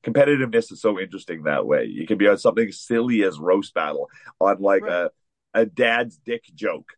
competitiveness 0.03 0.71
is 0.71 0.81
so 0.81 0.99
interesting 0.99 1.43
that 1.43 1.65
way. 1.65 1.85
You 1.85 2.05
can 2.07 2.17
be 2.17 2.27
on 2.27 2.37
something 2.37 2.71
silly 2.71 3.23
as 3.23 3.39
roast 3.39 3.73
battle 3.73 4.09
on 4.39 4.61
like 4.61 4.83
right. 4.83 4.91
a 5.05 5.11
a 5.53 5.65
dad's 5.65 6.17
dick 6.17 6.43
joke. 6.55 6.93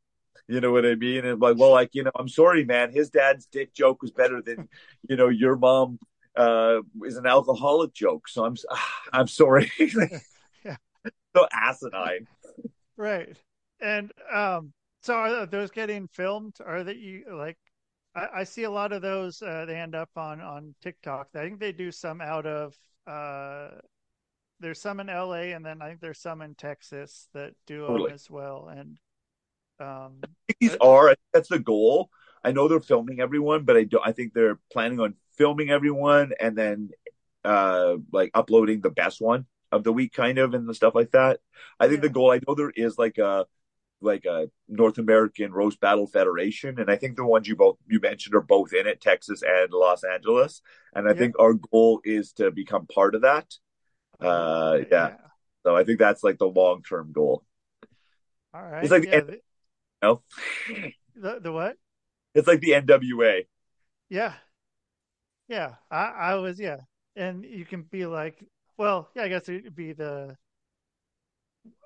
You 0.47 0.59
know 0.59 0.71
what 0.71 0.85
I 0.85 0.95
mean? 0.95 1.25
And 1.25 1.41
like, 1.41 1.57
well, 1.57 1.71
like, 1.71 1.91
you 1.93 2.03
know, 2.03 2.11
I'm 2.15 2.27
sorry, 2.27 2.65
man. 2.65 2.91
His 2.91 3.09
dad's 3.09 3.45
dick 3.45 3.73
joke 3.73 4.01
was 4.01 4.11
better 4.11 4.41
than, 4.41 4.67
you 5.09 5.15
know, 5.15 5.29
your 5.29 5.55
mom 5.55 5.99
uh, 6.35 6.79
is 7.05 7.17
an 7.17 7.25
alcoholic 7.25 7.93
joke. 7.93 8.27
So 8.27 8.45
I'm 8.45 8.55
I'm 9.11 9.27
sorry. 9.27 9.71
yeah. 9.79 10.77
So 11.35 11.47
asinine. 11.51 12.27
Right. 12.97 13.37
And 13.81 14.11
um, 14.31 14.73
so 15.01 15.15
are 15.15 15.45
those 15.45 15.71
getting 15.71 16.07
filmed? 16.07 16.55
Are 16.65 16.83
that 16.83 16.97
you 16.97 17.25
like? 17.31 17.57
I, 18.15 18.27
I, 18.35 18.43
see 18.43 18.63
a 18.63 18.71
lot 18.71 18.93
of 18.93 19.01
those. 19.01 19.41
Uh, 19.41 19.65
they 19.65 19.75
end 19.75 19.95
up 19.95 20.09
on 20.15 20.39
on 20.39 20.75
TikTok. 20.81 21.29
I 21.35 21.39
think 21.39 21.59
they 21.59 21.71
do 21.71 21.91
some 21.91 22.21
out 22.21 22.45
of. 22.45 22.77
Uh, 23.05 23.69
there's 24.59 24.79
some 24.79 24.99
in 24.99 25.07
LA, 25.07 25.53
and 25.53 25.65
then 25.65 25.81
I 25.81 25.89
think 25.89 26.01
there's 26.01 26.19
some 26.19 26.41
in 26.41 26.55
Texas 26.55 27.27
that 27.33 27.53
do 27.67 27.81
totally. 27.81 28.07
them 28.07 28.13
as 28.13 28.29
well. 28.29 28.69
And 28.69 28.97
um, 29.79 30.21
these 30.59 30.75
are 30.81 31.15
that's 31.33 31.49
the 31.49 31.59
goal. 31.59 32.09
I 32.43 32.51
know 32.51 32.67
they're 32.67 32.79
filming 32.79 33.19
everyone, 33.19 33.63
but 33.63 33.77
I 33.77 33.83
don't. 33.83 34.05
I 34.05 34.11
think 34.11 34.33
they're 34.33 34.59
planning 34.71 34.99
on 34.99 35.15
filming 35.37 35.69
everyone 35.69 36.31
and 36.39 36.55
then 36.55 36.89
uh 37.43 37.97
like 38.13 38.31
uploading 38.33 38.79
the 38.79 38.89
best 38.89 39.19
one 39.19 39.45
of 39.69 39.83
the 39.83 39.91
week 39.91 40.13
kind 40.13 40.37
of 40.37 40.53
and 40.53 40.69
the 40.69 40.73
stuff 40.73 40.95
like 40.95 41.11
that. 41.11 41.39
I 41.79 41.87
think 41.87 41.97
yeah. 41.97 42.07
the 42.07 42.13
goal 42.13 42.31
I 42.31 42.39
know 42.47 42.55
there 42.55 42.71
is 42.73 42.97
like 42.97 43.17
a 43.17 43.45
like 44.03 44.25
a 44.25 44.49
North 44.67 44.97
American 44.97 45.51
Roast 45.51 45.79
Battle 45.79 46.07
Federation, 46.07 46.79
and 46.79 46.89
I 46.89 46.95
think 46.95 47.15
the 47.15 47.25
ones 47.25 47.47
you 47.47 47.55
both 47.55 47.77
you 47.87 47.99
mentioned 47.99 48.35
are 48.35 48.41
both 48.41 48.73
in 48.73 48.87
it, 48.87 49.01
Texas 49.01 49.41
and 49.41 49.71
Los 49.71 50.03
Angeles. 50.03 50.61
And 50.93 51.07
I 51.07 51.11
yeah. 51.11 51.17
think 51.17 51.39
our 51.39 51.53
goal 51.53 52.01
is 52.03 52.33
to 52.33 52.51
become 52.51 52.87
part 52.87 53.15
of 53.15 53.21
that. 53.21 53.53
Uh, 54.19 54.79
yeah. 54.79 54.85
yeah. 54.91 55.15
So 55.63 55.75
I 55.75 55.83
think 55.83 55.99
that's 55.99 56.23
like 56.23 56.37
the 56.37 56.45
long 56.47 56.83
term 56.83 57.11
goal. 57.11 57.43
All 58.53 58.61
right. 58.61 58.83
It's 58.83 58.91
like 58.91 59.05
yeah, 59.05 59.21
the, 59.21 59.39
no? 60.01 60.21
the 61.15 61.39
the 61.41 61.51
what? 61.51 61.77
It's 62.35 62.47
like 62.47 62.59
the 62.59 62.71
NWA. 62.71 63.45
Yeah, 64.09 64.33
yeah, 65.47 65.75
I, 65.91 66.05
I 66.05 66.35
was 66.35 66.59
yeah, 66.59 66.77
and 67.15 67.43
you 67.43 67.65
can 67.65 67.83
be 67.83 68.05
like, 68.05 68.43
well, 68.77 69.09
yeah, 69.15 69.23
I 69.23 69.27
guess 69.27 69.47
it'd 69.49 69.75
be 69.75 69.93
the. 69.93 70.35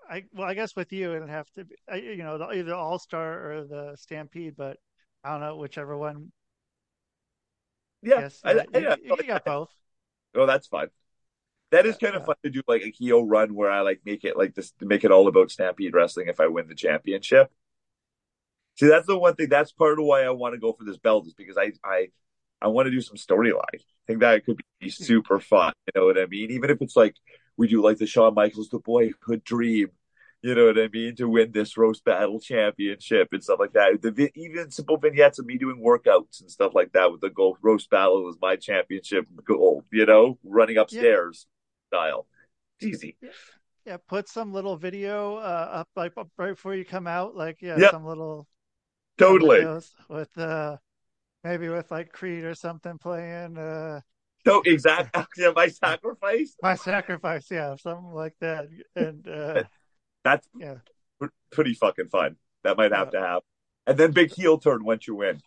I 0.10 0.24
well, 0.34 0.48
I 0.48 0.54
guess 0.54 0.76
with 0.76 0.92
you 0.94 1.16
it'd 1.16 1.30
have 1.30 1.50
to 1.52 1.66
be, 1.66 1.76
you 1.94 2.18
know, 2.18 2.38
the, 2.38 2.48
either 2.48 2.74
All 2.74 3.00
Star 3.00 3.52
or 3.52 3.64
the 3.66 3.96
Stampede, 3.98 4.56
but 4.58 4.78
I 5.24 5.32
don't 5.32 5.42
know 5.42 5.58
whichever 5.58 5.98
one. 5.98 6.32
Yeah, 8.02 8.30
I, 8.44 8.52
I, 8.52 8.54
you, 8.54 8.66
yeah. 8.74 8.96
you, 9.04 9.24
got 9.28 9.44
both. 9.44 9.70
Oh, 10.36 10.46
that's 10.46 10.68
fine. 10.68 10.88
That 11.72 11.86
is 11.86 11.98
kind 11.98 12.16
of 12.16 12.22
Yeah. 12.22 12.26
fun 12.28 12.36
to 12.44 12.50
do, 12.50 12.62
like 12.68 12.84
a 12.84 12.90
heel 12.92 13.26
run 13.26 13.54
where 13.54 13.70
I 13.70 13.82
like 13.82 14.02
make 14.06 14.24
it 14.24 14.38
like 14.38 14.56
this, 14.56 14.74
make 14.82 15.04
it 15.04 15.12
all 15.12 15.28
about 15.28 15.52
Stampede 15.52 15.94
Wrestling 15.94 16.28
if 16.28 16.40
I 16.40 16.48
win 16.48 16.68
the 16.68 16.76
championship. 16.76 17.52
See, 18.76 18.88
that's 18.88 19.08
the 19.08 19.18
one 19.18 19.36
thing. 19.36 19.50
That's 19.50 19.72
part 19.72 20.00
of 20.00 20.06
why 20.06 20.24
I 20.24 20.30
want 20.30 20.54
to 20.54 20.60
go 20.60 20.72
for 20.74 20.84
this 20.86 20.98
belt 20.98 21.28
is 21.28 21.34
because 21.34 21.58
I 21.58 21.74
I 21.84 22.10
I 22.62 22.68
want 22.68 22.86
to 22.86 22.92
do 22.92 23.02
some 23.02 23.18
storyline. 23.18 23.62
I 23.74 23.80
think 24.06 24.20
that 24.20 24.46
could 24.46 24.62
be 24.80 24.90
super 24.90 25.40
fun. 25.40 25.74
You 25.88 26.00
know 26.02 26.06
what 26.08 26.18
I 26.20 26.28
mean? 26.28 26.52
Even 26.52 26.70
if 26.70 26.82
it's 26.82 26.96
like 26.96 27.16
we 27.58 27.68
do 27.68 27.82
like 27.84 27.98
the 27.98 28.08
Shawn 28.08 28.34
Michaels, 28.34 28.70
the 28.70 28.80
boyhood 28.80 29.44
dream. 29.44 29.90
You 30.44 30.54
know 30.54 30.68
what 30.68 30.78
I 30.78 30.88
mean? 30.88 31.16
To 31.16 31.28
win 31.28 31.52
this 31.52 31.78
roast 31.78 32.06
battle 32.06 32.40
championship 32.40 33.30
and 33.32 33.44
stuff 33.44 33.60
like 33.60 33.74
that. 33.74 34.00
The 34.02 34.30
even 34.36 34.70
simple 34.70 34.98
vignettes 34.98 35.40
of 35.40 35.48
me 35.48 35.58
doing 35.58 35.82
workouts 35.84 36.42
and 36.42 36.52
stuff 36.52 36.76
like 36.76 36.94
that 36.94 37.12
with 37.12 37.22
the 37.22 37.32
gold 37.32 37.58
roast 37.62 37.90
battle 37.90 38.24
was 38.24 38.38
my 38.40 38.56
championship 38.56 39.26
goal. 39.44 39.84
You 39.92 40.06
know, 40.06 40.38
running 40.44 40.78
upstairs 40.78 41.48
style. 41.88 42.28
It's 42.80 42.88
easy. 42.88 43.18
Yeah, 43.86 43.98
put 44.08 44.30
some 44.30 44.54
little 44.54 44.78
video 44.78 45.38
uh, 45.38 45.70
up 45.72 45.90
like 45.96 46.14
up 46.18 46.30
right 46.38 46.50
before 46.52 46.76
you 46.76 46.86
come 46.86 47.08
out, 47.08 47.36
like 47.36 47.62
yeah, 47.62 47.80
Yep. 47.80 47.92
some 47.92 48.06
little 48.06 48.48
Totally. 49.18 49.66
with 50.10 50.38
uh 50.38 50.78
maybe 51.44 51.70
with 51.70 51.90
like 51.90 52.12
Creed 52.12 52.44
or 52.44 52.54
something 52.54 52.98
playing 53.00 53.58
uh 53.58 54.02
So 54.48 54.62
exactly. 54.66 55.26
Yeah, 55.38 55.52
my 55.56 55.68
sacrifice. 55.68 56.56
my 56.62 56.76
sacrifice, 56.76 57.52
yeah, 57.52 57.76
something 57.76 58.14
like 58.14 58.36
that. 58.40 58.68
And 58.96 59.28
uh 59.28 59.64
That's 60.24 60.48
yeah. 60.60 60.76
pretty 61.52 61.74
fucking 61.74 62.08
fun. 62.10 62.38
That 62.64 62.78
might 62.78 62.92
have 62.92 63.12
Yeah. 63.12 63.20
to 63.20 63.26
happen. 63.26 63.44
And 63.86 63.98
then 63.98 64.12
big 64.12 64.34
heel 64.34 64.58
turn 64.58 64.84
once 64.84 65.08
you 65.08 65.16
win. 65.16 65.42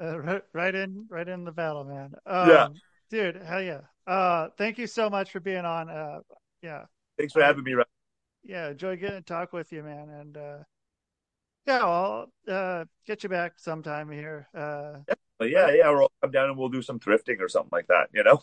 Uh, 0.00 0.18
right, 0.20 0.42
right 0.52 0.74
in, 0.76 1.06
right 1.10 1.28
in 1.28 1.44
the 1.44 1.50
battle, 1.50 1.84
man. 1.84 2.12
Um, 2.24 2.48
Yeah. 2.48 2.68
dude, 3.10 3.36
hell 3.42 3.62
yeah. 3.62 3.80
Uh, 4.06 4.48
thank 4.56 4.78
you 4.78 4.86
so 4.86 5.10
much 5.10 5.32
for 5.32 5.40
being 5.40 5.64
on. 5.64 5.90
Uh, 5.90 6.20
yeah, 6.62 6.84
Thanks 7.18 7.32
for 7.32 7.42
having 7.42 7.64
me. 7.64 7.72
Ryan. 7.72 7.86
yeah, 8.44 8.68
enjoy 8.70 8.96
getting 8.96 9.16
to 9.18 9.22
talk 9.24 9.52
with 9.52 9.72
you, 9.72 9.82
man. 9.82 10.08
And 10.08 10.36
uh, 10.36 10.58
yeah, 11.66 11.84
I'll 11.84 12.32
uh, 12.48 12.84
get 13.06 13.22
you 13.22 13.28
back 13.28 13.54
sometime 13.58 14.10
here. 14.10 14.48
Uh, 14.54 14.98
But 15.06 15.18
yeah, 15.44 15.70
yeah, 15.70 15.90
we'll 15.90 16.10
come 16.22 16.30
down 16.30 16.48
and 16.50 16.58
we'll 16.58 16.68
do 16.68 16.82
some 16.82 16.98
thrifting 16.98 17.40
or 17.40 17.48
something 17.48 17.70
like 17.72 17.86
that. 17.88 18.08
You 18.12 18.24
know, 18.24 18.42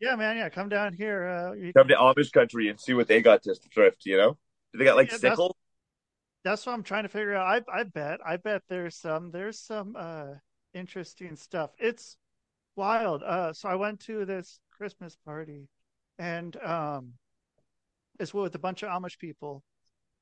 yeah, 0.00 0.14
man, 0.16 0.36
yeah, 0.36 0.48
come 0.48 0.68
down 0.68 0.92
here. 0.94 1.26
Uh, 1.26 1.52
you, 1.54 1.72
come 1.72 1.88
to 1.88 1.94
Amish 1.94 2.32
country 2.32 2.68
and 2.68 2.78
see 2.80 2.94
what 2.94 3.08
they 3.08 3.20
got 3.22 3.42
to 3.44 3.54
thrift. 3.74 4.06
You 4.06 4.16
know, 4.16 4.38
do 4.72 4.78
they 4.78 4.84
got 4.84 4.96
like 4.96 5.10
Yeah, 5.10 5.18
that's- 5.18 5.32
sickles? 5.32 5.54
that's 6.44 6.64
what 6.64 6.74
I'm 6.74 6.82
trying 6.84 7.02
to 7.02 7.08
figure 7.08 7.34
out. 7.34 7.64
I 7.72 7.80
I 7.80 7.82
bet, 7.82 8.20
I 8.24 8.36
bet 8.36 8.62
there's 8.68 8.96
some 8.96 9.30
there's 9.32 9.58
some 9.58 9.96
uh 9.98 10.34
interesting 10.74 11.34
stuff. 11.36 11.70
It's 11.78 12.16
wild. 12.76 13.22
Uh, 13.22 13.52
so 13.52 13.68
I 13.68 13.74
went 13.74 14.00
to 14.00 14.24
this 14.24 14.60
Christmas 14.70 15.16
party, 15.24 15.68
and 16.18 16.54
um, 16.62 17.14
it's 18.20 18.32
with 18.34 18.54
a 18.54 18.58
bunch 18.58 18.82
of 18.84 18.90
Amish 18.90 19.18
people, 19.18 19.64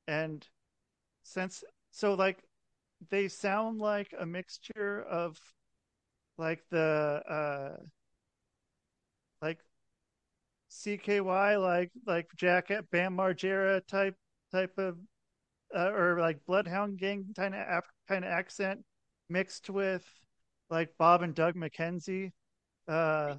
and 0.07 0.47
since 1.23 1.63
so 1.91 2.13
like 2.15 2.39
they 3.09 3.27
sound 3.27 3.79
like 3.79 4.13
a 4.17 4.25
mixture 4.25 5.01
of 5.03 5.37
like 6.37 6.63
the 6.69 7.21
uh 7.29 7.77
like 9.41 9.59
CKY 10.69 11.55
like 11.57 11.91
like 12.07 12.29
Jack 12.37 12.69
Bam 12.91 13.17
Margera 13.17 13.85
type 13.87 14.15
type 14.51 14.77
of 14.77 14.97
uh, 15.75 15.91
or 15.91 16.19
like 16.19 16.45
Bloodhound 16.45 16.99
Gang 16.99 17.25
kind 17.35 17.55
of 17.55 17.83
kind 18.07 18.25
of 18.25 18.31
accent 18.31 18.85
mixed 19.29 19.69
with 19.69 20.05
like 20.69 20.97
Bob 20.97 21.23
and 21.23 21.35
Doug 21.35 21.55
McKenzie. 21.55 22.31
Uh, 22.87 23.37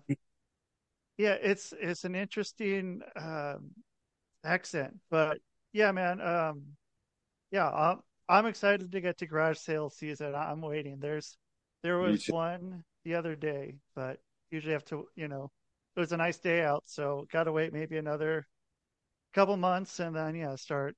yeah, 1.18 1.36
it's 1.40 1.72
it's 1.80 2.04
an 2.04 2.14
interesting 2.14 3.00
um, 3.16 3.70
accent, 4.44 4.96
but 5.10 5.38
yeah, 5.72 5.92
man. 5.92 6.20
Um, 6.20 6.62
yeah, 7.52 7.70
I'm 7.70 8.00
I'm 8.28 8.46
excited 8.46 8.92
to 8.92 9.00
get 9.02 9.18
to 9.18 9.26
garage 9.26 9.58
sale 9.58 9.90
season. 9.90 10.34
I'm 10.34 10.62
waiting. 10.62 10.98
There's 11.00 11.36
there 11.82 11.98
was 11.98 12.28
one 12.28 12.84
the 13.04 13.14
other 13.14 13.36
day, 13.36 13.76
but 13.94 14.20
usually 14.50 14.72
have 14.74 14.84
to 14.86 15.08
you 15.16 15.28
know 15.28 15.50
it 15.96 16.00
was 16.00 16.12
a 16.12 16.16
nice 16.16 16.38
day 16.38 16.62
out, 16.64 16.84
so 16.86 17.26
got 17.32 17.44
to 17.44 17.52
wait 17.52 17.72
maybe 17.72 17.96
another 17.98 18.46
couple 19.34 19.56
months 19.56 20.00
and 20.00 20.16
then 20.16 20.34
yeah 20.34 20.56
start 20.56 20.96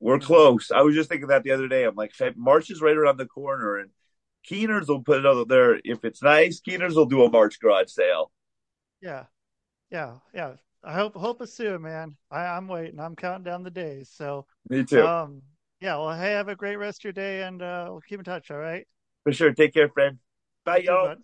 We're 0.00 0.18
close. 0.18 0.70
I 0.70 0.82
was 0.82 0.94
just 0.94 1.08
thinking 1.08 1.28
that 1.28 1.42
the 1.42 1.50
other 1.52 1.68
day. 1.68 1.84
I'm 1.84 1.94
like, 1.96 2.12
March 2.36 2.70
is 2.70 2.80
right 2.80 2.96
around 2.96 3.16
the 3.18 3.26
corner, 3.26 3.78
and 3.78 3.90
Keeners 4.48 4.88
will 4.88 5.02
put 5.02 5.18
it 5.20 5.26
out 5.26 5.48
there. 5.48 5.80
If 5.84 6.04
it's 6.04 6.22
nice, 6.22 6.60
Keeners 6.60 6.94
will 6.94 7.06
do 7.06 7.24
a 7.24 7.30
March 7.30 7.60
garage 7.60 7.90
sale. 7.90 8.30
Yeah, 9.00 9.24
yeah, 9.90 10.18
yeah. 10.34 10.56
I 10.84 10.94
hope 10.94 11.14
hope 11.16 11.42
it's 11.42 11.54
soon, 11.54 11.82
man. 11.82 12.16
I, 12.30 12.46
I'm 12.46 12.68
waiting. 12.68 13.00
I'm 13.00 13.16
counting 13.16 13.44
down 13.44 13.62
the 13.64 13.70
days. 13.70 14.10
So, 14.10 14.46
Me 14.68 14.84
too. 14.84 15.06
um, 15.06 15.42
yeah. 15.80 15.96
Well, 15.96 16.18
hey, 16.18 16.32
have 16.32 16.48
a 16.48 16.56
great 16.56 16.76
rest 16.76 17.00
of 17.00 17.04
your 17.04 17.14
day, 17.14 17.42
and 17.44 17.62
uh, 17.62 17.88
we'll 17.90 18.02
keep 18.02 18.20
in 18.20 18.24
touch. 18.24 18.50
All 18.50 18.58
right. 18.58 18.86
For 19.28 19.34
sure. 19.34 19.52
Take 19.52 19.74
care, 19.74 19.90
friend. 19.90 20.16
Bye, 20.64 20.78
You 20.78 20.84
y'all. 20.84 21.08
bud. 21.08 21.22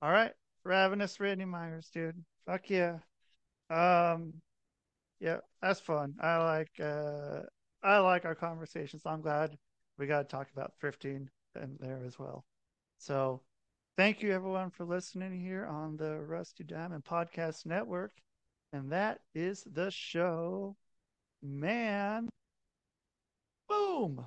All 0.00 0.12
right, 0.12 0.30
ravenous 0.62 1.18
Randy 1.18 1.44
Myers, 1.44 1.90
dude. 1.92 2.22
Fuck 2.46 2.70
yeah. 2.70 2.98
Um, 3.68 4.34
yeah, 5.18 5.38
that's 5.60 5.80
fun. 5.80 6.14
I 6.20 6.36
like 6.36 6.70
uh, 6.78 7.40
I 7.82 7.98
like 7.98 8.24
our 8.26 8.36
conversations. 8.36 9.02
I'm 9.04 9.22
glad 9.22 9.58
we 9.98 10.06
got 10.06 10.18
to 10.18 10.28
talk 10.28 10.46
about 10.52 10.74
thrifting 10.80 11.26
in 11.60 11.78
there 11.80 12.04
as 12.06 12.16
well. 12.16 12.44
So, 12.98 13.40
thank 13.96 14.22
you 14.22 14.30
everyone 14.32 14.70
for 14.70 14.84
listening 14.84 15.40
here 15.40 15.66
on 15.66 15.96
the 15.96 16.20
Rusty 16.20 16.62
Diamond 16.62 17.02
Podcast 17.04 17.66
Network, 17.66 18.12
and 18.72 18.92
that 18.92 19.18
is 19.34 19.64
the 19.66 19.90
show, 19.90 20.76
man. 21.42 22.28
Boom. 23.68 24.26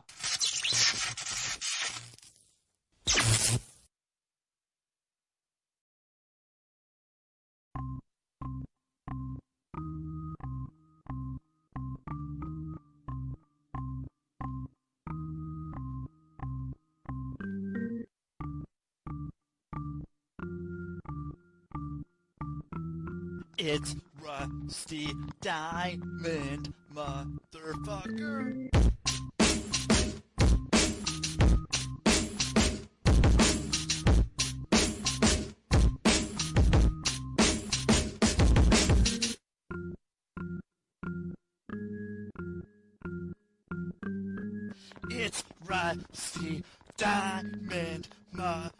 It's 23.59 23.95
Rusty 24.23 25.11
Diamond, 25.41 26.73
motherfucker. 26.93 28.69
Rusty 47.37 47.59
Diamond, 47.69 48.07
motherfucker. 48.35 48.76